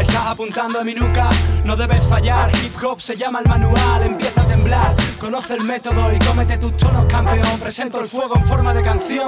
Estás 0.00 0.26
apuntando 0.26 0.80
a 0.80 0.84
mi 0.84 0.94
nuca, 0.94 1.28
no 1.64 1.76
debes 1.76 2.06
fallar. 2.06 2.50
Hip 2.62 2.82
hop 2.82 3.00
se 3.00 3.16
llama 3.16 3.40
el 3.40 3.48
manual, 3.48 4.02
empieza 4.02 4.42
a 4.42 4.44
temblar. 4.44 4.94
Conoce 5.18 5.54
el 5.54 5.64
método 5.64 6.12
y 6.12 6.18
cómete 6.18 6.58
tus 6.58 6.76
tonos, 6.76 7.06
campeón. 7.06 7.58
Presento 7.58 8.00
el 8.00 8.06
fuego 8.06 8.36
en 8.36 8.46
forma 8.46 8.72
de 8.74 8.82
canción. 8.82 9.26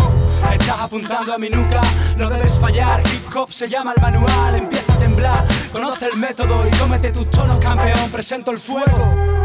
Estás 0.53 0.81
apuntando 0.81 1.35
a 1.35 1.39
mi 1.39 1.49
nuca, 1.49 1.81
no 2.17 2.29
debes 2.29 2.59
fallar. 2.59 3.01
Hip 3.01 3.35
hop 3.35 3.53
se 3.53 3.69
llama 3.69 3.93
el 3.97 4.03
manual, 4.03 4.55
empieza 4.55 4.93
a 4.93 4.99
temblar. 4.99 5.45
Conoce 5.73 6.09
el 6.13 6.19
método 6.19 6.67
y 6.67 6.71
cómete 6.77 7.11
tus 7.11 7.31
tonos, 7.31 7.59
campeón. 7.59 8.11
Presento 8.11 8.51
el 8.51 8.59
fuego. 8.59 9.40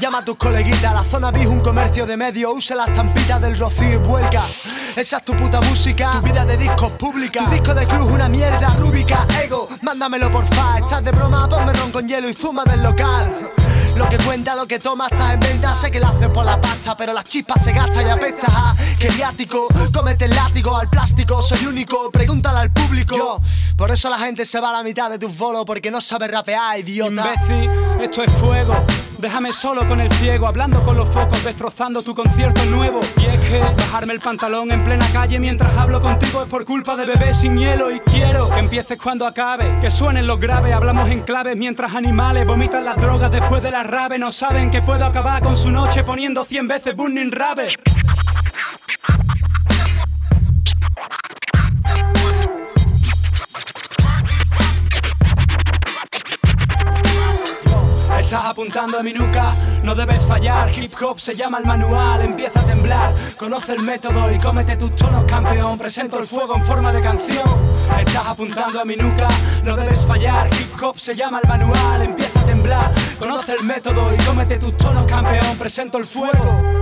Llama 0.00 0.18
a 0.18 0.24
tus 0.24 0.36
coleguitas, 0.36 0.94
la 0.94 1.04
zona 1.04 1.30
VIP 1.30 1.48
un 1.48 1.60
comercio 1.60 2.06
de 2.06 2.16
medio, 2.16 2.52
usa 2.52 2.74
las 2.74 2.88
estampitas 2.88 3.38
del 3.40 3.58
rocío 3.58 3.92
y 3.92 3.96
vuelca. 3.96 4.42
Esa 4.96 5.18
es 5.18 5.24
tu 5.24 5.34
puta 5.34 5.60
música, 5.60 6.12
tu 6.20 6.22
vida 6.22 6.44
de 6.46 6.56
discos 6.56 6.92
pública. 6.92 7.44
Tu 7.44 7.50
disco 7.50 7.74
de 7.74 7.86
club 7.86 8.10
una 8.10 8.28
mierda 8.30 8.70
rúbica, 8.78 9.26
ego, 9.44 9.68
mándamelo 9.82 10.30
porfa. 10.30 10.78
Estás 10.78 11.04
de 11.04 11.10
broma, 11.10 11.46
ponme 11.48 11.72
ron 11.74 11.92
con 11.92 12.08
hielo 12.08 12.30
y 12.30 12.34
zuma 12.34 12.64
del 12.64 12.82
local. 12.82 13.50
Lo 14.00 14.08
que 14.08 14.16
cuenta, 14.24 14.56
lo 14.56 14.66
que 14.66 14.78
toma, 14.78 15.08
estás 15.08 15.34
en 15.34 15.40
venta. 15.40 15.74
Sé 15.74 15.90
que 15.90 16.00
lo 16.00 16.06
haces 16.06 16.28
por 16.28 16.46
la 16.46 16.58
pasta, 16.58 16.96
pero 16.96 17.12
las 17.12 17.24
chispas 17.24 17.62
se 17.62 17.70
gastan 17.70 18.06
y 18.06 18.10
apesta. 18.10 18.46
Ah, 18.48 18.74
Geriático, 18.98 19.68
cómete 19.92 20.24
el 20.24 20.30
látigo 20.30 20.74
al 20.74 20.88
plástico. 20.88 21.42
Soy 21.42 21.66
único, 21.66 22.10
pregúntale 22.10 22.60
al 22.60 22.72
público. 22.72 23.14
Yo, 23.14 23.40
por 23.76 23.90
eso 23.90 24.08
la 24.08 24.18
gente 24.18 24.46
se 24.46 24.58
va 24.58 24.70
a 24.70 24.72
la 24.72 24.82
mitad 24.82 25.10
de 25.10 25.18
tus 25.18 25.36
bolos, 25.36 25.66
porque 25.66 25.90
no 25.90 26.00
sabe 26.00 26.28
rapear, 26.28 26.78
idiota. 26.78 27.34
Imbécil, 27.34 27.70
esto 28.00 28.22
es 28.22 28.32
fuego. 28.32 28.74
Déjame 29.18 29.52
solo 29.52 29.86
con 29.86 30.00
el 30.00 30.10
ciego, 30.12 30.46
hablando 30.46 30.82
con 30.82 30.96
los 30.96 31.06
focos, 31.10 31.44
destrozando 31.44 32.02
tu 32.02 32.14
concierto 32.14 32.64
nuevo. 32.64 33.00
Y 33.18 33.26
es 33.26 33.40
que 33.40 33.58
bajarme 33.58 34.14
el 34.14 34.20
pantalón 34.20 34.72
en 34.72 34.82
plena 34.82 35.06
calle 35.12 35.38
mientras 35.38 35.76
hablo 35.76 36.00
contigo 36.00 36.42
es 36.42 36.48
por 36.48 36.64
culpa 36.64 36.96
de 36.96 37.04
bebé 37.04 37.34
sin 37.34 37.58
hielo. 37.58 37.90
Y 37.90 38.00
quiero 38.00 38.48
que 38.48 38.58
empieces 38.58 38.96
cuando 38.96 39.26
acabe, 39.26 39.78
que 39.78 39.90
suenen 39.90 40.26
los 40.26 40.40
graves, 40.40 40.72
hablamos 40.72 41.10
en 41.10 41.20
claves 41.20 41.54
mientras 41.54 41.94
animales 41.94 42.46
vomitan 42.46 42.82
las 42.82 42.96
drogas 42.96 43.30
después 43.30 43.62
de 43.62 43.70
la 43.70 43.82
rave. 43.90 44.18
No 44.18 44.32
saben 44.32 44.70
que 44.70 44.82
puedo 44.82 45.04
acabar 45.04 45.42
con 45.42 45.56
su 45.56 45.70
noche 45.70 46.04
poniendo 46.04 46.44
100 46.44 46.68
veces 46.68 46.96
Burning 46.96 47.32
Rave. 47.32 47.74
Estás 58.20 58.44
apuntando 58.44 58.98
a 58.98 59.02
mi 59.02 59.12
nuca, 59.12 59.52
no 59.82 59.94
debes 59.96 60.24
fallar. 60.24 60.70
Hip 60.78 60.94
hop 61.02 61.18
se 61.18 61.34
llama 61.34 61.58
el 61.58 61.64
manual, 61.64 62.22
empieza 62.22 62.60
a 62.60 62.64
temblar. 62.64 63.12
Conoce 63.36 63.72
el 63.72 63.82
método 63.82 64.32
y 64.32 64.38
cómete 64.38 64.76
tus 64.76 64.94
tonos, 64.94 65.24
campeón. 65.24 65.76
Presento 65.78 66.20
el 66.20 66.26
fuego 66.26 66.54
en 66.54 66.64
forma 66.64 66.92
de 66.92 67.02
canción. 67.02 67.48
Estás 67.98 68.26
apuntando 68.26 68.80
a 68.80 68.84
mi 68.84 68.94
nuca, 68.94 69.28
no 69.64 69.74
debes 69.74 70.06
fallar. 70.06 70.48
Hip 70.54 70.80
hop 70.80 70.96
se 70.96 71.14
llama 71.14 71.40
el 71.42 71.48
manual, 71.48 72.02
empieza 72.02 72.39
Conoce 73.18 73.54
el 73.54 73.64
método 73.64 74.14
y 74.14 74.24
cómete 74.24 74.58
tus 74.58 74.76
tonos, 74.76 75.04
campeón. 75.04 75.56
Presento 75.58 75.98
el 75.98 76.04
fuego. 76.04 76.80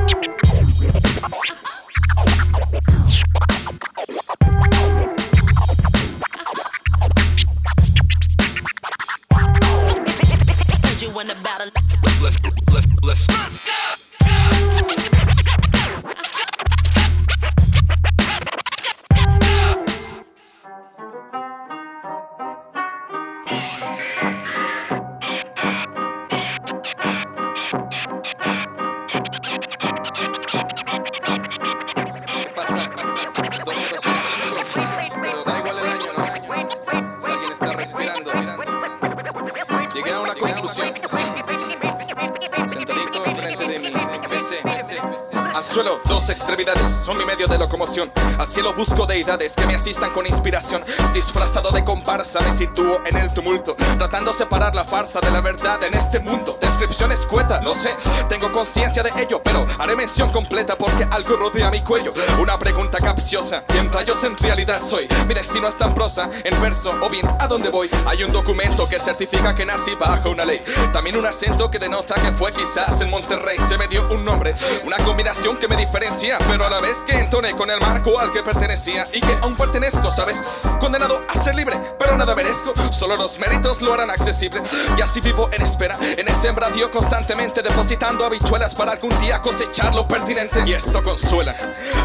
Busco 48.78 49.06
deidades 49.06 49.56
que 49.56 49.66
me 49.66 49.74
asistan 49.74 50.12
con 50.12 50.24
inspiración. 50.24 50.80
Disfrazado 51.12 51.70
de 51.70 51.84
comparsa 51.84 52.38
me 52.40 52.52
sitúo 52.52 53.02
en 53.04 53.16
el 53.16 53.34
tumulto, 53.34 53.74
tratando 53.98 54.32
separar 54.32 54.76
la 54.76 54.84
farsa 54.84 55.20
de 55.20 55.32
la 55.32 55.40
verdad 55.40 55.82
en 55.82 55.94
este 55.94 56.20
mundo. 56.20 56.56
Descripción 56.78 57.10
escueta, 57.10 57.60
lo 57.60 57.74
sé, 57.74 57.96
tengo 58.28 58.52
conciencia 58.52 59.02
de 59.02 59.10
ello, 59.20 59.42
pero 59.42 59.66
haré 59.80 59.96
mención 59.96 60.30
completa 60.30 60.78
porque 60.78 61.08
algo 61.10 61.36
rodea 61.36 61.72
mi 61.72 61.80
cuello. 61.80 62.12
Una 62.40 62.56
pregunta 62.56 62.98
capciosa, 62.98 63.64
¿quién 63.66 63.92
rayos 63.92 64.22
en 64.22 64.38
realidad 64.38 64.80
soy? 64.80 65.08
Mi 65.26 65.34
destino 65.34 65.66
está 65.66 65.86
en 65.86 65.94
prosa, 65.94 66.30
en 66.44 66.62
verso 66.62 66.94
o 67.02 67.10
bien 67.10 67.26
a 67.40 67.48
dónde 67.48 67.68
voy. 67.68 67.90
Hay 68.06 68.22
un 68.22 68.30
documento 68.30 68.88
que 68.88 69.00
certifica 69.00 69.56
que 69.56 69.66
nací 69.66 69.96
bajo 69.96 70.30
una 70.30 70.44
ley. 70.44 70.62
También 70.92 71.16
un 71.16 71.26
acento 71.26 71.68
que 71.68 71.80
denota 71.80 72.14
que 72.14 72.30
fue 72.30 72.52
quizás 72.52 73.00
en 73.00 73.10
Monterrey. 73.10 73.58
Se 73.68 73.76
me 73.76 73.88
dio 73.88 74.08
un 74.12 74.24
nombre, 74.24 74.54
una 74.86 74.98
combinación 74.98 75.56
que 75.56 75.66
me 75.66 75.76
diferencia, 75.76 76.38
pero 76.46 76.64
a 76.64 76.70
la 76.70 76.78
vez 76.78 76.98
que 77.02 77.18
entoné 77.18 77.56
con 77.56 77.70
el 77.70 77.80
marco 77.80 78.20
al 78.20 78.30
que 78.30 78.44
pertenecía 78.44 79.02
y 79.12 79.20
que 79.20 79.36
aún 79.42 79.56
pertenezco, 79.56 80.12
¿sabes? 80.12 80.40
Condenado 80.80 81.24
a 81.28 81.34
ser 81.34 81.54
libre, 81.54 81.74
pero 81.98 82.16
nada 82.16 82.34
merezco. 82.34 82.72
Solo 82.92 83.16
los 83.16 83.38
méritos 83.38 83.82
lo 83.82 83.92
harán 83.92 84.10
accesible. 84.10 84.60
Y 84.96 85.00
así 85.00 85.20
vivo 85.20 85.48
en 85.52 85.62
espera, 85.62 85.96
en 86.00 86.28
el 86.28 86.34
sembradío 86.34 86.90
constantemente 86.90 87.62
depositando 87.62 88.24
habichuelas 88.24 88.74
para 88.74 88.92
algún 88.92 89.10
día 89.20 89.42
cosechar 89.42 89.94
lo 89.94 90.06
pertinente. 90.06 90.62
Y 90.66 90.72
esto 90.72 91.02
consuela, 91.02 91.54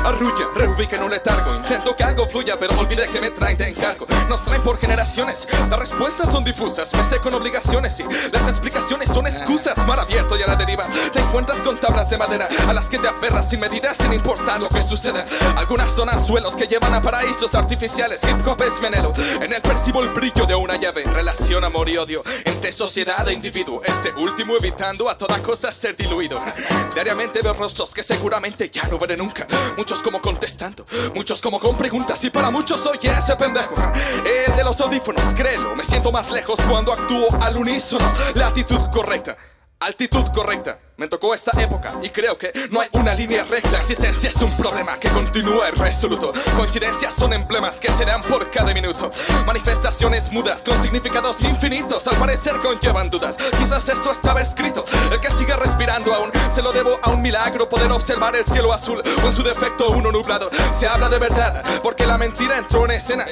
arrulla, 0.04 0.50
reubica 0.56 0.98
en 0.98 1.04
un 1.04 1.12
letargo. 1.12 1.54
Intento 1.56 1.96
que 1.96 2.04
algo 2.04 2.28
fluya, 2.28 2.58
pero 2.60 2.78
olvidé 2.80 3.08
que 3.08 3.22
me 3.22 3.32
traen 3.32 3.58
de 3.58 3.70
encargo. 3.70 4.06
Nos 4.30 4.44
traen 4.44 4.62
por 4.62 4.78
generaciones, 4.78 5.48
las 5.70 5.80
respuestas 5.80 6.32
son 6.32 6.44
difusas. 6.44 6.94
Me 6.94 7.04
sé 7.06 7.18
con 7.18 7.34
obligaciones 7.34 8.00
y 8.00 8.04
las 8.32 8.48
explicaciones 8.48 9.10
son 9.10 9.28
excusas. 9.28 9.78
Mar 9.88 10.00
abierto 10.00 10.38
y 10.38 10.44
a 10.44 10.48
la 10.48 10.56
deriva, 10.56 10.86
te 11.12 11.20
encuentras 11.20 11.60
con 11.60 11.80
tablas 11.80 12.10
de 12.10 12.18
madera 12.18 12.48
a 12.68 12.74
las 12.74 12.90
que 12.90 13.00
te 13.00 13.08
aferras 13.08 13.50
sin 13.50 13.60
medida, 13.60 13.94
sin 13.96 14.14
importar 14.14 14.62
lo 14.62 14.70
que 14.70 14.84
suceda. 14.84 15.24
Algunas 15.56 15.92
son 15.92 16.10
anzuelos 16.10 16.56
que 16.56 16.68
llevan 16.68 16.94
a 16.94 17.02
paraísos 17.02 17.56
artificiales. 17.56 18.22
Hip 18.24 18.46
hop 18.48 18.62
es 18.62 18.82
menelo, 18.82 19.12
en 19.42 19.54
él 19.54 19.62
percibo 19.62 20.04
el 20.04 20.10
brillo 20.10 20.46
de 20.46 20.56
una 20.56 20.76
llave. 20.76 21.04
Relación 21.04 21.64
amor 21.64 21.90
y 21.90 21.98
odio 21.98 22.24
entre 22.46 22.72
sociedad 22.72 23.28
e 23.28 23.34
individuo. 23.34 23.82
Este 23.84 24.12
último 24.14 24.56
evitando 24.58 25.10
a 25.10 25.18
toda 25.18 25.40
cosa 25.40 25.74
ser 25.74 25.96
diluido. 25.96 26.40
Diariamente 26.94 27.40
veo 27.42 27.54
rostros 27.54 27.94
que 27.94 28.04
seguramente 28.04 28.70
ya 28.70 28.84
no 28.88 28.98
veré 28.98 29.18
nunca. 29.18 29.48
Como 30.00 30.22
contestando, 30.22 30.86
muchos 31.14 31.42
como 31.42 31.60
con 31.60 31.78
preguntas. 31.78 32.24
Y 32.24 32.30
para 32.30 32.50
muchos 32.50 32.82
soy 32.82 33.00
ese 33.02 33.36
pendejo. 33.36 33.74
El 34.26 34.56
de 34.56 34.64
los 34.64 34.80
audífonos, 34.82 35.34
créelo. 35.34 35.76
Me 35.76 35.84
siento 35.84 36.12
más 36.12 36.32
lejos 36.32 36.60
cuando 36.70 36.92
actúo 36.92 37.28
al 37.42 37.58
unísono. 37.58 38.06
La 38.36 38.52
correcta. 38.92 39.38
Altitud 39.80 40.28
correcta. 40.34 40.80
Me 40.96 41.08
tocó 41.08 41.34
esta 41.34 41.60
época 41.60 41.92
y 42.04 42.10
creo 42.12 42.38
que 42.38 42.54
no 42.70 42.80
hay 42.80 42.88
una 42.94 43.16
línea 43.16 43.44
recta. 43.44 43.80
Existencia 43.80 44.30
es 44.30 44.36
un 44.44 44.56
problema 44.56 45.00
que 45.00 45.10
continúa 45.10 45.70
irresoluto. 45.70 46.32
Coincidencias 46.56 47.16
son 47.16 47.34
emblemas 47.34 47.80
que 47.80 47.90
se 47.90 48.06
dan 48.06 48.22
por 48.22 48.52
cada 48.52 48.72
minuto. 48.76 49.10
Manifestaciones 49.48 50.32
mudas 50.32 50.62
con 50.62 50.80
significados 50.84 51.42
infinitos. 51.42 52.06
Al 52.06 52.16
parecer 52.18 52.60
conllevan 52.60 53.10
dudas. 53.10 53.38
Quizás 53.58 53.90
esto 53.90 54.12
estaba 54.12 54.42
escrito. 54.42 54.86
El 55.12 55.20
que 55.20 55.32
siga 55.32 55.56
respirando 55.56 56.14
aún 56.14 56.32
se 56.48 56.62
lo 56.62 56.72
debo 56.72 57.00
a 57.02 57.10
un 57.10 57.22
milagro 57.22 57.68
poder 57.68 57.92
observar 57.92 58.36
el 58.36 58.46
cielo 58.46 58.72
azul 58.72 59.02
o 59.02 59.26
en 59.26 59.34
su 59.34 59.42
defecto 59.42 59.90
uno 59.90 60.12
nublado. 60.12 60.52
Se 60.72 60.88
habla 60.88 61.10
de 61.10 61.18
verdad 61.18 61.64
porque 61.82 62.06
la 62.06 62.20
mentira 62.20 62.60
entró 62.60 62.86
en 62.86 62.92
escena. 62.92 63.26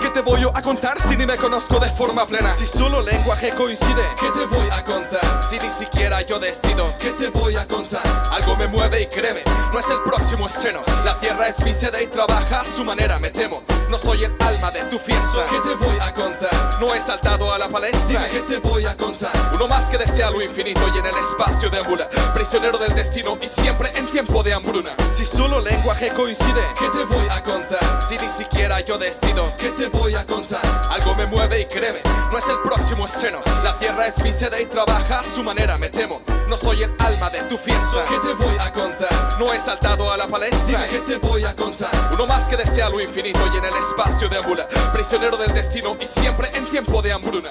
¿Qué 0.00 0.10
te 0.10 0.20
voy 0.20 0.46
a 0.54 0.62
contar 0.62 1.00
si 1.02 1.16
ni 1.16 1.26
me 1.26 1.36
conozco 1.36 1.80
de 1.80 1.88
forma 1.88 2.24
plena? 2.24 2.56
Si 2.56 2.68
solo 2.68 3.02
lenguaje 3.02 3.50
coincide, 3.50 4.14
¿qué 4.20 4.30
te 4.30 4.46
voy 4.46 4.68
a 4.70 4.84
contar? 4.84 5.20
Si 5.48 5.58
ni 5.58 5.70
siquiera 5.70 6.22
yo 6.22 6.38
decido. 6.38 6.94
¿Qué 7.00 7.09
te 7.12 7.28
voy 7.28 7.56
a 7.56 7.66
contar? 7.66 8.02
Algo 8.32 8.56
me 8.56 8.66
mueve 8.66 9.02
y 9.02 9.06
créeme, 9.06 9.42
no 9.72 9.78
es 9.78 9.88
el 9.88 10.02
próximo 10.02 10.48
estreno. 10.48 10.82
La 11.04 11.18
tierra 11.18 11.48
es 11.48 11.62
mi 11.64 11.72
sede 11.72 12.02
y 12.02 12.06
trabaja 12.06 12.60
a 12.60 12.64
su 12.64 12.84
manera, 12.84 13.18
me 13.18 13.30
temo. 13.30 13.62
No 13.90 13.98
soy 13.98 14.22
el 14.22 14.32
alma 14.46 14.70
de 14.70 14.82
tu 14.82 15.00
fiesta. 15.00 15.44
¿Qué 15.50 15.58
te 15.68 15.74
voy 15.74 15.96
a 16.00 16.14
contar? 16.14 16.50
No 16.80 16.94
he 16.94 17.00
saltado 17.02 17.52
a 17.52 17.58
la 17.58 17.68
palestra. 17.68 18.24
¿Qué 18.28 18.40
te 18.42 18.58
voy 18.58 18.86
a 18.86 18.96
contar? 18.96 19.32
Uno 19.52 19.66
más 19.66 19.90
que 19.90 19.98
desea 19.98 20.30
lo 20.30 20.40
infinito 20.40 20.80
y 20.94 20.98
en 20.98 21.06
el 21.06 21.16
espacio 21.16 21.68
deambula. 21.70 22.08
Prisionero 22.32 22.78
del 22.78 22.94
destino 22.94 23.36
y 23.42 23.48
siempre 23.48 23.90
en 23.96 24.06
tiempo 24.06 24.44
de 24.44 24.52
hambruna. 24.52 24.90
Si 25.12 25.26
solo 25.26 25.60
lenguaje 25.60 26.10
coincide, 26.10 26.72
¿qué 26.78 26.88
te 26.90 27.04
voy 27.04 27.26
a 27.30 27.42
contar? 27.42 27.80
Si 28.08 28.16
ni 28.16 28.28
siquiera 28.28 28.78
yo 28.78 28.96
decido, 28.96 29.52
¿qué 29.56 29.70
te 29.72 29.88
voy 29.88 30.14
a 30.14 30.24
contar? 30.24 30.62
Algo 30.90 31.16
me 31.16 31.26
mueve 31.26 31.60
y 31.60 31.66
créeme, 31.66 32.00
no 32.30 32.38
es 32.38 32.46
el 32.46 32.60
próximo 32.62 33.08
estreno. 33.08 33.40
La 33.64 33.76
tierra 33.80 34.06
es 34.06 34.22
mi 34.22 34.32
sede 34.32 34.62
y 34.62 34.66
trabaja 34.66 35.18
a 35.18 35.24
su 35.24 35.42
manera, 35.42 35.76
me 35.78 35.88
temo. 35.88 36.22
No 36.48 36.56
soy 36.56 36.82
el 36.82 36.89
alma 36.98 37.30
de 37.30 37.40
tu 37.42 37.56
fiesta. 37.56 38.04
¿Qué 38.08 38.18
te 38.18 38.34
voy 38.34 38.56
a 38.58 38.72
contar? 38.72 39.10
No 39.38 39.52
he 39.52 39.60
saltado 39.60 40.10
a 40.10 40.16
la 40.16 40.26
palestra. 40.26 40.86
¿Qué 40.86 41.00
te 41.00 41.16
voy 41.16 41.44
a 41.44 41.54
contar? 41.54 41.90
Uno 42.12 42.26
más 42.26 42.48
que 42.48 42.56
desea 42.56 42.88
lo 42.88 43.00
infinito 43.00 43.40
y 43.52 43.58
en 43.58 43.64
el 43.64 43.74
espacio 43.74 44.28
deambula. 44.28 44.68
Prisionero 44.92 45.36
del 45.36 45.52
destino 45.52 45.96
y 46.00 46.06
siempre 46.06 46.48
en 46.54 46.66
tiempo 46.66 47.02
de 47.02 47.12
hambruna. 47.12 47.50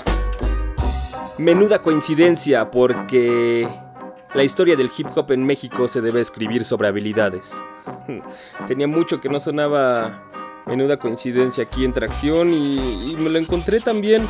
Menuda 1.37 1.81
coincidencia 1.81 2.69
porque 2.69 3.67
la 4.33 4.43
historia 4.43 4.75
del 4.75 4.91
hip 4.95 5.07
hop 5.15 5.31
en 5.31 5.45
México 5.45 5.87
se 5.87 6.01
debe 6.01 6.21
escribir 6.21 6.63
sobre 6.63 6.87
habilidades. 6.87 7.63
Tenía 8.67 8.87
mucho 8.87 9.19
que 9.19 9.29
no 9.29 9.39
sonaba 9.39 10.23
menuda 10.69 10.97
coincidencia 10.97 11.63
aquí 11.63 11.83
en 11.85 11.93
Tracción 11.93 12.53
y, 12.53 13.15
me 13.17 13.29
lo 13.29 13.39
encontré 13.39 13.79
también. 13.79 14.27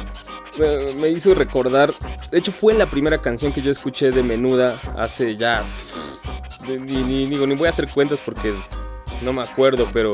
Me, 0.98 1.10
hizo 1.10 1.34
recordar, 1.36 1.94
de 2.32 2.38
hecho 2.38 2.52
fue 2.52 2.74
la 2.74 2.90
primera 2.90 3.18
canción 3.20 3.54
que 3.54 3.62
yo 3.62 3.72
escuché 3.72 4.12
de 4.12 4.24
Menuda 4.24 4.80
hace 4.98 5.38
ya... 5.38 5.64
Ni, 6.68 7.04
ni- 7.04 7.28
digo, 7.28 7.48
ni 7.48 7.56
voy 7.56 7.68
a 7.68 7.70
hacer 7.70 7.90
cuentas 7.90 8.22
porque 8.22 8.54
no 9.22 9.34
me 9.34 9.42
acuerdo, 9.42 9.88
pero 9.92 10.12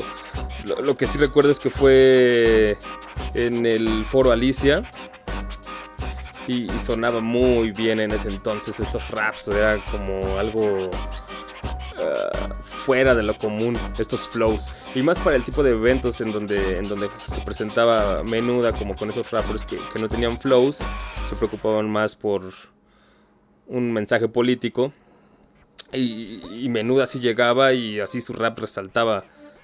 lo, 0.63 0.95
que 0.95 1.07
sí 1.07 1.17
recuerdo 1.17 1.51
es 1.51 1.59
que 1.59 1.69
fue 1.69 2.77
en 3.33 3.65
el 3.65 4.05
foro 4.05 4.31
Alicia 4.31 4.89
y, 6.47 6.67
sonaba 6.77 7.21
muy 7.21 7.71
bien 7.71 7.99
en 7.99 8.11
ese 8.11 8.29
entonces 8.29 8.79
estos 8.79 9.09
raps, 9.09 9.47
era 9.47 9.77
como 9.91 10.37
algo 10.37 10.89
fuera 12.65 13.13
de 13.13 13.21
lo 13.23 13.37
común, 13.37 13.77
estos 13.99 14.27
flows. 14.27 14.71
Y 14.95 15.03
más 15.03 15.19
para 15.19 15.35
el 15.35 15.43
tipo 15.43 15.61
de 15.63 15.71
eventos 15.71 16.19
en 16.21 16.31
donde, 16.31 16.79
en 16.79 16.87
donde 16.87 17.09
se 17.25 17.39
presentaba 17.41 18.23
menuda, 18.23 18.71
como 18.71 18.95
con 18.95 19.09
esos 19.09 19.29
rappers 19.31 19.63
que, 19.65 19.77
que 19.93 19.99
no 19.99 20.07
tenían 20.07 20.37
flows, 20.39 20.83
se 21.29 21.35
preocupaban 21.35 21.89
más 21.89 22.15
por 22.15 22.43
un 23.67 23.93
mensaje 23.93 24.27
político. 24.27 24.91
Y, 25.93 26.41
y 26.65 26.69
menuda 26.69 27.03
así 27.03 27.19
llegaba 27.19 27.73
y 27.73 27.99
así 27.99 28.19
su 28.19 28.33
rap 28.33 28.57
resaltaba. 28.59 29.23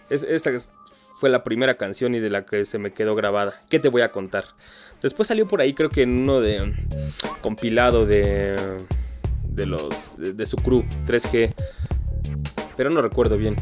Es- 0.09 0.23
esta 0.23 0.51
es- 0.51 0.71
fue 1.19 1.29
la 1.29 1.43
primera 1.43 1.77
canción 1.77 2.13
y 2.13 2.19
de 2.19 2.29
la 2.29 2.45
que 2.45 2.65
se 2.65 2.77
me 2.77 2.93
quedó 2.93 3.15
grabada. 3.15 3.53
¿Qué 3.69 3.79
te 3.79 3.89
voy 3.89 4.01
a 4.03 4.11
contar? 4.11 4.45
Después 5.01 5.27
salió 5.27 5.47
por 5.47 5.61
ahí, 5.61 5.73
creo 5.73 5.89
que 5.89 6.03
en 6.03 6.11
uno 6.23 6.39
de 6.41 6.73
compilado 7.41 8.05
de 8.05 8.77
de 9.43 9.65
los 9.65 10.15
de 10.17 10.45
su 10.45 10.55
crew 10.57 10.83
3G, 11.05 11.53
pero 12.81 12.89
no 12.89 13.03
recuerdo 13.03 13.37
bien. 13.37 13.55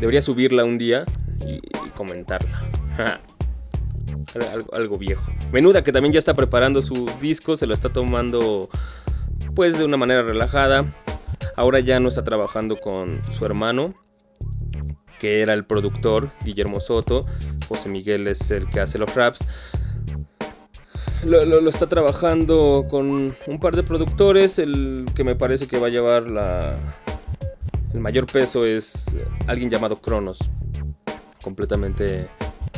Debería 0.00 0.22
subirla 0.22 0.64
un 0.64 0.78
día 0.78 1.04
y, 1.46 1.60
comentarla. 1.90 2.70
algo, 4.50 4.74
algo 4.74 4.96
viejo. 4.96 5.30
Menuda 5.52 5.82
que 5.82 5.92
también 5.92 6.14
ya 6.14 6.18
está 6.18 6.32
preparando 6.32 6.80
su 6.80 7.04
disco, 7.20 7.58
se 7.58 7.66
lo 7.66 7.74
está 7.74 7.92
tomando 7.92 8.70
pues 9.54 9.76
de 9.76 9.84
una 9.84 9.98
manera 9.98 10.22
relajada. 10.22 10.86
Ahora 11.54 11.80
ya 11.80 12.00
no 12.00 12.08
está 12.08 12.24
trabajando 12.24 12.78
con 12.78 13.20
su 13.30 13.44
hermano, 13.44 13.92
que 15.18 15.42
era 15.42 15.52
el 15.52 15.66
productor, 15.66 16.30
Guillermo 16.46 16.80
Soto. 16.80 17.26
José 17.68 17.90
Miguel 17.90 18.26
es 18.26 18.50
el 18.50 18.70
que 18.70 18.80
hace 18.80 18.96
los 18.96 19.14
raps. 19.14 19.46
Lo, 21.24 21.68
está 21.68 21.88
trabajando 21.88 22.86
con 22.88 23.34
un 23.46 23.60
par 23.60 23.76
de 23.76 23.82
productores. 23.82 24.58
El 24.58 25.06
que 25.14 25.24
me 25.24 25.34
parece 25.34 25.66
que 25.66 25.78
va 25.78 25.86
a 25.86 25.90
llevar 25.90 26.30
la, 26.30 26.76
el 27.92 28.00
mayor 28.00 28.26
peso 28.26 28.64
es 28.66 29.16
alguien 29.46 29.70
llamado 29.70 29.96
Cronos. 29.96 30.50
Completamente 31.42 32.28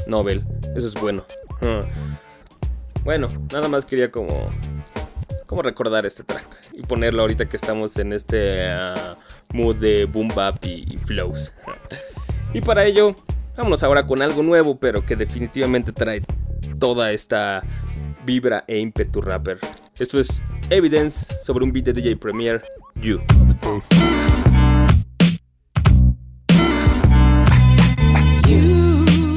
Nobel. 0.07 0.45
Eso 0.77 0.89
es 0.89 0.95
bueno. 0.95 1.25
Ah. 1.63 1.85
Bueno, 3.05 3.29
nada 3.53 3.69
más 3.69 3.85
quería 3.85 4.11
como, 4.11 4.47
como 5.47 5.63
recordar 5.63 6.07
este 6.07 6.25
track 6.25 6.47
y 6.75 6.83
ponerlo 6.83 7.23
ahorita 7.23 7.49
que 7.49 7.57
estamos 7.57 7.97
en 7.97 8.13
este 8.13 8.69
ah, 8.69 9.17
mood 9.53 9.77
de 9.77 10.05
boom 10.05 10.29
bap 10.35 10.65
y 10.65 10.99
flows. 11.05 11.55
Y 12.53 12.61
para 12.61 12.85
ello, 12.85 13.15
vámonos 13.57 13.83
ahora 13.83 14.07
con 14.07 14.23
algo 14.23 14.43
nuevo, 14.43 14.79
pero 14.79 15.05
que 15.05 15.17
definitivamente 15.17 15.93
trae 15.93 16.23
toda 16.79 17.13
esta 17.13 17.63
vibra 18.27 18.65
e 18.67 18.79
ímpetu 18.79 19.21
rapper. 19.21 19.59
Esto 19.99 20.19
es 20.19 20.43
Evidence 20.69 21.39
sobre 21.39 21.65
un 21.65 21.73
beat 21.73 21.87
de 21.87 21.93
DJ 21.93 22.17
Premier, 22.17 22.63
You. 23.01 23.21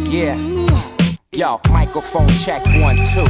Yeah. 0.10 0.38
Yo, 1.36 1.60
microphone 1.72 2.28
check 2.28 2.66
one, 2.82 2.98
two. 2.98 3.24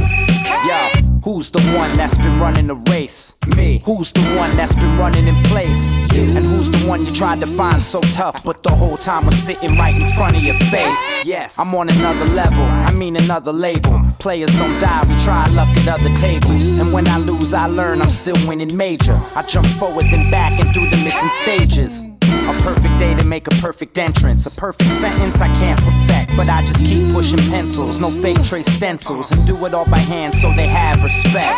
Yo, 0.66 1.10
Who's 1.22 1.50
the 1.50 1.60
one 1.76 1.92
that's 1.98 2.16
been 2.16 2.40
running 2.40 2.66
the 2.66 2.76
race? 2.90 3.34
Me. 3.54 3.82
Who's 3.84 4.10
the 4.12 4.34
one 4.36 4.56
that's 4.56 4.74
been 4.74 4.96
running 4.96 5.28
in 5.28 5.34
place? 5.44 5.98
You. 6.14 6.22
And 6.34 6.46
who's 6.46 6.70
the 6.70 6.88
one 6.88 7.04
you 7.04 7.10
tried 7.10 7.40
to 7.40 7.46
find 7.46 7.84
so 7.84 8.00
tough, 8.00 8.42
but 8.42 8.62
the 8.62 8.70
whole 8.70 8.96
time 8.96 9.26
was 9.26 9.36
sitting 9.36 9.76
right 9.76 9.94
in 9.94 10.08
front 10.12 10.34
of 10.34 10.42
your 10.42 10.54
face? 10.54 11.24
Yes. 11.26 11.58
I'm 11.58 11.74
on 11.74 11.90
another 11.90 12.24
level, 12.32 12.62
I 12.62 12.94
mean 12.94 13.16
another 13.16 13.52
label. 13.52 14.00
Players 14.20 14.54
don't 14.58 14.78
die, 14.80 15.02
we 15.08 15.16
try 15.16 15.46
luck 15.52 15.74
at 15.78 15.88
other 15.88 16.14
tables. 16.14 16.78
And 16.78 16.92
when 16.92 17.08
I 17.08 17.16
lose, 17.16 17.54
I 17.54 17.66
learn 17.66 18.02
I'm 18.02 18.10
still 18.10 18.36
winning 18.46 18.76
major. 18.76 19.18
I 19.34 19.42
jump 19.42 19.66
forward 19.66 20.04
then 20.10 20.30
back 20.30 20.60
and 20.60 20.74
through 20.74 20.90
the 20.90 21.02
missing 21.02 21.30
stages. 21.30 22.04
A 22.32 22.52
perfect 22.62 22.96
day 22.98 23.14
to 23.14 23.26
make 23.26 23.46
a 23.48 23.50
perfect 23.62 23.98
entrance. 23.98 24.46
A 24.46 24.50
perfect 24.54 24.92
sentence 24.92 25.40
I 25.40 25.48
can't 25.54 25.80
perfect, 25.80 26.36
but 26.36 26.48
I 26.48 26.60
just 26.64 26.84
keep 26.84 27.10
pushing 27.12 27.40
pencils. 27.50 27.98
No 27.98 28.08
fake 28.08 28.42
trace 28.44 28.66
stencils, 28.66 29.32
and 29.32 29.44
do 29.46 29.64
it 29.66 29.74
all 29.74 29.84
by 29.84 29.98
hand 29.98 30.32
so 30.34 30.52
they 30.54 30.68
have 30.68 31.02
respect. 31.02 31.56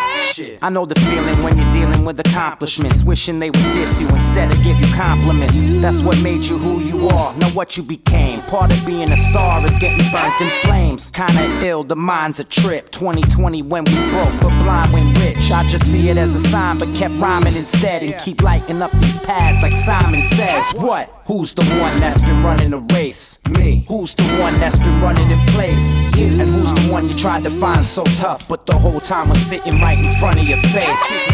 I 0.62 0.70
know 0.70 0.86
the 0.86 0.94
feeling 0.94 1.42
when 1.42 1.58
you're 1.58 1.72
dealing 1.72 2.06
with 2.06 2.18
accomplishments, 2.20 3.04
wishing 3.04 3.38
they 3.38 3.50
would 3.50 3.72
diss 3.74 4.00
you 4.00 4.08
instead 4.08 4.50
of 4.50 4.62
give 4.62 4.78
you 4.78 4.86
compliments. 4.94 5.66
That's 5.82 6.00
what 6.00 6.22
made 6.22 6.44
you 6.44 6.56
who 6.56 6.80
you 6.80 7.06
are, 7.08 7.36
know 7.36 7.48
what 7.48 7.76
you 7.76 7.82
became. 7.82 8.40
Part 8.42 8.72
of 8.72 8.86
being 8.86 9.10
a 9.10 9.16
star 9.16 9.62
is 9.64 9.76
getting 9.76 10.10
burnt 10.10 10.40
in 10.40 10.48
flames. 10.62 11.10
Kinda 11.10 11.66
ill, 11.66 11.84
the 11.84 11.96
mind's 11.96 12.40
a 12.40 12.44
trip. 12.53 12.90
2020 12.90 13.62
when 13.62 13.84
we 13.84 13.94
broke, 14.11 14.40
but 14.40 14.50
blind 14.62 14.92
when 14.92 15.12
rich. 15.14 15.50
I 15.50 15.66
just 15.68 15.90
see 15.90 16.11
it 16.11 16.18
as 16.18 16.34
a 16.34 16.38
sign, 16.38 16.78
but 16.78 16.94
kept 16.94 17.14
rhyming 17.14 17.57
instead 17.57 18.03
and 18.03 18.14
keep 18.20 18.42
lighting 18.42 18.82
up 18.82 18.92
these 18.92 19.18
pads 19.18 19.62
like 19.62 19.72
Simon 19.72 20.22
says. 20.22 20.72
What? 20.72 21.09
Who's 21.26 21.55
the 21.55 21.64
one 21.76 21.96
that's 21.98 22.20
been 22.20 22.42
running 22.42 22.70
the 22.70 22.80
race? 22.94 23.38
Me. 23.59 23.84
Who's 23.88 24.14
the 24.14 24.24
one 24.38 24.53
that's 24.61 24.78
been 24.78 25.00
running 25.00 25.30
in 25.30 25.38
place? 25.48 25.98
You. 26.16 26.40
And 26.40 26.50
who's 26.50 26.72
the 26.74 26.92
one 26.92 27.09
you 27.09 27.14
tried 27.14 27.44
to 27.44 27.50
find 27.50 27.86
so 27.86 28.05
tough, 28.05 28.48
but 28.48 28.66
the 28.66 28.78
whole 28.78 29.00
time 29.00 29.30
was 29.30 29.40
sitting 29.40 29.80
right 29.80 29.98
in 29.98 30.12
front 30.16 30.38
of 30.38 30.44
your 30.44 30.59
face? 30.59 31.30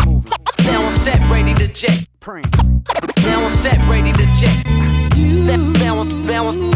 Now 0.66 0.82
I'm 0.82 0.96
set, 0.96 1.18
ready 1.30 1.54
to 1.54 1.68
jet. 1.68 2.06
Now 2.26 3.44
I'm 3.44 3.56
set, 3.56 3.78
ready 3.88 4.12
to 4.12 4.26
jet. 4.34 4.64
Now 5.16 6.00
I'm, 6.00 6.26
now 6.26 6.48
I'm, 6.48 6.70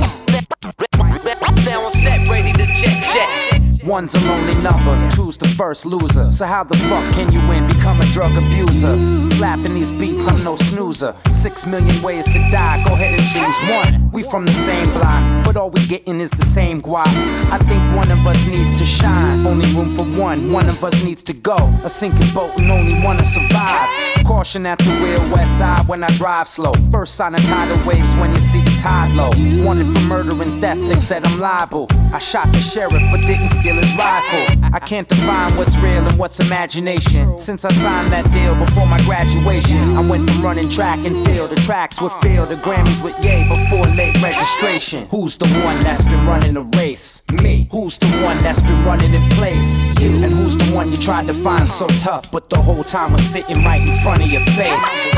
now 1.65 1.87
I'm 1.87 1.93
set, 1.93 2.29
ready 2.29 2.53
to 2.53 2.67
jet, 2.67 3.13
jet. 3.13 3.52
One's 3.85 4.15
a 4.15 4.29
lonely 4.29 4.55
number, 4.63 5.11
two's 5.11 5.37
the 5.37 5.49
first 5.49 5.87
loser. 5.87 6.31
So 6.31 6.47
how 6.47 6.63
the 6.63 6.77
fuck 6.77 7.03
can 7.15 7.33
you 7.33 7.41
win? 7.49 7.67
Become 7.67 8.01
a 8.01 8.05
drug 8.13 8.37
abuser. 8.37 8.97
Slapping 9.29 9.75
these 9.75 9.91
beats, 9.91 10.29
I'm 10.29 10.45
no 10.45 10.55
snoozer. 10.55 11.17
Six 11.33 11.67
million 11.67 12.01
ways 12.01 12.27
to 12.27 12.39
die, 12.51 12.85
go 12.85 12.95
ahead 12.95 13.19
and 13.19 13.23
choose 13.23 13.59
one. 13.69 14.13
We 14.13 14.23
from 14.23 14.45
the 14.45 14.53
same 14.53 14.87
block, 14.93 15.45
but 15.45 15.57
all 15.57 15.71
we 15.71 15.85
getting 15.87 16.21
is 16.21 16.31
the 16.31 16.45
same 16.45 16.81
guap. 16.81 17.09
I 17.51 17.59
think 17.59 17.83
one 17.97 18.09
of 18.13 18.25
us 18.25 18.47
needs 18.47 18.79
to 18.79 18.85
shine. 18.85 19.45
Only 19.45 19.67
room 19.75 19.91
for 19.97 20.05
one, 20.05 20.53
one 20.53 20.69
of 20.69 20.85
us 20.85 21.03
needs 21.03 21.25
to 21.25 21.33
go. 21.33 21.57
A 21.83 21.91
sinking 21.91 22.33
boat 22.33 22.57
and 22.61 22.71
only 22.71 23.01
one 23.03 23.17
to 23.17 23.25
survive. 23.25 23.89
Caution 24.25 24.65
at 24.65 24.79
the 24.79 24.93
wheel, 25.01 25.35
west 25.35 25.59
side 25.59 25.89
when 25.89 26.05
I 26.05 26.09
drive 26.17 26.47
slow. 26.47 26.73
First 26.93 27.17
sign 27.17 27.35
of 27.35 27.45
tidal 27.47 27.85
waves 27.85 28.15
when 28.15 28.31
you 28.31 28.41
see 28.41 28.61
the 28.61 28.79
tide 28.81 29.13
low. 29.15 29.31
Wanted 29.65 29.87
for 29.87 30.07
murder 30.07 30.41
and 30.41 30.61
theft, 30.61 30.83
they 30.83 30.97
said 30.97 31.27
I'm 31.27 31.41
liable. 31.41 31.89
I 32.13 32.21
shot 32.21 32.47
the 32.53 32.59
sheriff, 32.59 33.03
but 33.11 33.23
didn't 33.23 33.49
steal 33.49 33.72
rifle. 33.97 34.71
I 34.73 34.79
can't 34.79 35.09
define 35.09 35.53
what's 35.57 35.77
real 35.77 36.05
and 36.07 36.19
what's 36.19 36.41
imagination. 36.47 37.37
Since 37.39 37.65
I 37.65 37.73
signed 37.73 38.13
that 38.13 38.31
deal 38.33 38.55
before 38.55 38.87
my 38.87 38.99
graduation, 39.05 39.97
I 39.97 40.01
went 40.01 40.29
from 40.31 40.45
running 40.45 40.69
track 40.69 41.05
and 41.05 41.25
field. 41.27 41.51
to 41.51 41.57
tracks 41.57 42.01
with 42.01 42.13
Phil, 42.23 42.47
the 42.47 42.57
Grammys 42.57 43.03
with 43.03 43.17
yay 43.25 43.47
before 43.49 43.85
late 43.95 44.21
registration. 44.23 45.07
Who's 45.09 45.37
the 45.37 45.47
one 45.65 45.79
that's 45.81 46.05
been 46.05 46.27
running 46.27 46.55
the 46.55 46.65
race? 46.79 47.23
Me. 47.43 47.69
Who's 47.71 47.99
the 47.99 48.07
one 48.23 48.37
that's 48.43 48.63
been 48.63 48.85
running 48.85 49.15
in 49.15 49.29
place? 49.31 49.83
You. 50.01 50.23
And 50.23 50.33
who's 50.33 50.57
the 50.57 50.75
one 50.75 50.91
you 50.91 50.97
tried 50.97 51.27
to 51.27 51.35
find 51.35 51.71
so 51.71 51.87
tough, 52.03 52.31
but 52.31 52.51
the 52.51 52.61
whole 52.61 52.85
time 52.85 53.13
was 53.13 53.25
sitting 53.25 53.65
right 53.65 53.81
in 53.81 54.01
front 54.03 54.23
of 54.23 54.29
your 54.29 54.45
face? 54.47 55.15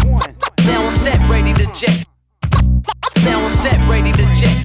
Now 0.66 0.82
I'm 0.82 0.96
set, 0.96 1.18
ready 1.28 1.52
to 1.52 1.66
jet. 1.72 2.04
Set, 3.64 3.88
ready 3.88 4.12
to 4.12 4.22
jet. 4.34 4.60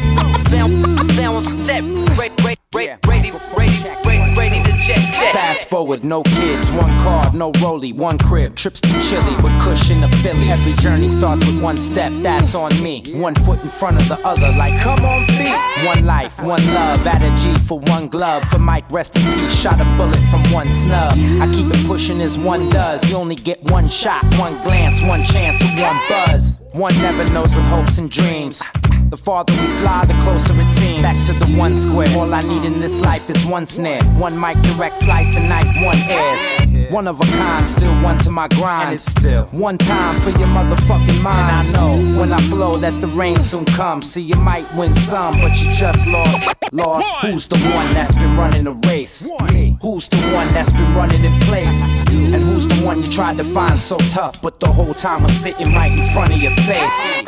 Set, 1.64 1.84
ready, 2.18 2.36
ready, 2.44 2.60
ready, 2.76 2.92
ready, 3.08 4.36
ready, 4.36 4.62
to 4.62 4.74
jet. 4.74 5.00
Fast 5.32 5.70
forward, 5.70 6.04
no 6.04 6.22
kids, 6.24 6.70
one 6.72 7.00
car, 7.00 7.24
no 7.34 7.54
rollie, 7.64 7.96
one 7.96 8.18
crib, 8.18 8.58
trips 8.58 8.82
to 8.82 9.00
Chile 9.00 9.36
with 9.42 9.58
cushion 9.62 10.02
to 10.02 10.10
Philly. 10.18 10.52
Every 10.52 10.74
journey 10.74 11.08
starts 11.08 11.50
with 11.50 11.64
one 11.64 11.78
step, 11.78 12.12
that's 12.22 12.56
on 12.56 12.72
me. 12.84 13.02
One 13.14 13.36
foot 13.36 13.62
in 13.62 13.70
front 13.70 14.02
of 14.02 14.06
the 14.10 14.20
other, 14.28 14.52
like 14.58 14.78
come 14.82 15.00
on 15.06 15.26
feet. 15.28 15.56
One 15.86 16.06
life, 16.06 16.38
one 16.44 16.66
love, 16.74 17.08
at 17.08 17.22
a 17.22 17.34
G 17.42 17.54
for 17.54 17.80
one 17.80 18.10
glove. 18.10 18.44
For 18.50 18.60
Mike, 18.60 18.92
rest 18.92 19.16
in 19.16 19.32
peace, 19.32 19.58
shot 19.58 19.80
a 19.80 19.86
bullet 19.96 20.22
from 20.30 20.44
one 20.52 20.68
snub. 20.68 21.14
I 21.42 21.50
keep 21.54 21.68
it 21.74 21.88
pushing 21.88 22.20
as 22.20 22.38
one 22.38 22.68
does. 22.68 23.10
You 23.10 23.16
only 23.16 23.36
get 23.36 23.72
one 23.72 23.88
shot, 23.88 24.26
one 24.38 24.62
glance, 24.66 25.02
one 25.06 25.24
chance, 25.24 25.64
one 25.80 26.02
buzz. 26.10 26.58
One 26.74 26.94
never 26.98 27.24
knows 27.34 27.56
with 27.56 27.66
hopes 27.66 27.98
and 27.98 28.12
dreams. 28.12 28.62
The 29.10 29.18
farther 29.18 29.54
we 29.60 29.68
fly, 29.82 30.06
the 30.06 30.14
closer 30.22 30.54
it 30.62 30.70
seems. 30.70 31.02
Back 31.02 31.16
to 31.26 31.34
the 31.34 31.58
one 31.58 31.76
square. 31.76 32.08
All 32.16 32.32
I 32.32 32.42
need 32.42 32.64
in 32.64 32.80
this 32.80 33.02
life 33.02 33.28
is 33.28 33.44
one 33.48 33.66
snare. 33.66 34.04
One 34.20 34.40
mic 34.40 34.62
direct 34.62 35.04
flight 35.04 35.34
tonight, 35.34 35.66
one 35.84 35.98
airs. 36.08 36.92
One 36.92 37.08
of 37.08 37.20
a 37.20 37.24
kind, 37.36 37.66
still 37.66 37.94
one 38.04 38.20
to 38.20 38.30
my 38.30 38.48
grind. 38.50 38.90
And 38.90 38.96
it's 38.96 39.12
still 39.12 39.46
one 39.46 39.80
time 39.80 40.20
for 40.22 40.30
your 40.38 40.48
motherfucking 40.48 41.24
mind. 41.24 41.70
And 41.70 41.78
I 41.78 41.82
know 41.82 42.20
when 42.20 42.32
I 42.32 42.38
flow 42.38 42.76
that 42.76 43.02
the 43.02 43.08
rain 43.08 43.36
soon 43.40 43.66
comes. 43.66 44.12
See, 44.12 44.22
you 44.22 44.36
might 44.42 44.72
win 44.76 44.94
some, 44.94 45.34
but 45.42 45.60
you 45.60 45.74
just 45.74 46.06
lost. 46.06 46.54
Lost. 46.72 47.26
Who's 47.26 47.48
the 47.48 47.58
one 47.70 47.92
that's 47.94 48.14
been 48.14 48.38
running 48.38 48.66
the 48.66 48.74
race? 48.90 49.28
Me. 49.52 49.76
Who's 49.82 50.08
the 50.08 50.30
one 50.34 50.48
that's 50.54 50.72
been 50.72 50.94
running 50.94 51.24
in 51.24 51.40
place? 51.42 51.96
And 52.12 52.44
who's 52.44 52.68
the 52.68 52.86
one 52.86 53.02
you 53.02 53.08
tried 53.08 53.38
to 53.38 53.44
find 53.44 53.82
so 53.82 53.98
tough, 54.14 54.40
but 54.44 54.60
the 54.60 54.72
whole 54.72 54.94
time 54.94 55.24
was 55.24 55.34
sitting 55.34 55.74
right 55.74 55.92
in 55.92 56.14
front 56.14 56.32
of 56.32 56.38
your 56.38 56.56
face? 56.58 57.26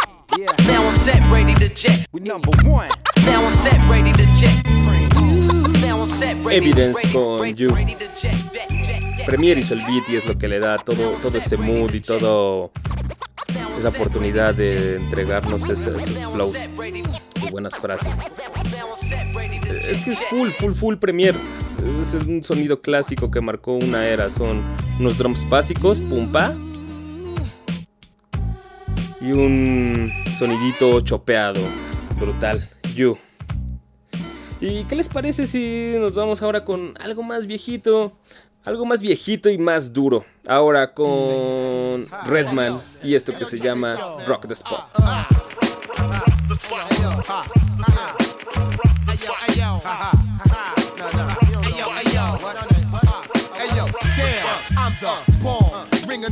Now 0.67 0.87
I'm 0.87 0.95
set, 0.95 1.21
ready 1.31 1.53
to 1.55 1.67
jet. 1.73 2.07
We 2.13 2.21
number 2.21 2.51
one. 2.65 2.87
Now 3.25 3.43
I'm 3.43 3.55
set, 3.57 3.77
ready 3.89 4.11
to 4.13 4.25
jet. 4.39 4.63
Now 5.85 6.01
I'm 6.03 6.09
set, 6.09 6.37
ready, 6.45 6.57
Evidence 6.57 7.11
con 7.11 7.53
You. 7.55 7.67
Premier 9.25 9.57
hizo 9.57 9.73
el 9.73 9.81
beat 9.85 10.09
y 10.09 10.15
es 10.15 10.25
lo 10.25 10.37
que 10.37 10.47
le 10.47 10.59
da 10.59 10.77
todo, 10.77 11.11
todo 11.21 11.37
ese 11.37 11.57
mood 11.57 11.93
y 11.93 11.99
todo 11.99 12.71
esa 13.77 13.89
oportunidad 13.89 14.55
de 14.55 14.95
entregarnos 14.95 15.67
ese- 15.69 15.95
esos 15.97 16.31
flows 16.31 16.55
y 17.45 17.49
buenas 17.51 17.77
frases. 17.79 18.19
Es 19.89 19.99
que 20.05 20.11
es 20.11 20.21
full, 20.29 20.49
full, 20.49 20.71
full 20.73 20.95
Premier. 20.95 21.35
Es 21.99 22.13
un 22.13 22.43
sonido 22.43 22.79
clásico 22.81 23.29
que 23.29 23.41
marcó 23.41 23.73
una 23.73 24.07
era. 24.07 24.29
Son 24.29 24.63
unos 24.99 25.17
drums 25.17 25.47
básicos, 25.49 25.99
pum 25.99 26.31
pa. 26.31 26.55
Y 29.21 29.31
un 29.33 30.11
sonidito 30.31 30.99
chopeado. 31.01 31.61
Brutal. 32.19 32.67
You. 32.95 33.17
¿Y 34.59 34.83
qué 34.85 34.95
les 34.95 35.09
parece 35.09 35.45
si 35.45 35.95
nos 35.99 36.15
vamos 36.15 36.41
ahora 36.41 36.65
con 36.65 36.95
algo 36.99 37.23
más 37.23 37.45
viejito? 37.45 38.17
Algo 38.63 38.85
más 38.85 39.01
viejito 39.01 39.49
y 39.49 39.57
más 39.57 39.93
duro. 39.93 40.25
Ahora 40.47 40.93
con 40.93 42.07
Redman 42.25 42.73
y 43.03 43.15
esto 43.15 43.35
que 43.37 43.45
se 43.45 43.59
llama 43.59 43.95
Rock 44.27 44.47
the 44.47 44.53
Spot. 44.53 44.87
I'm 55.01 55.30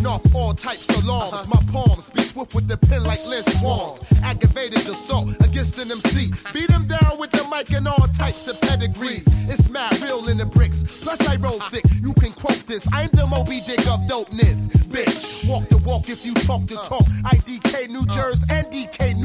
off 0.05 0.21
all 0.35 0.53
types 0.53 0.89
of 0.89 1.03
alarms. 1.03 1.45
Uh-huh. 1.45 1.55
My 1.55 1.71
palms 1.71 2.09
be 2.09 2.21
swift 2.21 2.55
with 2.55 2.67
the 2.67 2.77
pen 2.77 3.03
like 3.03 3.25
Liz 3.25 3.45
Swans. 3.59 3.99
Aggravated 4.23 4.87
assault 4.87 5.29
against 5.41 5.77
an 5.79 5.91
MC. 5.91 6.31
Beat 6.53 6.69
him 6.69 6.85
down 6.87 7.17
with 7.19 7.31
the 7.31 7.45
mic 7.49 7.71
and 7.71 7.87
all 7.87 8.07
types 8.15 8.47
of 8.47 8.59
pedigrees. 8.61 9.25
It's 9.49 9.69
mad 9.69 9.99
real 10.01 10.27
in 10.27 10.37
the 10.37 10.45
bricks. 10.45 10.83
Plus 11.01 11.19
I 11.27 11.35
roll 11.37 11.59
thick. 11.71 11.85
You 12.01 12.13
can 12.13 12.33
quote 12.33 12.65
this. 12.65 12.87
I'm 12.93 13.09
the 13.09 13.27
Moby 13.27 13.61
Dick 13.65 13.85
of 13.87 14.01
dopeness. 14.07 14.69
Bitch, 14.89 15.47
walk 15.47 15.67
the 15.69 15.77
walk 15.79 16.09
if 16.09 16.25
you 16.25 16.33
talk 16.33 16.65
the 16.67 16.79
uh. 16.79 16.83
talk. 16.83 17.05
IDK 17.25 17.89
New 17.89 18.01
uh. 18.01 18.13
Jersey 18.13 18.45
and 18.49 18.67
DK 18.67 19.18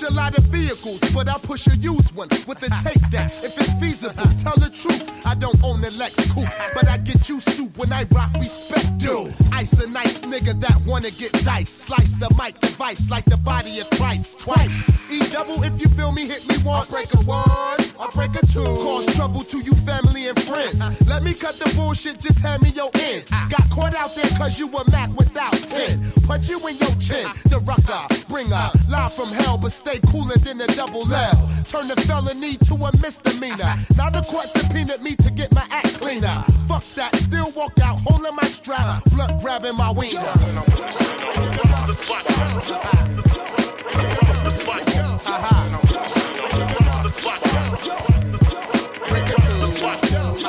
push 0.00 0.10
a 0.10 0.14
lot 0.14 0.36
of 0.36 0.44
vehicles, 0.44 1.00
but 1.12 1.28
I 1.28 1.34
push 1.38 1.66
a 1.66 1.76
used 1.76 2.14
one 2.14 2.28
with 2.46 2.62
a 2.62 2.70
tape 2.82 3.10
deck. 3.10 3.30
If 3.42 3.56
it's 3.58 3.72
feasible, 3.74 4.14
tell 4.38 4.56
the 4.56 4.70
truth. 4.72 5.26
I 5.26 5.34
don't 5.34 5.62
own 5.62 5.84
a 5.84 5.90
Lex 5.90 6.14
coupe, 6.32 6.48
but 6.74 6.88
I 6.88 6.98
get 6.98 7.28
you 7.28 7.40
soup 7.40 7.76
when 7.76 7.92
I 7.92 8.04
rock 8.12 8.32
respect 8.34 9.02
you. 9.02 9.32
Ice 9.52 9.72
a 9.80 9.86
nice 9.86 10.20
nigga 10.22 10.58
that 10.60 10.80
wanna 10.86 11.10
get 11.10 11.32
dice. 11.44 11.70
Slice 11.70 12.14
the 12.14 12.28
mic 12.38 12.58
device 12.60 13.10
like 13.10 13.24
the 13.26 13.36
body 13.36 13.80
of 13.80 13.90
Christ 13.90 14.40
twice. 14.40 15.12
E 15.12 15.20
double 15.32 15.62
if 15.62 15.80
you 15.80 15.88
feel 15.88 16.12
me, 16.12 16.26
hit 16.26 16.46
me 16.48 16.56
one. 16.58 16.80
I'll 16.80 16.86
break 16.86 17.12
a 17.14 17.18
one, 17.24 17.76
I'll 17.98 18.10
break 18.10 18.34
a 18.36 18.46
two. 18.46 18.64
Cause 18.64 19.06
trouble 19.16 19.42
to 19.44 19.58
you 19.58 19.74
family 19.86 20.28
and 20.28 20.42
friends. 20.42 21.06
Let 21.08 21.22
me 21.22 21.34
cut 21.34 21.58
the 21.58 21.72
bullshit, 21.74 22.20
just 22.20 22.40
hand 22.40 22.62
me 22.62 22.70
your 22.70 22.90
ends. 22.94 23.28
Got 23.30 23.68
caught 23.70 23.94
out 23.94 24.14
there 24.14 24.30
cause 24.38 24.58
you 24.58 24.66
were 24.68 24.84
Mac 24.90 25.10
without 25.16 25.52
10. 25.52 26.12
Put 26.22 26.48
you 26.48 26.58
in 26.68 26.76
your 26.78 26.94
chin, 26.96 27.28
the 27.50 27.60
rucker. 27.60 28.06
bringer. 28.28 28.70
Live 28.88 29.12
from 29.12 29.28
hell, 29.28 29.58
but 29.58 29.72
stay 29.90 30.00
cooler 30.10 30.36
than 30.36 30.60
a 30.60 30.66
double 30.68 31.12
L. 31.12 31.50
Turn 31.64 31.88
the 31.88 31.96
felony 32.06 32.56
to 32.56 32.74
a 32.74 32.96
misdemeanor. 32.98 33.74
Now 33.96 34.10
the 34.10 34.22
court 34.22 34.48
subpoenaed 34.48 35.02
me 35.02 35.16
to 35.16 35.30
get 35.30 35.52
my 35.54 35.66
act 35.70 35.94
cleaner. 35.94 36.44
Fuck 36.68 36.84
that, 36.94 37.14
still 37.16 37.50
walk 37.52 37.78
out 37.82 37.98
holding 38.00 38.34
my 38.34 38.48
strap, 38.48 39.04
blunt 39.06 39.40
grabbing 39.42 39.76
my 39.76 39.92
wiener. 39.92 40.20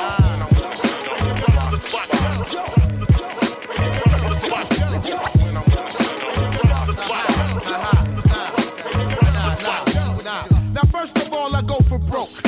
Now, 0.04 0.21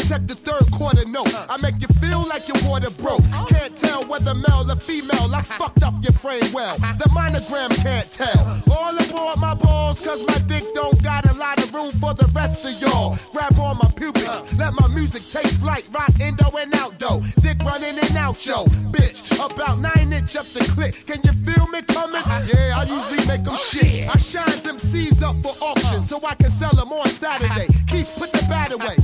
Check 0.09 0.27
the 0.27 0.35
third 0.35 0.71
quarter 0.71 1.09
note. 1.09 1.33
I 1.49 1.57
make 1.63 1.81
you 1.81 1.89
feel 1.99 2.29
like 2.29 2.47
your 2.47 2.61
water 2.69 2.91
broke. 2.91 3.23
Can't 3.49 3.75
tell 3.75 4.05
whether 4.05 4.35
male 4.35 4.71
or 4.71 4.77
female. 4.77 5.35
I 5.35 5.41
fucked 5.43 5.83
up 5.83 5.95
your 6.03 6.13
frame 6.13 6.53
well. 6.53 6.77
The 6.77 7.09
monogram 7.15 7.71
can't 7.71 8.11
tell. 8.13 8.63
All 8.71 8.97
aboard 8.97 9.39
my 9.39 9.55
balls, 9.55 10.05
cause 10.05 10.23
my 10.27 10.37
dick 10.47 10.65
don't 10.75 11.03
got 11.03 11.25
a 11.31 11.35
lot 11.35 11.59
of 11.63 11.73
room 11.73 11.91
for 11.93 12.13
the 12.13 12.27
rest 12.35 12.67
of 12.67 12.81
y'all. 12.83 13.17
Grab 13.33 13.59
on 13.59 13.79
my 13.79 13.91
pubics, 13.97 14.57
let 14.59 14.75
my 14.75 14.89
music 14.89 15.23
take 15.31 15.51
flight. 15.63 15.89
Rock 15.91 16.13
indo 16.21 16.55
and 16.57 16.75
out 16.77 16.99
though. 16.99 17.23
Dick 17.41 17.59
running 17.65 17.99
and 17.99 18.17
out, 18.17 18.45
yo. 18.45 18.67
Bitch, 18.93 19.33
about 19.35 19.79
nine 19.79 20.13
inch 20.13 20.37
up 20.37 20.47
the 20.49 20.61
clip. 20.75 20.95
Can 21.07 21.21
you 21.25 21.33
feel 21.49 21.67
me 21.69 21.81
coming? 21.81 22.23
Yeah, 22.53 22.77
I 22.77 22.85
usually 22.85 23.27
make 23.27 23.45
them 23.45 23.57
shit. 23.57 24.09
I 24.15 24.19
shine 24.19 24.61
them 24.63 24.79
seeds 24.79 25.23
up 25.23 25.37
for 25.43 25.55
auction 25.63 26.05
so 26.05 26.21
I 26.27 26.35
can 26.35 26.51
sell 26.51 26.75
them 26.75 26.93
on 26.93 27.09
Saturday. 27.09 27.69
Keith, 27.87 28.13
put 28.19 28.33
the 28.33 28.45
bat 28.51 28.71
away. 28.71 28.97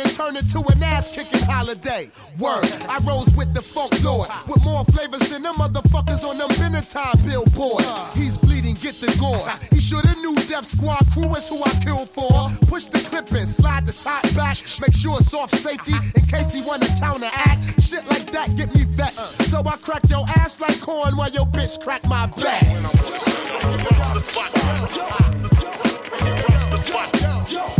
And 0.00 0.12
turn 0.14 0.36
it 0.36 0.48
to 0.50 0.58
an 0.58 0.82
ass 0.82 1.14
kicking 1.14 1.42
holiday. 1.42 2.10
Word, 2.38 2.64
I 2.88 2.98
rose 3.06 3.30
with 3.36 3.54
the 3.54 3.60
funk 3.60 3.92
lord 4.02 4.28
with 4.46 4.62
more 4.64 4.84
flavors 4.86 5.20
than 5.28 5.42
them 5.42 5.54
motherfuckers 5.54 6.24
on 6.24 6.38
them 6.38 6.50
Benetton 6.50 7.26
billboards. 7.26 8.14
He's 8.14 8.36
bleeding, 8.36 8.74
get 8.74 9.00
the 9.00 9.14
gauze. 9.18 9.58
He 9.72 9.80
shoulda 9.80 10.14
knew 10.16 10.34
Death 10.48 10.66
Squad 10.66 11.04
crew 11.12 11.34
is 11.34 11.48
who 11.48 11.62
I 11.62 11.70
killed 11.82 12.10
for. 12.10 12.48
Push 12.66 12.86
the 12.86 13.00
clip 13.00 13.30
in, 13.32 13.46
slide 13.46 13.86
the 13.86 13.92
top 13.92 14.22
back, 14.34 14.56
make 14.80 14.94
sure 14.94 15.18
it's 15.18 15.34
off 15.34 15.50
safety 15.50 15.94
in 16.14 16.26
case 16.26 16.52
he 16.52 16.62
wanna 16.62 16.88
counteract. 16.98 17.82
Shit 17.82 18.06
like 18.06 18.30
that 18.32 18.54
get 18.56 18.74
me 18.74 18.84
vexed. 18.84 19.50
So 19.50 19.62
I 19.64 19.76
crack 19.76 20.08
your 20.08 20.26
ass 20.28 20.60
like 20.60 20.80
corn 20.80 21.16
while 21.16 21.30
your 21.30 21.46
bitch 21.46 21.80
crack 21.82 22.04
my 22.04 22.26
back. 22.26 22.62
Dudes. 22.62 23.28
Hey 26.18 27.54
yo, 27.54 27.77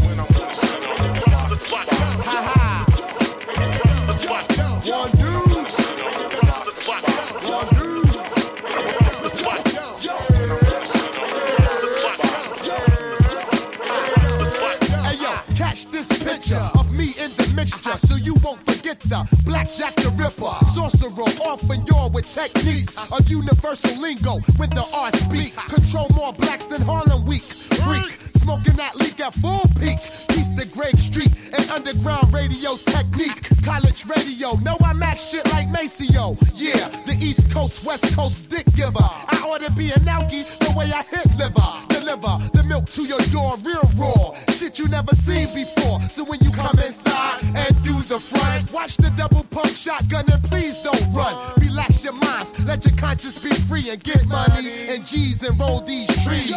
universal 23.28 24.00
lingo 24.00 24.36
with 24.58 24.70
the 24.70 24.84
R 24.92 25.10
speak. 25.12 25.54
Control 25.56 26.08
more 26.14 26.32
blacks 26.32 26.66
than 26.66 26.82
Harlem 26.82 27.24
Week. 27.24 27.42
Freak, 27.42 28.17
smoking 28.38 28.74
that 28.76 28.96
leak 28.96 29.20
at 29.20 29.34
full 29.34 29.62
peak. 29.80 29.98
Piece 30.28 30.48
the 30.50 30.68
Greg 30.72 30.96
Street 30.98 31.32
and 31.52 31.70
underground 31.70 32.32
radio 32.32 32.76
technique. 32.76 33.48
College 33.64 34.06
radio, 34.06 34.54
know 34.56 34.76
I 34.82 34.92
max 34.92 35.30
shit 35.30 35.44
like 35.50 35.70
Maceo. 35.70 36.36
Yeah, 36.54 36.88
the 37.06 37.16
East 37.20 37.50
Coast, 37.50 37.84
West 37.84 38.14
Coast 38.14 38.48
dick 38.50 38.66
giver. 38.74 38.98
I 39.00 39.42
ought 39.44 39.60
to 39.62 39.72
be 39.72 39.90
an 39.90 40.02
alky 40.06 40.46
the 40.58 40.72
way 40.76 40.90
I 40.92 41.02
hit 41.02 41.26
liver. 41.36 41.87
Deliver 41.98 42.38
the 42.54 42.62
milk 42.62 42.86
to 42.90 43.02
your 43.02 43.18
door 43.32 43.56
real 43.64 43.82
raw. 43.96 44.32
Shit 44.50 44.78
you 44.78 44.86
never 44.88 45.14
seen 45.16 45.52
before. 45.52 46.00
So 46.02 46.22
when 46.22 46.38
you 46.40 46.52
come 46.52 46.78
inside 46.78 47.42
and 47.56 47.82
do 47.82 47.92
the 48.02 48.20
front, 48.20 48.72
watch 48.72 48.96
the 48.98 49.10
double 49.16 49.42
pump 49.50 49.74
shotgun 49.74 50.24
and 50.30 50.42
please 50.44 50.78
don't 50.78 51.12
run. 51.12 51.34
Relax 51.58 52.04
your 52.04 52.12
minds, 52.12 52.52
let 52.66 52.84
your 52.84 52.96
conscience 52.96 53.38
be 53.42 53.50
free 53.50 53.90
and 53.90 54.02
get 54.02 54.24
money 54.26 54.70
and 54.90 55.04
G's 55.04 55.42
and 55.42 55.58
roll 55.58 55.80
these 55.80 56.06
trees. 56.24 56.52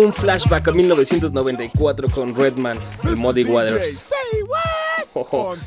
Un 0.00 0.12
flashback 0.12 0.68
a 0.68 0.72
1994 0.72 2.08
con 2.10 2.34
Redman, 2.34 2.78
el 3.04 3.16
Muddy 3.16 3.44
Waters. 3.44 4.10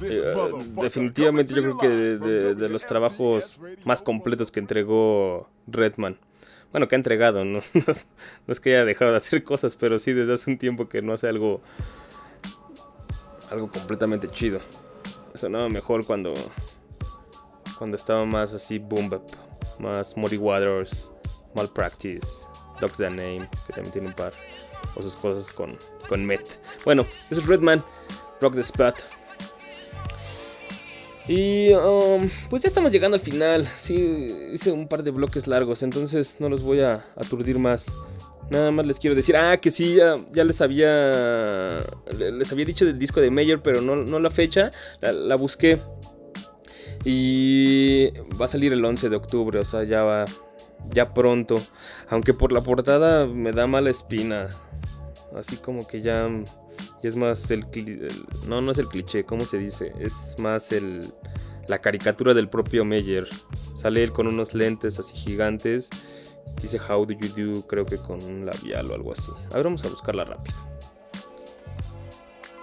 Eh, 0.02 0.34
definitivamente 0.82 1.54
yo 1.54 1.62
creo 1.62 1.78
que 1.78 1.88
de, 1.90 2.18
de- 2.18 2.56
de 2.56 2.70
los 2.70 2.86
trabajos 2.86 3.60
más 3.86 4.02
completos 4.02 4.52
que 4.52 4.60
entregó 4.60 5.50
Redman. 5.68 6.18
Bueno, 6.72 6.88
que 6.88 6.96
ha 6.96 6.98
entregado, 6.98 7.46
¿no? 7.46 7.60
No 7.74 7.84
es, 7.88 8.08
no 8.48 8.52
es 8.52 8.60
que 8.60 8.72
haya 8.76 8.86
dejado 8.86 9.12
de 9.12 9.18
hacer 9.18 9.44
cosas, 9.44 9.76
pero 9.76 10.00
sí 10.00 10.14
desde 10.14 10.34
hace 10.34 10.50
un 10.50 10.58
tiempo 10.58 10.88
que 10.90 11.02
no 11.02 11.14
hace 11.14 11.28
algo. 11.28 11.62
Algo 13.52 13.70
completamente 13.70 14.28
chido. 14.30 14.60
Sonaba 15.36 15.70
mejor 15.70 16.06
cuando. 16.06 16.34
Cuando 17.78 17.98
estaba 17.98 18.26
más 18.26 18.54
así 18.54 18.80
boom 18.80 19.10
bap. 19.10 19.24
Más 19.80 20.16
Muddy 20.18 20.38
Waters, 20.38 21.12
Malpractice, 21.56 22.48
Dogs 22.80 22.97
the 22.97 23.09
Name, 23.09 23.49
que 23.67 23.74
también 23.74 23.91
tiene 23.91 24.07
un 24.07 24.13
par. 24.13 24.34
O 24.95 25.01
sus 25.01 25.15
cosas 25.15 25.51
con, 25.53 25.78
con 26.09 26.26
Met. 26.26 26.59
Bueno, 26.84 27.05
es 27.30 27.45
Redman, 27.45 27.84
Rock 28.41 28.55
the 28.55 28.61
Spot. 28.61 28.95
Y 31.28 31.71
um, 31.74 32.30
pues 32.49 32.63
ya 32.63 32.67
estamos 32.67 32.91
llegando 32.91 33.15
al 33.15 33.21
final. 33.21 33.65
Sí, 33.65 34.49
hice 34.51 34.71
un 34.71 34.88
par 34.88 35.03
de 35.03 35.11
bloques 35.11 35.47
largos, 35.47 35.84
entonces 35.84 36.38
no 36.39 36.49
los 36.49 36.63
voy 36.63 36.82
a 36.82 37.05
aturdir 37.15 37.59
más. 37.59 37.91
Nada 38.49 38.71
más 38.71 38.86
les 38.86 38.99
quiero 38.99 39.15
decir, 39.15 39.38
ah, 39.38 39.57
que 39.57 39.71
sí, 39.71 39.95
ya, 39.95 40.15
ya 40.32 40.43
les 40.43 40.59
había 40.61 41.82
les 42.19 42.51
había 42.51 42.65
dicho 42.65 42.86
del 42.86 42.99
disco 42.99 43.21
de 43.21 43.32
Mayer, 43.32 43.61
pero 43.61 43.82
no, 43.82 43.95
no 43.95 44.19
la 44.19 44.30
fecha, 44.30 44.71
la, 44.99 45.13
la 45.13 45.36
busqué. 45.36 45.80
Y 47.05 48.11
va 48.39 48.45
a 48.45 48.47
salir 48.47 48.71
el 48.74 48.84
11 48.84 49.09
de 49.09 49.15
octubre, 49.15 49.59
o 49.59 49.65
sea, 49.65 49.84
ya 49.84 50.03
va, 50.03 50.26
ya 50.92 51.14
pronto. 51.14 51.62
Aunque 52.10 52.34
por 52.34 52.52
la 52.52 52.62
portada 52.62 53.26
me 53.26 53.52
da 53.52 53.68
mala 53.68 53.90
espina. 53.90 54.50
Así 55.36 55.58
como 55.58 55.88
que 55.88 56.02
ya, 56.02 56.30
ya 56.30 57.10
es 57.10 57.16
más 57.16 57.50
el, 57.52 57.66
el- 57.74 58.26
No, 58.48 58.62
no 58.62 58.72
es 58.72 58.78
el 58.78 58.88
cliché, 58.88 59.26
¿cómo 59.26 59.46
se 59.46 59.58
dice? 59.58 59.94
Es 60.00 60.36
más 60.38 60.72
el, 60.72 61.12
la 61.68 61.80
caricatura 61.80 62.34
del 62.34 62.50
propio 62.50 62.86
Meyer. 62.86 63.28
Sale 63.76 64.04
él 64.04 64.12
con 64.12 64.28
unos 64.28 64.54
lentes 64.54 65.00
así 65.00 65.16
gigantes. 65.16 65.90
Dice 66.62 66.80
How 66.80 67.06
do 67.06 67.14
you 67.16 67.30
do, 67.56 67.68
creo 67.68 67.86
que 67.86 67.98
con 67.98 68.22
un 68.24 68.46
labial 68.46 68.92
o 68.92 68.94
algo 68.94 69.12
así. 69.14 69.32
A 69.52 69.56
ver, 69.56 69.64
vamos 69.64 69.84
a 69.86 69.90
buscarla 69.90 70.24
rápido. 70.24 70.56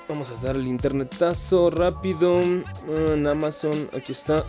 Vamos 0.09 0.31
a 0.33 0.35
dar 0.45 0.57
el 0.57 0.67
internetazo 0.67 1.71
rápido. 1.71 2.39
Ah, 2.41 3.13
en 3.15 3.27
Amazon, 3.27 3.89
aquí 3.93 4.13
está. 4.13 4.45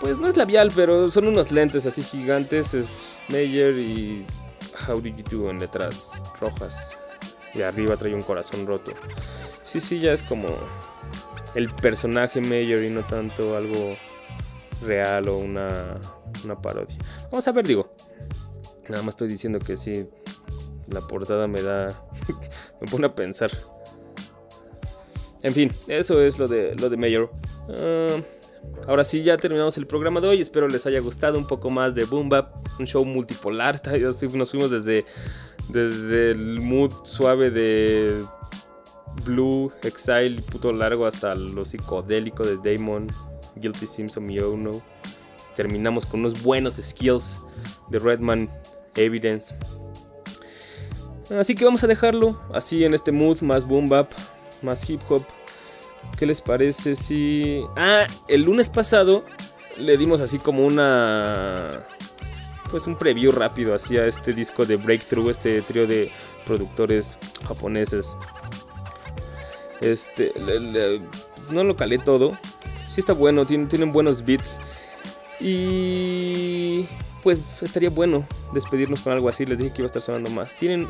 Pues 0.00 0.18
no 0.18 0.28
es 0.28 0.36
labial, 0.36 0.72
pero 0.74 1.10
son 1.10 1.26
unos 1.26 1.50
lentes 1.52 1.86
así 1.86 2.02
gigantes. 2.02 2.74
Es 2.74 3.06
Meyer 3.28 3.78
y 3.78 4.26
How 4.86 5.00
do 5.00 5.08
you 5.08 5.24
do 5.30 5.50
en 5.50 5.58
letras 5.58 6.20
rojas. 6.40 6.96
Y 7.54 7.62
arriba 7.62 7.96
trae 7.96 8.14
un 8.14 8.22
corazón 8.22 8.66
roto. 8.66 8.92
Sí, 9.62 9.80
sí, 9.80 9.98
ya 9.98 10.12
es 10.12 10.22
como 10.22 10.48
el 11.54 11.70
personaje 11.70 12.40
Meyer 12.40 12.84
y 12.84 12.90
no 12.90 13.06
tanto 13.06 13.56
algo 13.56 13.94
real 14.82 15.28
o 15.28 15.38
una, 15.38 15.98
una 16.44 16.60
parodia. 16.60 16.96
Vamos 17.30 17.48
a 17.48 17.52
ver, 17.52 17.66
digo. 17.66 17.94
Nada 18.88 19.02
más 19.02 19.14
estoy 19.14 19.28
diciendo 19.28 19.58
que 19.58 19.76
sí. 19.76 20.08
La 20.88 21.00
portada 21.00 21.48
me 21.48 21.62
da. 21.62 21.88
me 22.80 22.86
pone 22.88 23.06
a 23.06 23.14
pensar. 23.14 23.50
En 25.42 25.54
fin, 25.54 25.72
eso 25.88 26.20
es 26.20 26.38
lo 26.38 26.48
de 26.48 26.74
lo 26.74 26.90
de 26.90 26.96
Mayor. 26.96 27.32
Ah, 27.70 28.16
ahora 28.86 29.04
sí, 29.04 29.22
ya 29.22 29.36
terminamos 29.36 29.76
el 29.76 29.86
programa 29.86 30.20
de 30.20 30.28
hoy. 30.28 30.40
Espero 30.40 30.68
les 30.68 30.86
haya 30.86 31.00
gustado 31.00 31.38
un 31.38 31.46
poco 31.46 31.70
más 31.70 31.94
de 31.94 32.04
Boom 32.04 32.28
Bap. 32.28 32.54
Un 32.78 32.86
show 32.86 33.04
multipolar. 33.04 33.80
Nos 34.34 34.50
fuimos 34.50 34.70
desde, 34.70 35.04
desde 35.68 36.32
el 36.32 36.60
mood 36.60 36.92
suave 37.04 37.50
de 37.50 38.24
Blue, 39.24 39.72
Exile, 39.82 40.42
puto 40.42 40.72
largo 40.72 41.06
hasta 41.06 41.34
lo 41.34 41.64
psicodélico 41.64 42.44
de 42.44 42.56
Damon, 42.56 43.08
Guilty 43.56 43.86
Simpson 43.86 44.30
y 44.30 44.38
Ono. 44.40 44.82
Terminamos 45.54 46.04
con 46.04 46.20
unos 46.20 46.42
buenos 46.42 46.74
skills 46.74 47.40
de 47.88 47.98
Redman 47.98 48.50
Evidence. 48.94 49.54
Así 51.30 51.54
que 51.54 51.64
vamos 51.64 51.82
a 51.82 51.86
dejarlo 51.86 52.40
así 52.52 52.84
en 52.84 52.94
este 52.94 53.10
mood 53.10 53.40
más 53.40 53.66
boom 53.66 53.88
bap, 53.88 54.12
más 54.62 54.88
hip 54.88 55.00
hop. 55.08 55.24
¿Qué 56.18 56.26
les 56.26 56.40
parece 56.40 56.94
si... 56.94 57.62
Ah, 57.76 58.06
el 58.28 58.42
lunes 58.42 58.70
pasado 58.70 59.24
le 59.78 59.96
dimos 59.96 60.20
así 60.20 60.38
como 60.38 60.66
una... 60.66 61.84
Pues 62.70 62.86
un 62.86 62.96
preview 62.96 63.30
rápido 63.30 63.74
hacia 63.74 64.06
este 64.06 64.32
disco 64.32 64.66
de 64.66 64.76
Breakthrough, 64.76 65.30
este 65.30 65.62
trío 65.62 65.86
de 65.86 66.10
productores 66.44 67.18
japoneses. 67.46 68.16
Este, 69.80 70.32
no 71.50 71.64
lo 71.64 71.76
calé 71.76 71.98
todo. 71.98 72.36
Sí 72.90 73.00
está 73.00 73.12
bueno, 73.12 73.46
tienen 73.46 73.92
buenos 73.92 74.24
beats. 74.24 74.60
Y 75.38 76.86
pues 77.22 77.62
estaría 77.62 77.90
bueno 77.90 78.26
despedirnos 78.52 79.00
con 79.00 79.12
algo 79.12 79.28
así. 79.28 79.46
Les 79.46 79.58
dije 79.58 79.72
que 79.72 79.82
iba 79.82 79.86
a 79.86 79.92
estar 79.92 80.02
sonando 80.02 80.30
más. 80.30 80.54
Tienen 80.56 80.88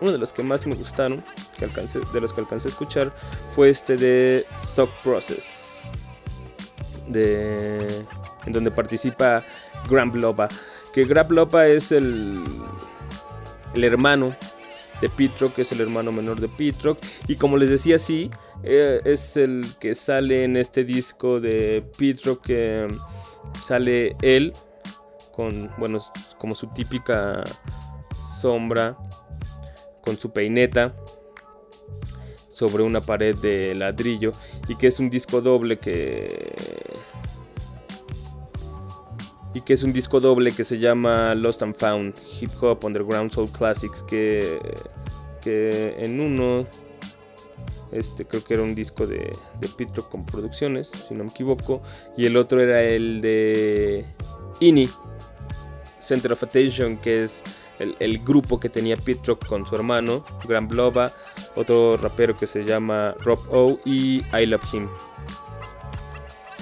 uno 0.00 0.12
de 0.12 0.18
los 0.18 0.32
que 0.32 0.42
más 0.42 0.66
me 0.66 0.74
gustaron, 0.74 1.24
que 1.58 1.64
alcancé, 1.64 2.00
de 2.12 2.20
los 2.20 2.32
que 2.32 2.40
alcancé 2.40 2.68
a 2.68 2.70
escuchar, 2.70 3.12
fue 3.50 3.70
este 3.70 3.96
de 3.96 4.46
Thought 4.74 4.90
Process. 5.02 5.92
De, 7.08 8.04
en 8.46 8.52
donde 8.52 8.70
participa 8.70 9.44
Graham 9.88 10.12
Loba. 10.14 10.48
Que 10.92 11.04
Graham 11.04 11.28
Loba 11.30 11.66
es 11.66 11.92
el, 11.92 12.44
el 13.74 13.84
hermano 13.84 14.36
de 15.00 15.08
Pitrock, 15.08 15.54
que 15.54 15.62
es 15.62 15.72
el 15.72 15.80
hermano 15.80 16.12
menor 16.12 16.40
de 16.40 16.48
Pitrock. 16.48 16.98
Y 17.28 17.36
como 17.36 17.56
les 17.56 17.70
decía, 17.70 17.98
sí, 17.98 18.30
eh, 18.62 19.00
es 19.04 19.36
el 19.36 19.66
que 19.78 19.94
sale 19.94 20.44
en 20.44 20.56
este 20.56 20.84
disco 20.84 21.40
de 21.40 21.84
Pitrock. 21.96 22.42
Que 22.42 22.88
sale 23.60 24.16
él 24.22 24.52
con, 25.32 25.70
bueno, 25.78 25.98
como 26.38 26.54
su 26.54 26.68
típica 26.68 27.44
sombra, 28.24 28.96
con 30.06 30.16
su 30.16 30.30
peineta 30.30 30.94
sobre 32.48 32.84
una 32.84 33.00
pared 33.02 33.36
de 33.36 33.74
ladrillo. 33.74 34.32
Y 34.68 34.76
que 34.76 34.86
es 34.86 35.00
un 35.00 35.10
disco 35.10 35.42
doble 35.42 35.78
que 35.78 36.54
y 39.52 39.62
que 39.62 39.72
es 39.72 39.82
un 39.82 39.92
disco 39.92 40.20
doble 40.20 40.52
que 40.52 40.64
se 40.64 40.78
llama 40.78 41.34
Lost 41.34 41.62
and 41.62 41.74
Found 41.76 42.14
Hip 42.40 42.50
Hop 42.60 42.84
Underground 42.84 43.30
Soul 43.30 43.48
Classics 43.50 44.02
que, 44.02 44.60
que 45.40 45.96
en 45.98 46.20
uno 46.20 46.66
este 47.90 48.26
creo 48.26 48.44
que 48.44 48.52
era 48.52 48.62
un 48.62 48.74
disco 48.74 49.06
de, 49.06 49.34
de 49.58 49.68
Pitro 49.68 50.10
con 50.10 50.26
producciones 50.26 50.88
si 50.88 51.14
no 51.14 51.24
me 51.24 51.30
equivoco 51.30 51.80
y 52.18 52.26
el 52.26 52.36
otro 52.36 52.60
era 52.60 52.82
el 52.82 53.22
de 53.22 54.04
INI 54.60 54.90
Center 55.98 56.32
of 56.32 56.42
Attention 56.42 56.98
que 56.98 57.22
es 57.22 57.42
el, 57.78 58.18
grupo 58.18 58.58
que 58.60 58.68
tenía 58.68 58.96
Pitro 58.96 59.38
con 59.38 59.66
su 59.66 59.74
hermano 59.74 60.24
Graham 60.46 60.68
Bloba 60.68 61.12
otro 61.54 61.96
rapero 61.96 62.36
que 62.36 62.46
se 62.46 62.64
llama 62.64 63.14
Rob 63.20 63.38
O 63.50 63.78
y 63.84 64.22
I 64.36 64.46
Love 64.46 64.74
Him 64.74 64.88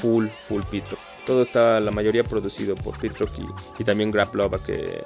full, 0.05 0.29
full 0.29 0.62
Pitro. 0.71 0.99
Todo 1.27 1.43
está, 1.43 1.81
la 1.81 1.91
mayoría 1.91 2.25
producido 2.25 2.75
por 2.75 2.99
Pitrock 2.99 3.31
y, 3.39 3.47
y 3.79 3.85
también 3.85 4.11
Graplova 4.11 4.59
que, 4.62 5.03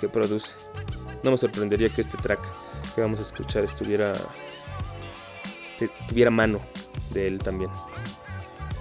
que 0.00 0.08
produce. 0.08 0.56
No 1.22 1.30
me 1.30 1.38
sorprendería 1.38 1.88
que 1.88 2.00
este 2.00 2.16
track 2.16 2.40
que 2.94 3.00
vamos 3.00 3.20
a 3.20 3.22
escuchar 3.22 3.64
estuviera. 3.64 4.12
tuviera 6.08 6.30
mano 6.30 6.60
de 7.10 7.28
él 7.28 7.38
también. 7.40 7.70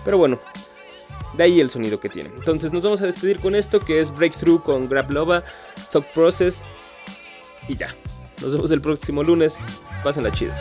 Pero 0.04 0.18
bueno, 0.18 0.40
de 1.34 1.44
ahí 1.44 1.60
el 1.60 1.70
sonido 1.70 2.00
que 2.00 2.10
tiene. 2.10 2.30
Entonces 2.30 2.74
nos 2.74 2.84
vamos 2.84 3.02
a 3.02 3.06
despedir 3.06 3.40
con 3.40 3.56
esto 3.56 3.80
que 3.80 4.00
es 4.00 4.14
Breakthrough 4.14 4.62
con 4.62 4.88
Graplova, 4.88 5.44
Thought 5.92 6.08
Process 6.14 6.64
y 7.68 7.76
ya. 7.76 7.96
Nos 8.42 8.54
vemos 8.54 8.72
el 8.72 8.82
próximo 8.82 9.24
lunes. 9.24 9.60
Pásenla 10.04 10.32
chido. 10.32 10.54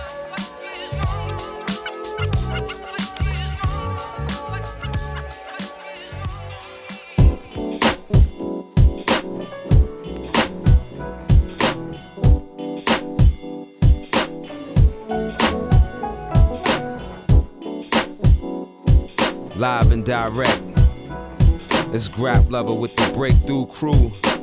It's 21.97 22.11
Grap 22.11 22.51
Lover 22.51 22.75
with 22.75 22.95
the 22.95 23.11
Breakthrough 23.15 23.65
Crew. 23.69 24.36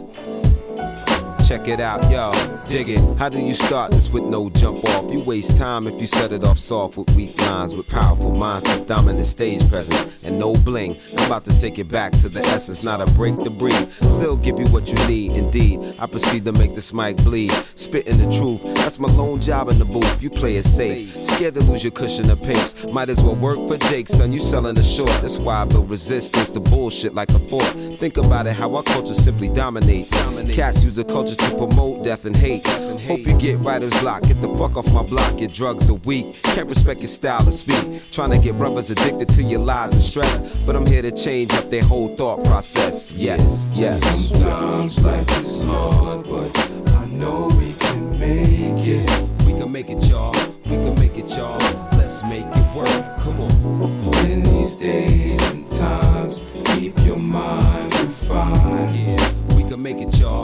Check 1.54 1.68
it 1.68 1.80
out, 1.80 2.10
yo. 2.10 2.32
Dig 2.68 2.89
it. 2.89 3.20
How 3.20 3.30
do 3.30 3.38
you 3.38 3.54
start 3.54 3.91
this 3.91 4.10
with 4.10 4.24
no 4.24 4.49
jump 4.49 4.84
off? 4.86 5.12
You 5.12 5.20
waste 5.20 5.56
time 5.56 5.86
if 5.86 6.01
you 6.01 6.08
set 6.08 6.32
it 6.32 6.43
off 6.43 6.58
soft 6.58 6.97
with 6.97 7.12
weak 7.12 7.39
lines, 7.43 7.76
with 7.76 7.88
powerful 7.88 8.32
minds 8.32 8.64
that's 8.64 8.84
dominant 8.84 9.28
stage 9.28 9.70
presence 9.70 10.24
and 10.24 10.39
no 10.39 10.56
bling. 10.56 10.97
I'm 11.16 11.28
about 11.28 11.45
to 11.45 11.60
take 11.60 11.78
it 11.78 11.89
back 11.89 12.12
to 12.14 12.30
the 12.30 12.39
essence, 12.39 12.82
not 12.82 13.01
a 13.01 13.06
break 13.12 13.38
the 13.38 13.51
breed. 13.51 13.91
Still 13.91 14.36
give 14.36 14.58
you 14.58 14.66
what 14.70 14.88
you 14.88 14.95
need, 15.08 15.34
indeed. 15.34 15.80
I 15.99 16.08
proceed 16.08 16.43
to 16.45 16.51
make 16.51 16.74
this 16.74 16.91
mic 16.91 17.18
bleed. 17.18 17.51
Spitting 17.76 18.18
the 18.18 18.36
truth, 18.36 18.64
that's 18.74 18.97
my 18.97 19.10
lone 19.10 19.39
job 19.39 19.70
in 19.70 19.78
the 19.78 19.86
booth. 19.86 20.24
You 20.24 20.32
play 20.32 20.56
it 20.56 20.64
safe. 20.64 21.16
Scared 21.16 21.54
to 21.54 21.62
lose 21.62 21.84
your 21.84 21.91
cushion 21.91 22.32
of 22.32 22.41
papes. 22.41 22.74
Might 22.91 23.10
as 23.10 23.22
well 23.22 23.36
work 23.36 23.60
for 23.68 23.78
Jake, 23.89 24.10
son. 24.10 24.34
You 24.34 24.39
selling 24.39 24.74
the 24.74 24.82
short. 24.82 25.12
That's 25.22 25.38
why 25.38 25.62
I 25.62 25.66
build 25.66 25.91
resistance 25.91 26.49
to 26.49 26.60
bullshit 26.60 27.14
like 27.14 27.30
a 27.30 27.39
fort. 27.47 27.68
Think 27.99 28.18
about 28.18 28.47
it, 28.47 28.54
how 28.54 28.74
our 28.76 28.82
culture 28.82 29.14
simply 29.14 29.49
dominates. 29.49 30.10
Cats 30.56 30.84
use 30.84 30.95
the 30.95 31.04
culture 31.04 31.36
to 31.49 31.57
promote 31.57 32.03
death 32.03 32.25
and 32.25 32.35
hate. 32.35 32.65
Hope 32.67 33.19
you 33.19 33.37
get 33.37 33.57
writer's 33.59 33.97
block. 33.99 34.23
Get 34.23 34.41
the 34.41 34.47
fuck 34.57 34.77
off 34.77 34.91
my 34.93 35.03
block. 35.03 35.39
Your 35.39 35.49
drugs 35.49 35.89
are 35.89 35.95
weak. 36.05 36.41
Can't 36.43 36.67
respect 36.67 37.01
your 37.01 37.07
style 37.07 37.47
of 37.47 37.53
speak. 37.53 38.11
Trying 38.11 38.31
to 38.31 38.37
get 38.37 38.57
brothers 38.57 38.89
addicted 38.89 39.29
to 39.29 39.43
your 39.43 39.59
lies 39.59 39.91
and 39.91 40.01
stress. 40.01 40.65
But 40.65 40.75
I'm 40.75 40.85
here 40.85 41.01
to 41.01 41.11
change 41.11 41.53
up 41.53 41.69
their 41.69 41.83
whole 41.83 42.15
thought 42.15 42.43
process. 42.45 43.11
Yes, 43.11 43.71
yes. 43.75 44.01
Sometimes 44.29 45.01
life 45.03 45.41
is 45.41 45.63
hard, 45.63 46.27
but 46.29 46.57
I 46.91 47.05
know 47.07 47.47
we 47.57 47.73
can 47.73 48.11
make 48.19 48.87
it. 48.87 49.29
We 49.45 49.53
can 49.59 49.71
make 49.71 49.89
it, 49.89 50.03
y'all. 50.09 50.33
We 50.65 50.77
can 50.77 50.95
make 50.95 51.17
it, 51.17 51.29
y'all. 51.37 51.57
Let's 51.97 52.23
make 52.23 52.45
it 52.45 52.75
work. 52.75 53.17
Come 53.19 53.41
on. 53.41 54.25
In 54.25 54.43
these 54.43 54.77
days 54.77 55.41
and 55.51 55.69
times, 55.69 56.43
keep 56.65 56.97
your 57.05 57.17
mind 57.17 57.93
refined. 57.99 58.95
Yeah, 58.95 59.55
we 59.55 59.63
can 59.63 59.81
make 59.81 59.99
it, 59.99 60.17
y'all 60.19 60.42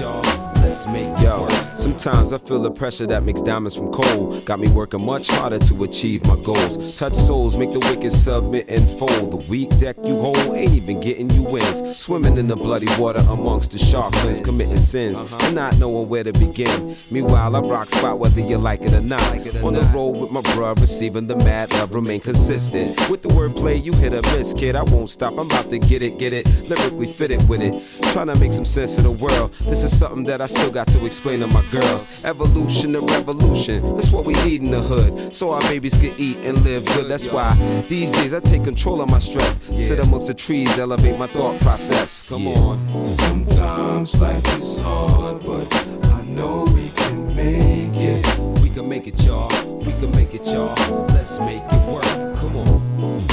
y'all. 0.00 0.22
Let's 0.56 0.86
make 0.86 1.18
y'all 1.20 1.55
sometimes 1.76 2.32
I 2.32 2.38
feel 2.38 2.60
the 2.60 2.70
pressure 2.70 3.06
that 3.06 3.22
makes 3.22 3.42
diamonds 3.42 3.76
from 3.76 3.92
coal. 3.92 4.40
Got 4.40 4.60
me 4.60 4.68
working 4.68 5.04
much 5.04 5.28
harder 5.28 5.58
to 5.58 5.84
achieve 5.84 6.24
my 6.26 6.36
goals. 6.42 6.98
Touch 6.98 7.14
souls, 7.14 7.56
make 7.56 7.70
the 7.70 7.80
wicked 7.80 8.10
submit 8.10 8.68
and 8.68 8.88
fold. 8.98 9.30
The 9.32 9.36
weak 9.48 9.76
deck 9.78 9.96
you 10.04 10.20
hold 10.20 10.38
ain't 10.38 10.72
even 10.72 11.00
getting 11.00 11.30
you 11.30 11.42
wins. 11.42 11.96
Swimming 11.96 12.36
in 12.36 12.48
the 12.48 12.56
bloody 12.56 12.88
water 12.98 13.24
amongst 13.28 13.72
the 13.72 13.78
sharklings, 13.78 14.42
committing 14.42 14.78
sins 14.78 15.18
and 15.18 15.54
not 15.54 15.76
knowing 15.78 16.08
where 16.08 16.24
to 16.24 16.32
begin. 16.32 16.96
Meanwhile, 17.10 17.56
I 17.56 17.60
rock 17.60 17.90
spot 17.90 18.18
whether 18.18 18.40
you 18.40 18.58
like 18.58 18.82
it 18.82 18.92
or 18.92 19.00
not. 19.00 19.22
On 19.62 19.72
the 19.72 19.82
road 19.94 20.16
with 20.16 20.30
my 20.30 20.40
bruh, 20.42 20.78
receiving 20.80 21.26
the 21.26 21.36
mad 21.36 21.70
love, 21.72 21.94
remain 21.94 22.20
consistent. 22.20 23.10
With 23.10 23.22
the 23.22 23.28
wordplay, 23.28 23.82
you 23.82 23.92
hit 23.92 24.12
a 24.12 24.22
miss, 24.36 24.54
kid. 24.54 24.76
I 24.76 24.82
won't 24.82 25.10
stop, 25.10 25.32
I'm 25.32 25.46
about 25.46 25.70
to 25.70 25.78
get 25.78 26.02
it, 26.02 26.18
get 26.18 26.32
it. 26.32 26.46
Lyrically 26.68 27.06
fitted 27.06 27.48
with 27.48 27.60
it. 27.60 27.74
Trying 28.12 28.28
to 28.28 28.36
make 28.36 28.52
some 28.52 28.64
sense 28.64 28.98
of 28.98 29.04
the 29.04 29.10
world. 29.10 29.52
This 29.62 29.82
is 29.82 29.96
something 29.96 30.24
that 30.24 30.40
I 30.40 30.46
still 30.46 30.70
got 30.70 30.88
to 30.88 31.04
explain 31.04 31.40
to 31.40 31.46
my 31.46 31.62
girls. 31.70 32.24
Evolution 32.24 32.92
to 32.92 33.00
revolution, 33.00 33.94
that's 33.94 34.10
what 34.10 34.24
we 34.24 34.34
need 34.44 34.62
in 34.62 34.70
the 34.70 34.80
hood. 34.80 35.34
So 35.34 35.50
our 35.50 35.60
babies 35.62 35.96
can 35.98 36.12
eat 36.18 36.38
and 36.38 36.62
live 36.64 36.84
good. 36.86 37.08
That's 37.08 37.26
why 37.26 37.54
these 37.88 38.10
days 38.12 38.32
I 38.32 38.40
take 38.40 38.64
control 38.64 39.00
of 39.00 39.10
my 39.10 39.18
stress. 39.18 39.58
Sit 39.76 39.98
amongst 40.00 40.26
the 40.28 40.34
trees, 40.34 40.78
elevate 40.78 41.18
my 41.18 41.26
thought 41.26 41.60
process. 41.60 42.28
Come 42.28 42.48
on. 42.48 43.04
Sometimes 43.04 44.20
life 44.20 44.58
is 44.58 44.80
hard, 44.80 45.44
but 45.44 45.66
I 46.14 46.22
know 46.22 46.64
we 46.74 46.88
can 46.90 47.26
make 47.34 47.94
it. 47.94 48.38
We 48.60 48.70
can 48.70 48.88
make 48.88 49.06
it, 49.06 49.20
y'all. 49.24 49.48
We 49.78 49.92
can 49.92 50.10
make 50.12 50.34
it, 50.34 50.46
y'all. 50.46 50.74
Let's 51.08 51.38
make 51.40 51.62
it 51.62 51.92
work. 51.92 52.36
Come 52.36 52.56
on. 52.56 52.82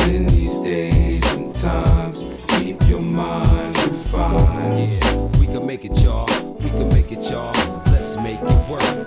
In 0.09 0.27
these 0.27 0.59
days 0.59 1.23
and 1.33 1.53
times, 1.55 2.27
keep 2.49 2.81
your 2.87 3.01
mind 3.01 3.77
refined. 3.77 4.93
Yeah, 4.93 5.15
we 5.39 5.47
can 5.47 5.65
make 5.65 5.85
it, 5.85 5.97
y'all. 6.03 6.27
We 6.55 6.69
can 6.69 6.89
make 6.89 7.11
it, 7.11 7.23
y'all. 7.31 7.52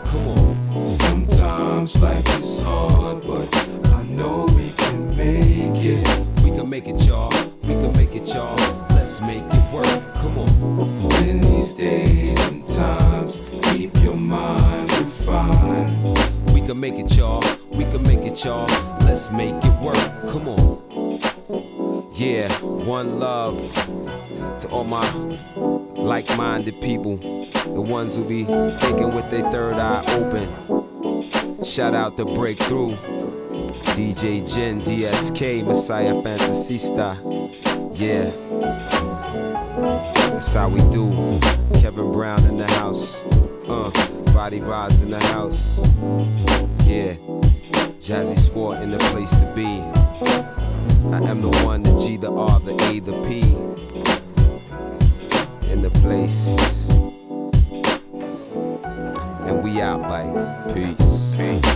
Come 0.04 0.28
on. 0.28 0.86
Sometimes 0.86 2.00
life 2.00 2.38
is 2.38 2.62
hard, 2.62 3.26
but 3.26 3.48
I 3.94 4.02
know 4.04 4.46
we 4.54 4.70
can 4.72 5.16
make 5.16 5.84
it. 5.84 6.06
We 6.42 6.50
can 6.50 6.68
make 6.68 6.86
it, 6.88 7.00
y'all. 7.06 7.32
We 7.62 7.74
can 7.74 7.92
make 7.92 8.14
it, 8.14 8.26
y'all. 8.34 8.56
Let's 8.90 9.20
make 9.20 9.42
it 9.42 9.72
work. 9.72 10.14
Come 10.14 10.38
on. 10.38 11.12
In 11.28 11.40
these 11.40 11.74
days 11.74 12.38
and 12.48 12.66
times, 12.68 13.40
keep 13.62 13.94
your 14.02 14.16
mind 14.16 14.90
refined. 14.92 16.18
We 16.52 16.60
can 16.60 16.78
make 16.78 16.98
it, 16.98 17.16
y'all. 17.16 17.42
We 17.72 17.84
can 17.84 18.02
make 18.02 18.24
it, 18.24 18.44
y'all. 18.44 18.66
Let's 19.00 19.30
make 19.30 19.54
it 19.54 19.80
work. 19.82 19.96
Come 20.30 20.48
on. 20.48 21.35
Yeah, 21.48 22.48
one 22.62 23.20
love 23.20 23.56
to 24.60 24.68
all 24.70 24.82
my 24.82 25.08
like 25.94 26.26
minded 26.36 26.80
people, 26.80 27.18
the 27.18 27.80
ones 27.80 28.16
who 28.16 28.24
be 28.24 28.44
thinking 28.44 29.14
with 29.14 29.30
their 29.30 29.48
third 29.52 29.74
eye 29.74 30.02
open. 30.14 31.64
Shout 31.64 31.94
out 31.94 32.16
to 32.16 32.24
Breakthrough, 32.24 32.90
DJ 33.94 34.42
Jen, 34.52 34.80
DSK, 34.80 35.64
Messiah 35.64 36.14
Fantasista. 36.14 37.16
Yeah, 37.96 38.32
that's 40.30 40.52
how 40.52 40.68
we 40.68 40.80
do. 40.90 41.10
Kevin 41.80 42.10
Brown 42.10 42.44
in 42.46 42.56
the 42.56 42.66
house, 42.72 43.22
uh, 43.68 43.90
Body 44.32 44.60
Rods 44.60 45.00
in 45.00 45.08
the 45.08 45.20
house. 45.26 45.78
Yeah, 46.84 47.14
Jazzy 48.00 48.36
Sport 48.36 48.80
in 48.80 48.88
the 48.88 48.98
place 48.98 49.30
to 49.30 49.52
be. 49.54 50.55
I 51.12 51.20
am 51.28 51.40
the 51.40 51.48
one, 51.64 51.82
the 51.82 51.96
G, 51.96 52.16
the 52.16 52.30
R, 52.30 52.60
the 52.60 52.72
A, 52.86 52.98
the 53.00 53.12
P. 53.26 53.40
In 55.72 55.82
the 55.82 55.90
place. 56.00 56.58
And 59.46 59.62
we 59.62 59.80
out 59.80 60.00
like 60.00 60.74
peace. 60.74 61.36
peace. 61.36 61.75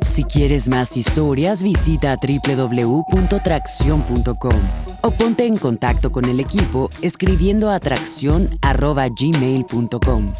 Si 0.00 0.24
quieres 0.24 0.68
más 0.68 0.96
historias, 0.96 1.62
visita 1.62 2.16
www.tracción.com 2.16 4.56
o 5.02 5.10
ponte 5.10 5.46
en 5.46 5.56
contacto 5.56 6.10
con 6.10 6.24
el 6.24 6.40
equipo 6.40 6.90
escribiendo 7.02 7.70
a 7.70 7.78
tracción.gmail.com. 7.78 10.32